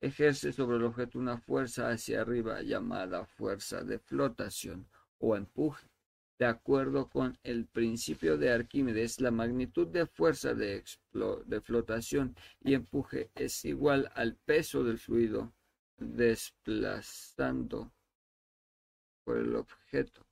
ejerce 0.00 0.50
sobre 0.50 0.78
el 0.78 0.84
objeto 0.84 1.18
una 1.18 1.36
fuerza 1.36 1.90
hacia 1.90 2.22
arriba 2.22 2.62
llamada 2.62 3.26
fuerza 3.26 3.84
de 3.84 3.98
flotación 3.98 4.88
o 5.18 5.36
empuje. 5.36 5.90
De 6.38 6.44
acuerdo 6.46 7.08
con 7.08 7.38
el 7.44 7.66
principio 7.66 8.36
de 8.36 8.50
Arquímedes, 8.52 9.20
la 9.22 9.30
magnitud 9.30 9.86
de 9.88 10.06
fuerza 10.06 10.52
de, 10.54 10.82
flotación 11.62 12.36
y 12.60 12.74
empuje 12.74 13.30
es 13.34 13.64
igual 13.64 14.10
al 14.14 14.36
peso 14.36 14.84
del 14.84 14.98
fluido 14.98 15.54
desplazando 15.96 17.90
por 19.24 19.38
el 19.38 19.56
objeto. 19.56 20.26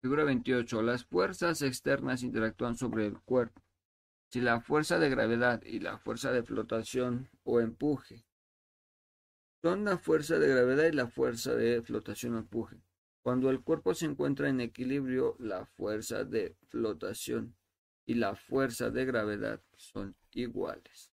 Figura 0.00 0.22
28. 0.22 0.82
Las 0.82 1.04
fuerzas 1.04 1.62
externas 1.62 2.22
interactúan 2.22 2.76
sobre 2.76 3.06
el 3.06 3.18
cuerpo 3.20 3.63
si 4.34 4.40
la 4.40 4.60
fuerza 4.60 4.98
de 4.98 5.08
gravedad 5.10 5.62
y 5.62 5.78
la 5.78 5.96
fuerza 5.96 6.32
de 6.32 6.42
flotación 6.42 7.30
o 7.44 7.60
empuje 7.60 8.26
son 9.62 9.84
la 9.84 9.96
fuerza 9.96 10.40
de 10.40 10.48
gravedad 10.48 10.86
y 10.86 10.96
la 10.96 11.06
fuerza 11.06 11.54
de 11.54 11.80
flotación 11.82 12.34
o 12.34 12.38
empuje. 12.38 12.82
Cuando 13.22 13.48
el 13.48 13.60
cuerpo 13.60 13.94
se 13.94 14.06
encuentra 14.06 14.48
en 14.48 14.60
equilibrio, 14.60 15.36
la 15.38 15.66
fuerza 15.66 16.24
de 16.24 16.56
flotación 16.66 17.54
y 18.06 18.14
la 18.14 18.34
fuerza 18.34 18.90
de 18.90 19.04
gravedad 19.04 19.62
son 19.76 20.16
iguales. 20.32 21.12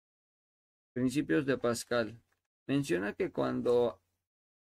Principios 0.92 1.44
de 1.44 1.58
Pascal. 1.58 2.22
Menciona 2.68 3.14
que 3.14 3.32
cuando 3.32 4.00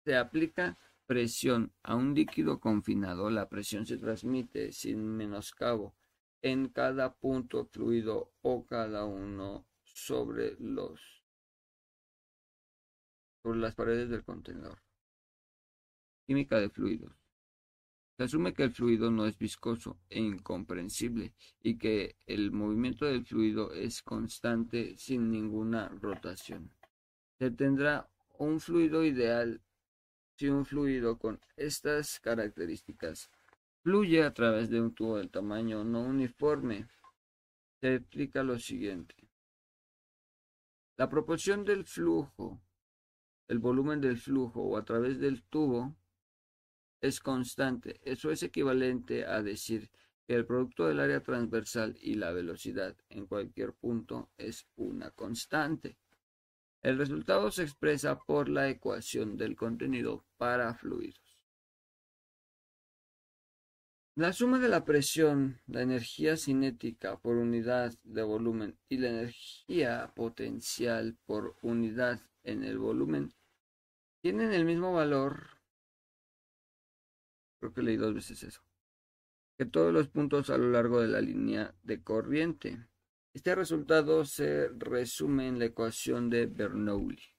se 0.04 0.16
aplica 0.16 0.80
presión 1.06 1.72
a 1.84 1.94
un 1.94 2.16
líquido 2.16 2.60
confinado, 2.60 3.30
la 3.30 3.50
presión 3.50 3.86
se 3.86 4.00
transmite 4.00 4.72
sin 4.72 5.06
menoscabo 5.16 5.94
en 6.52 6.70
cada 6.70 7.14
punto 7.14 7.66
fluido 7.66 8.32
o 8.42 8.66
cada 8.66 9.06
uno 9.06 9.68
sobre 9.84 10.56
los 10.60 11.24
sobre 13.44 13.60
las 13.60 13.76
paredes 13.76 14.10
del 14.10 14.24
contenedor. 14.24 14.82
Química 16.26 16.60
de 16.60 16.70
fluidos. 16.70 17.14
Se 18.18 18.24
asume 18.24 18.54
que 18.54 18.64
el 18.64 18.72
fluido 18.72 19.12
no 19.12 19.26
es 19.26 19.38
viscoso 19.38 20.00
e 20.10 20.20
incomprensible 20.20 21.34
y 21.62 21.78
que 21.78 22.18
el 22.26 22.52
movimiento 22.52 23.06
del 23.06 23.26
fluido 23.26 23.74
es 23.74 24.02
constante 24.02 24.98
sin 24.98 25.30
ninguna 25.30 25.90
rotación. 25.90 26.72
Se 27.38 27.52
tendrá 27.52 28.10
un 28.40 28.60
fluido 28.60 29.04
ideal 29.04 29.62
si 30.36 30.50
un 30.50 30.66
fluido 30.66 31.18
con 31.18 31.40
estas 31.56 32.20
características 32.20 33.32
fluye 33.84 34.24
a 34.24 34.34
través 34.34 34.70
de 34.70 34.82
un 34.82 34.94
tubo 34.94 35.18
del 35.18 35.30
tamaño 35.30 35.84
no 35.84 36.02
uniforme, 36.02 36.88
se 37.80 37.96
explica 37.96 38.44
lo 38.44 38.58
siguiente. 38.60 39.16
La 40.98 41.10
proporción 41.10 41.64
del 41.64 41.86
flujo, 41.86 42.60
el 43.48 43.60
volumen 43.60 44.02
del 44.02 44.18
flujo 44.18 44.62
o 44.62 44.78
a 44.78 44.84
través 44.84 45.20
del 45.20 45.44
tubo 45.44 45.96
es 47.02 47.20
constante. 47.20 48.00
Eso 48.04 48.32
es 48.32 48.44
equivalente 48.44 49.26
a 49.26 49.42
decir 49.44 49.92
que 50.26 50.36
el 50.36 50.46
producto 50.46 50.88
del 50.88 51.00
área 51.00 51.22
transversal 51.22 51.96
y 52.02 52.16
la 52.16 52.32
velocidad 52.32 52.98
en 53.10 53.28
cualquier 53.28 53.74
punto 53.74 54.32
es 54.38 54.68
una 54.76 55.12
constante. 55.12 55.98
El 56.82 56.98
resultado 56.98 57.52
se 57.52 57.64
expresa 57.64 58.20
por 58.20 58.50
la 58.50 58.70
ecuación 58.70 59.38
del 59.38 59.56
contenido 59.56 60.26
para 60.38 60.74
fluidos. 60.74 61.27
La 64.18 64.34
suma 64.34 64.58
de 64.58 64.68
la 64.68 64.84
presión, 64.84 65.62
la 65.68 65.84
energía 65.84 66.38
cinética 66.38 67.20
por 67.20 67.36
unidad 67.36 67.94
de 68.04 68.24
volumen 68.24 68.76
y 68.90 68.98
la 68.98 69.10
energía 69.10 70.12
potencial 70.16 71.16
por 71.28 71.56
unidad 71.62 72.20
en 72.42 72.64
el 72.64 72.80
volumen 72.80 73.32
tienen 74.24 74.54
el 74.54 74.66
mismo 74.66 74.92
valor. 74.92 75.60
Creo 77.60 77.72
que 77.72 77.84
leí 77.84 77.96
dos 77.96 78.16
veces 78.16 78.42
eso. 78.42 78.64
Que 79.56 79.68
todos 79.68 79.94
los 79.94 80.08
puntos 80.08 80.50
a 80.50 80.58
lo 80.58 80.72
largo 80.72 81.00
de 81.00 81.10
la 81.10 81.22
línea 81.22 81.76
de 81.84 82.02
corriente. 82.02 82.88
Este 83.36 83.54
resultado 83.54 84.26
se 84.26 84.70
resume 84.70 85.48
en 85.48 85.60
la 85.60 85.66
ecuación 85.66 86.32
de 86.32 86.48
Bernoulli. 86.48 87.37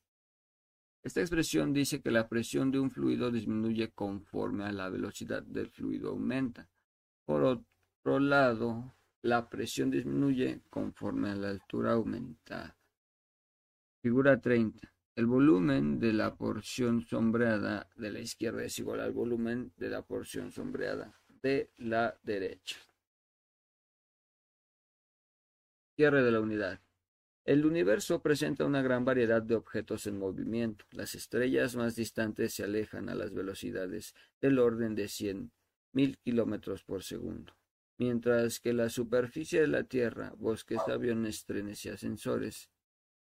Esta 1.03 1.21
expresión 1.21 1.73
dice 1.73 2.03
que 2.03 2.11
la 2.11 2.29
presión 2.29 2.71
de 2.71 2.81
un 2.81 2.91
fluido 2.91 3.31
disminuye 3.31 3.93
conforme 3.93 4.65
a 4.65 4.73
la 4.73 4.89
velocidad 4.89 5.43
del 5.43 5.71
fluido 5.71 6.11
aumenta. 6.11 6.69
Por 7.25 7.45
otro 7.45 8.19
lado, 8.19 8.95
la 9.23 9.49
presión 9.49 9.91
disminuye 9.91 10.63
conforme 10.71 11.31
a 11.31 11.35
la 11.35 11.51
altura 11.51 11.93
aumenta. 11.93 12.77
Figura 14.01 14.41
30. 14.41 14.93
El 15.17 15.27
volumen 15.27 15.99
de 15.99 16.13
la 16.13 16.37
porción 16.37 17.03
sombreada 17.03 17.89
de 17.97 18.13
la 18.13 18.21
izquierda 18.21 18.63
es 18.63 18.79
igual 18.79 19.01
al 19.01 19.13
volumen 19.13 19.73
de 19.77 19.91
la 19.91 20.03
porción 20.03 20.53
sombreada 20.53 21.21
de 21.43 21.73
la 21.79 22.17
derecha. 22.23 22.77
Cierre 25.97 26.23
de 26.23 26.31
la 26.31 26.41
unidad. 26.41 26.81
El 27.49 27.65
universo 27.65 28.21
presenta 28.21 28.67
una 28.67 28.83
gran 28.83 29.07
variedad 29.07 29.41
de 29.41 29.55
objetos 29.55 30.07
en 30.07 30.19
movimiento. 30.19 30.85
Las 30.91 31.15
estrellas 31.15 31.77
más 31.77 31.97
distantes 31.97 32.53
se 32.53 32.65
alejan 32.65 33.09
a 33.09 33.15
las 33.15 33.33
velocidades 33.33 34.15
del 34.39 34.59
orden 34.59 34.95
de 34.95 35.09
cien 35.09 35.51
mil 35.95 36.19
kilómetros 36.19 36.85
por 36.85 37.03
segundo, 37.03 37.57
mientras 37.97 38.61
que 38.61 38.75
la 38.75 38.91
superficie 38.91 39.63
de 39.63 39.67
la 39.67 39.85
Tierra, 39.85 40.35
bosques, 40.37 40.79
aviones, 40.89 41.47
trenes 41.47 41.87
y 41.87 41.89
ascensores, 41.89 42.69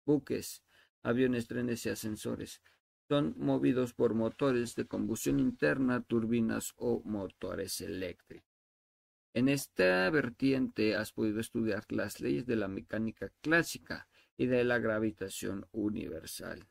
buques, 0.05 0.61
aviones, 1.03 1.47
trenes 1.47 1.85
y 1.85 1.89
ascensores, 1.89 2.61
son 3.07 3.33
movidos 3.37 3.93
por 3.93 4.13
motores 4.13 4.75
de 4.75 4.87
combustión 4.87 5.39
interna, 5.39 6.01
turbinas 6.01 6.73
o 6.75 7.01
motores 7.05 7.79
eléctricos. 7.79 8.51
En 9.33 9.47
esta 9.47 10.09
vertiente 10.09 10.97
has 10.97 11.13
podido 11.13 11.39
estudiar 11.39 11.85
las 11.89 12.19
leyes 12.19 12.45
de 12.45 12.57
la 12.57 12.67
mecánica 12.67 13.31
clásica 13.39 14.09
y 14.37 14.45
de 14.45 14.63
la 14.63 14.79
gravitación 14.79 15.67
universal, 15.71 16.67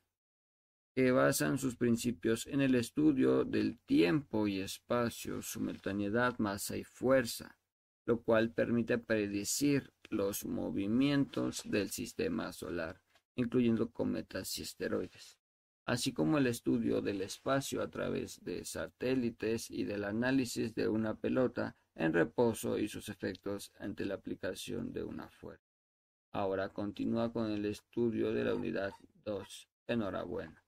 que 0.94 1.10
basan 1.10 1.59
sus 1.59 1.76
principios 1.76 2.47
en 2.47 2.60
el 2.60 2.74
estudio 2.74 3.44
del 3.44 3.78
tiempo 3.80 4.47
y 4.47 4.60
espacio, 4.60 5.43
simultaneidad, 5.43 6.38
masa 6.38 6.76
y 6.76 6.84
fuerza, 6.84 7.59
lo 8.06 8.22
cual 8.22 8.52
permite 8.52 8.98
predecir 8.98 9.93
los 10.09 10.44
movimientos 10.44 11.62
del 11.64 11.90
sistema 11.90 12.52
solar, 12.52 13.02
incluyendo 13.34 13.90
cometas 13.90 14.56
y 14.59 14.62
asteroides 14.62 15.38
así 15.86 16.12
como 16.12 16.38
el 16.38 16.48
estudio 16.48 17.01
del 17.01 17.22
espacio 17.22 17.80
a 17.80 17.88
través 17.88 18.43
de 18.44 18.64
satélites 18.64 19.70
y 19.70 19.84
del 19.84 20.05
análisis 20.05 20.74
de 20.74 20.88
una 20.88 21.14
pelota 21.14 21.76
en 21.94 22.12
reposo 22.12 22.76
y 22.76 22.88
sus 22.88 23.09
efectos 23.09 23.72
ante 23.78 24.05
la 24.05 24.14
aplicación 24.14 24.93
de 24.93 25.05
una 25.05 25.30
fuerza. 25.30 25.65
Ahora 26.37 26.69
continúa 26.69 27.33
con 27.33 27.51
el 27.51 27.65
estudio 27.65 28.31
de 28.31 28.45
la 28.45 28.55
unidad 28.55 28.93
2. 29.25 29.69
Enhorabuena. 29.87 30.63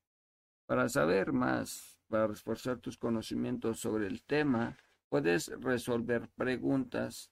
Para 0.64 0.88
saber 0.88 1.34
más, 1.34 2.00
para 2.08 2.26
reforzar 2.26 2.78
tus 2.78 2.96
conocimientos 2.96 3.78
sobre 3.78 4.06
el 4.06 4.22
tema, 4.22 4.78
puedes 5.10 5.48
resolver 5.60 6.30
preguntas, 6.30 7.30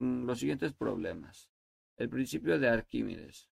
mm, 0.00 0.24
los 0.24 0.40
siguientes 0.40 0.72
problemas. 0.72 1.48
El 1.96 2.08
principio 2.08 2.58
de 2.58 2.68
Arquímedes. 2.68 3.48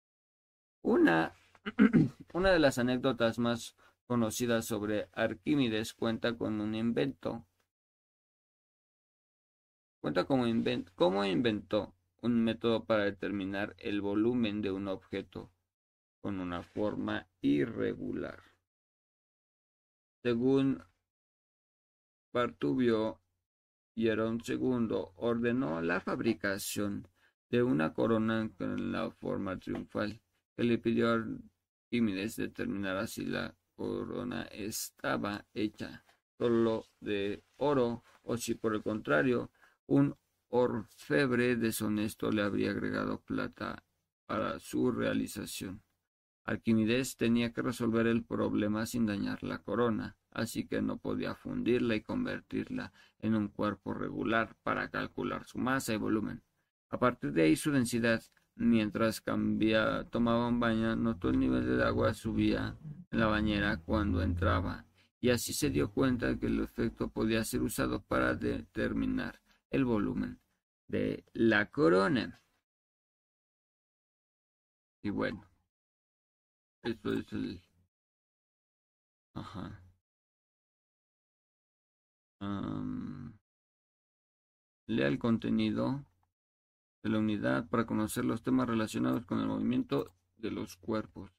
Una 0.83 1.33
una 2.35 2.51
de 2.51 2.59
las 2.59 2.79
anécdotas 2.79 3.39
más 3.39 3.77
conocidas 4.09 4.65
sobre 4.65 5.09
Arquímedes 5.13 5.95
cuenta 5.95 6.37
con 6.37 6.61
un 6.61 6.75
invento. 6.75 7.47
Cuenta 10.01 10.25
como 10.25 10.49
invent 10.49 10.91
cómo 10.97 11.25
inventó 11.25 11.94
un 12.25 12.43
método 12.43 12.87
para 12.87 13.05
determinar 13.05 13.77
el 13.79 14.01
volumen 14.01 14.63
de 14.63 14.73
un 14.73 14.89
objeto 14.89 15.53
con 16.23 16.41
una 16.41 16.63
forma 16.63 17.29
irregular. 17.43 18.43
Según 20.23 20.83
Partubio 22.33 23.21
Hierón 23.95 24.41
II 24.49 24.89
ordenó 25.17 25.83
la 25.83 26.01
fabricación 26.01 27.07
de 27.51 27.63
una 27.63 27.93
corona 27.93 28.51
con 28.57 28.91
la 28.91 29.11
forma 29.11 29.59
triunfal 29.59 30.23
que 30.57 30.65
le 30.65 30.79
pidió 30.79 31.11
Arquímedes 31.11 32.37
determinara 32.37 33.07
si 33.07 33.27
la 33.27 33.55
corona 33.77 34.45
estaba 34.45 35.45
hecha 35.53 36.03
solo 36.39 36.87
de 37.01 37.45
oro 37.57 38.03
o 38.23 38.39
si 38.39 38.55
por 38.55 38.75
el 38.75 38.83
contrario 38.83 39.51
un 39.87 40.17
orfebre 40.57 41.57
deshonesto 41.57 42.31
le 42.31 42.43
habría 42.43 42.71
agregado 42.71 43.21
plata 43.21 43.83
para 44.25 44.61
su 44.61 44.93
realización. 44.93 45.83
Arquímedes 46.45 47.17
tenía 47.17 47.53
que 47.53 47.61
resolver 47.61 48.07
el 48.07 48.25
problema 48.25 48.87
sin 48.87 49.05
dañar 49.05 49.43
la 49.43 49.59
corona, 49.59 50.17
así 50.31 50.69
que 50.69 50.81
no 50.81 50.99
podía 50.99 51.35
fundirla 51.35 51.97
y 51.97 52.03
convertirla 52.03 52.93
en 53.19 53.35
un 53.35 53.49
cuerpo 53.49 53.95
regular 53.95 54.55
para 54.63 54.91
calcular 54.91 55.45
su 55.45 55.59
masa 55.59 55.93
y 55.93 55.97
volumen. 55.97 56.45
A 56.89 56.99
partir 57.01 57.33
de 57.33 57.43
ahí 57.43 57.57
su 57.57 57.73
densidad 57.73 58.23
Mientras 58.57 59.21
cambia, 59.21 60.05
tomaba 60.05 60.47
un 60.47 60.61
baño, 60.61 60.95
notó 60.95 61.31
el 61.31 61.41
nivel 61.41 61.67
del 61.67 61.83
agua 61.83 62.15
subía 62.15 62.79
en 63.11 63.19
la 63.19 63.27
bañera 63.27 63.79
cuando 63.79 64.23
entraba, 64.23 64.87
y 65.21 65.31
así 65.31 65.53
se 65.53 65.71
dio 65.71 65.91
cuenta 65.91 66.39
que 66.39 66.47
el 66.47 66.61
efecto 66.61 67.09
podía 67.09 67.43
ser 67.45 67.63
usado 67.63 68.05
para 68.05 68.37
determinar 68.37 69.41
el 69.71 69.85
volumen 69.85 70.39
de 70.89 71.25
la 71.33 71.71
corona. 71.71 72.41
Y 75.03 75.11
bueno, 75.11 75.47
esto 76.83 77.13
es 77.13 77.33
el... 77.33 77.63
Ajá. 79.35 79.85
lea 84.87 85.09
el 85.09 85.19
contenido 85.19 86.05
de 87.03 87.11
la 87.11 87.19
unidad 87.19 87.69
para 87.69 87.87
conocer 87.87 88.25
los 88.25 88.43
temas 88.43 88.69
relacionados 88.69 89.25
con 89.25 89.41
el 89.41 89.47
movimiento 89.47 90.15
de 90.37 90.51
los 90.51 90.77
cuerpos. 90.77 91.31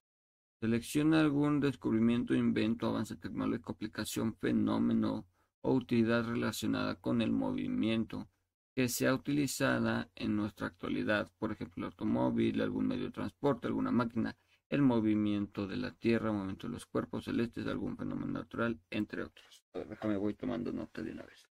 Selecciona 0.60 1.20
algún 1.20 1.60
descubrimiento, 1.60 2.34
invento, 2.34 2.88
avance 2.88 3.16
tecnológico, 3.16 3.74
aplicación, 3.74 4.36
fenómeno 4.36 5.28
o 5.62 5.74
utilidad 5.74 6.26
relacionada 6.26 6.96
con 6.96 7.22
el 7.22 7.32
movimiento 7.32 8.28
que 8.76 8.90
sea 8.90 9.14
utilizada 9.14 10.10
en 10.16 10.36
nuestra 10.36 10.68
actualidad, 10.68 11.32
por 11.40 11.52
ejemplo, 11.52 11.86
el 11.86 11.92
automóvil, 11.92 12.62
algún 12.62 12.88
medio 12.88 13.06
de 13.06 13.12
transporte, 13.12 13.68
alguna 13.68 13.92
máquina, 13.92 14.36
el 14.70 14.82
movimiento 14.82 15.66
de 15.66 15.78
la 15.78 15.92
Tierra, 15.92 16.28
el 16.28 16.36
movimiento 16.36 16.68
de 16.68 16.74
los 16.74 16.86
cuerpos 16.86 17.24
celestes, 17.24 17.66
algún 17.68 17.96
fenómeno 17.98 18.34
natural, 18.34 18.78
entre 18.90 19.24
otros. 19.24 19.64
déjame, 19.74 20.18
voy 20.18 20.34
tomando 20.34 20.74
nota 20.74 21.02
de 21.02 21.12
una 21.12 21.24
vez. 21.24 21.48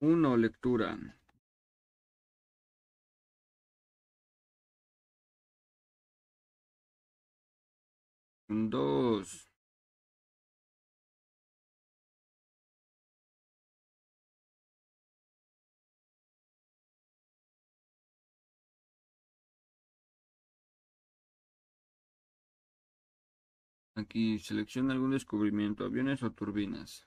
1. 0.00 0.36
Lectura. 0.36 0.98
dos 8.70 9.48
Aquí 23.96 24.38
selecciona 24.40 24.92
algún 24.92 25.12
descubrimiento, 25.12 25.84
aviones 25.84 26.22
o 26.24 26.32
turbinas. 26.32 27.06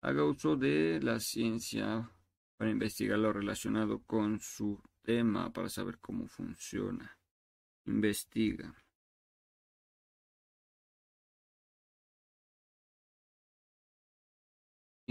Haga 0.00 0.24
uso 0.24 0.56
de 0.56 0.98
la 1.02 1.20
ciencia 1.20 2.10
para 2.56 2.70
investigar 2.70 3.18
lo 3.18 3.34
relacionado 3.34 4.02
con 4.04 4.40
su 4.40 4.82
tema, 5.02 5.52
para 5.52 5.68
saber 5.68 5.98
cómo 6.00 6.26
funciona. 6.26 7.18
Investiga. 7.84 8.74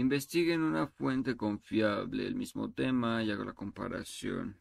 Investigue 0.02 0.52
en 0.54 0.62
una 0.62 0.88
fuente 0.88 1.36
confiable 1.36 2.26
el 2.26 2.34
mismo 2.34 2.72
tema 2.72 3.22
y 3.22 3.30
haga 3.30 3.44
la 3.44 3.52
comparación. 3.52 4.60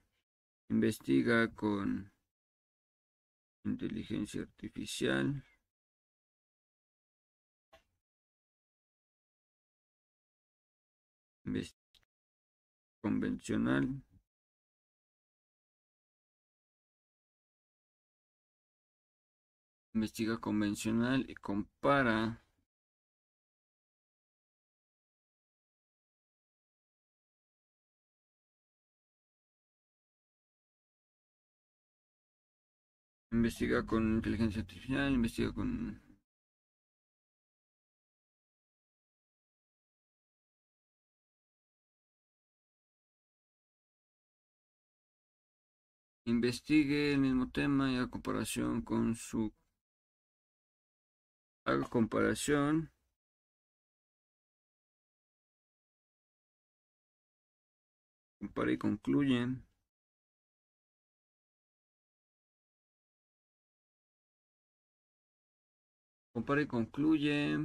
Investiga 0.70 1.48
con 1.56 2.12
inteligencia 3.64 4.44
artificial. 4.44 5.44
convencional. 13.02 14.04
Investiga 19.96 20.38
convencional 20.40 21.26
y 21.28 21.34
compara 21.34 22.44
Investiga 33.34 33.86
con 33.86 34.16
inteligencia 34.16 34.62
artificial, 34.62 35.14
investiga 35.14 35.54
con... 35.54 36.02
Investigue 46.26 47.14
el 47.14 47.20
mismo 47.20 47.50
tema 47.50 47.92
y 47.92 47.98
a 47.98 48.08
comparación 48.08 48.82
con 48.82 49.16
su... 49.16 49.54
Haga 51.66 51.88
comparación. 51.90 52.92
Compara 58.40 58.72
y 58.74 58.78
concluye. 58.78 59.48
Compara 66.34 66.62
y 66.62 66.68
concluye. 66.68 67.58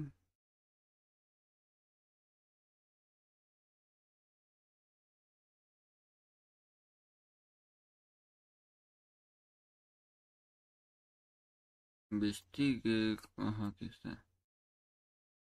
Investigue. 12.10 13.16
Ajá, 13.36 13.68
aquí 13.68 13.86
está. 13.86 14.24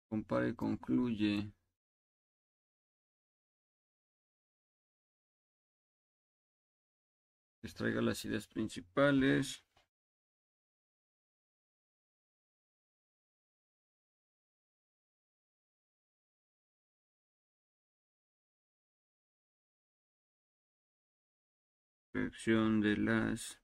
Compara 0.09 0.47
y 0.47 0.55
concluye. 0.55 1.51
Extraiga 7.63 8.01
las 8.01 8.23
ideas 8.23 8.47
principales. 8.47 9.64
De 22.15 22.95
las 22.95 23.59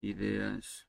ideas 0.00 0.88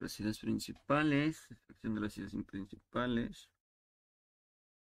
las 0.00 0.18
ideas 0.18 0.40
principales, 0.40 1.46
extracción 1.48 1.94
de 1.94 2.00
las 2.00 2.18
ideas 2.18 2.34
principales 2.50 3.48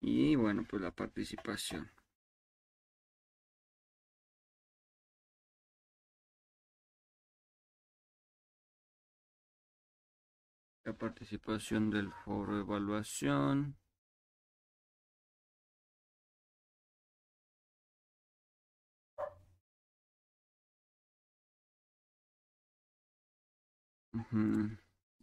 y 0.01 0.35
bueno, 0.35 0.65
pues 0.69 0.81
la 0.81 0.91
participación. 0.91 1.89
La 10.83 10.93
participación 10.93 11.89
del 11.89 12.11
foro 12.11 12.55
de 12.55 12.61
evaluación. 12.61 13.77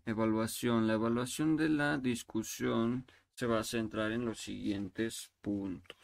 Evaluación. 0.04 0.86
La 0.86 0.94
evaluación 0.94 1.56
de 1.56 1.68
la 1.68 1.98
discusión 1.98 3.06
se 3.34 3.46
va 3.46 3.60
a 3.60 3.64
centrar 3.64 4.12
en 4.12 4.24
los 4.24 4.40
siguientes 4.40 5.30
puntos. 5.40 6.01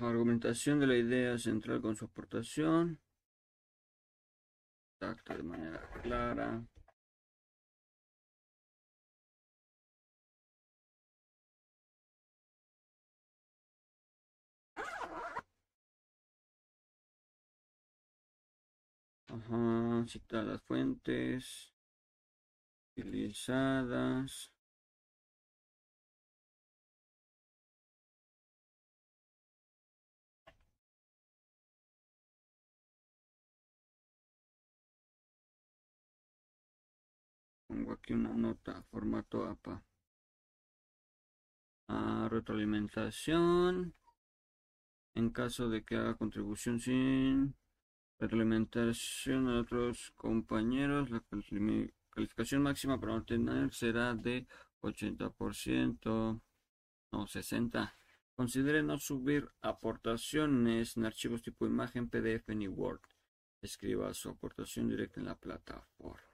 Argumentación 0.00 0.80
de 0.80 0.86
la 0.86 0.96
idea 0.96 1.38
central 1.38 1.80
con 1.80 1.94
su 1.94 2.06
aportación. 2.06 3.00
Tacto 4.98 5.34
de 5.34 5.42
manera 5.42 5.88
clara. 6.02 6.64
Ajá, 19.28 20.04
citar 20.08 20.44
las 20.44 20.62
fuentes 20.62 21.72
utilizadas. 22.96 24.53
Pongo 37.74 37.94
aquí 37.94 38.12
una 38.12 38.32
nota, 38.32 38.84
formato 38.84 39.46
APA. 39.46 39.82
A 41.88 42.28
retroalimentación. 42.30 43.96
En 45.16 45.30
caso 45.30 45.68
de 45.68 45.84
que 45.84 45.96
haga 45.96 46.14
contribución 46.16 46.78
sin 46.78 47.56
retroalimentación 48.20 49.48
a 49.48 49.58
otros 49.58 50.12
compañeros, 50.14 51.10
la 51.10 51.24
calificación 52.10 52.62
máxima 52.62 53.00
para 53.00 53.16
obtener 53.16 53.74
será 53.74 54.14
de 54.14 54.46
80%, 54.80 56.40
no 57.10 57.26
60%. 57.26 57.92
Considere 58.36 58.84
no 58.84 58.98
subir 58.98 59.50
aportaciones 59.62 60.96
en 60.96 61.06
archivos 61.06 61.42
tipo 61.42 61.66
imagen, 61.66 62.08
PDF 62.08 62.50
ni 62.50 62.68
Word. 62.68 63.00
Escriba 63.60 64.14
su 64.14 64.28
aportación 64.28 64.88
directa 64.88 65.18
en 65.18 65.26
la 65.26 65.34
plataforma. 65.34 66.33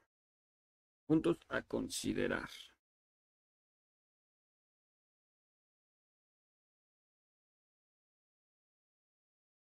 Puntos 1.11 1.39
a 1.49 1.61
considerar. 1.63 2.49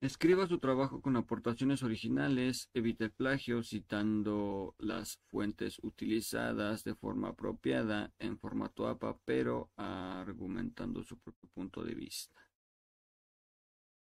Escriba 0.02 0.48
su 0.48 0.58
trabajo 0.58 1.00
con 1.00 1.16
aportaciones 1.16 1.84
originales, 1.84 2.72
evite 2.74 3.04
el 3.04 3.12
plagio 3.12 3.62
citando 3.62 4.74
las 4.80 5.20
fuentes 5.28 5.78
utilizadas 5.84 6.84
de 6.84 6.96
forma 6.96 7.28
apropiada 7.28 8.12
en 8.18 8.40
formato 8.40 8.88
APA, 8.88 9.20
pero 9.24 9.70
argumentando 9.76 11.04
su 11.04 11.20
propio 11.20 11.48
punto 11.54 11.84
de 11.84 11.94
vista. 11.94 12.47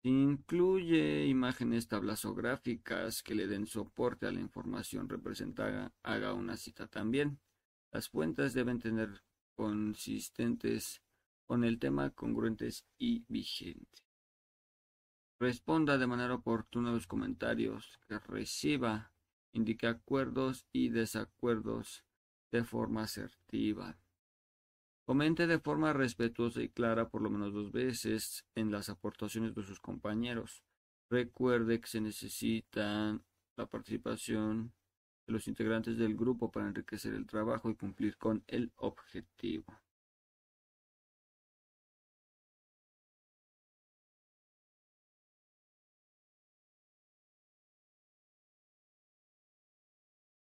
Incluye 0.07 1.25
imágenes, 1.25 1.89
tablas 1.89 2.27
o 2.27 2.35
gráficas 2.35 3.23
que 3.23 3.35
le 3.35 3.47
den 3.47 3.67
soporte 3.67 4.27
a 4.27 4.33
la 4.33 4.41
información 4.41 5.09
representada. 5.09 5.95
Haga 6.03 6.35
una 6.35 6.59
cita 6.59 6.87
también. 6.87 7.41
Las 7.91 8.11
fuentes 8.11 8.53
deben 8.53 8.81
tener 8.81 9.23
consistentes 9.55 11.01
con 11.47 11.65
el 11.65 11.79
tema, 11.79 12.11
congruentes 12.11 12.85
y 12.99 13.25
vigentes. 13.29 14.05
Responda 15.41 15.97
de 15.97 16.07
manera 16.07 16.35
oportuna 16.35 16.93
los 16.93 17.07
comentarios 17.07 17.99
que 18.07 18.19
reciba. 18.19 19.11
Indique 19.53 19.87
acuerdos 19.87 20.67
y 20.71 20.91
desacuerdos 20.91 22.05
de 22.53 22.63
forma 22.63 23.05
asertiva. 23.05 23.97
Comente 25.07 25.47
de 25.47 25.59
forma 25.59 25.93
respetuosa 25.93 26.63
y 26.63 26.71
clara 26.71 27.09
por 27.11 27.21
lo 27.21 27.29
menos 27.29 27.53
dos 27.53 27.73
veces 27.73 28.47
en 28.55 28.71
las 28.71 28.89
aportaciones 28.89 29.55
de 29.55 29.63
sus 29.63 29.79
compañeros. 29.79 30.63
Recuerde 31.11 31.81
que 31.81 31.87
se 31.89 32.01
necesita 32.01 33.21
la 33.57 33.67
participación 33.67 34.73
de 35.27 35.33
los 35.35 35.47
integrantes 35.49 35.99
del 35.99 36.17
grupo 36.17 36.51
para 36.51 36.69
enriquecer 36.69 37.13
el 37.15 37.27
trabajo 37.27 37.69
y 37.71 37.77
cumplir 37.77 38.17
con 38.17 38.45
el 38.47 38.73
objetivo. 38.77 39.67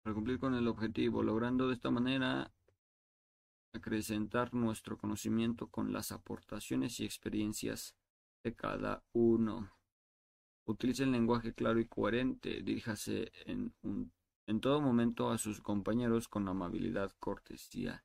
Para 0.04 0.14
cumplir 0.14 0.38
con 0.40 0.54
el 0.56 0.68
objetivo, 0.68 1.24
logrando 1.24 1.68
de 1.70 1.76
esta 1.76 1.90
manera 1.92 2.52
acrecentar 3.74 4.54
nuestro 4.54 4.98
conocimiento 4.98 5.68
con 5.68 5.94
las 5.94 6.12
aportaciones 6.12 7.00
y 7.00 7.06
experiencias 7.06 7.96
de 8.44 8.56
cada 8.56 9.04
uno. 9.14 9.72
Utilice 10.66 11.04
el 11.04 11.12
lenguaje 11.12 11.54
claro 11.54 11.80
y 11.80 11.86
coherente. 11.86 12.62
Diríjase 12.62 13.32
en, 13.46 13.74
todo 14.62 14.82
momento 14.82 15.30
a 15.30 15.38
sus 15.38 15.62
compañeros 15.62 16.28
con 16.28 16.48
amabilidad, 16.48 17.12
cortesía 17.20 18.04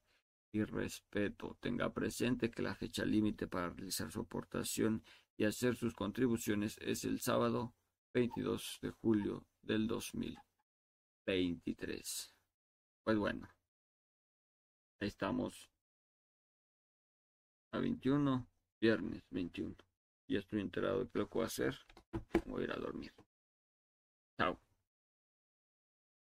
y 0.52 0.64
respeto. 0.64 1.56
Tenga 1.60 1.92
presente 1.92 2.50
que 2.50 2.62
la 2.62 2.74
fecha 2.74 3.04
límite 3.04 3.46
para 3.46 3.70
realizar 3.70 4.10
su 4.10 4.20
aportación 4.20 5.04
y 5.36 5.44
hacer 5.44 5.76
sus 5.76 5.94
contribuciones 5.94 6.78
es 6.80 7.04
el 7.04 7.20
sábado 7.20 7.74
22 8.14 8.78
de 8.80 8.90
julio 8.90 9.46
del 9.62 9.86
2023. 9.86 12.34
Pues 13.04 13.18
bueno, 13.18 13.53
estamos 15.06 15.70
a 17.72 17.78
21, 17.78 18.46
viernes 18.80 19.24
21. 19.30 19.74
Ya 20.28 20.38
estoy 20.38 20.60
enterado 20.60 21.04
de 21.04 21.10
que 21.10 21.18
lo 21.18 21.28
que 21.28 21.34
voy 21.34 21.44
a 21.44 21.46
hacer. 21.46 21.76
Voy 22.46 22.62
a 22.62 22.64
ir 22.64 22.72
a 22.72 22.76
dormir. 22.76 23.12
Chao. 24.38 24.63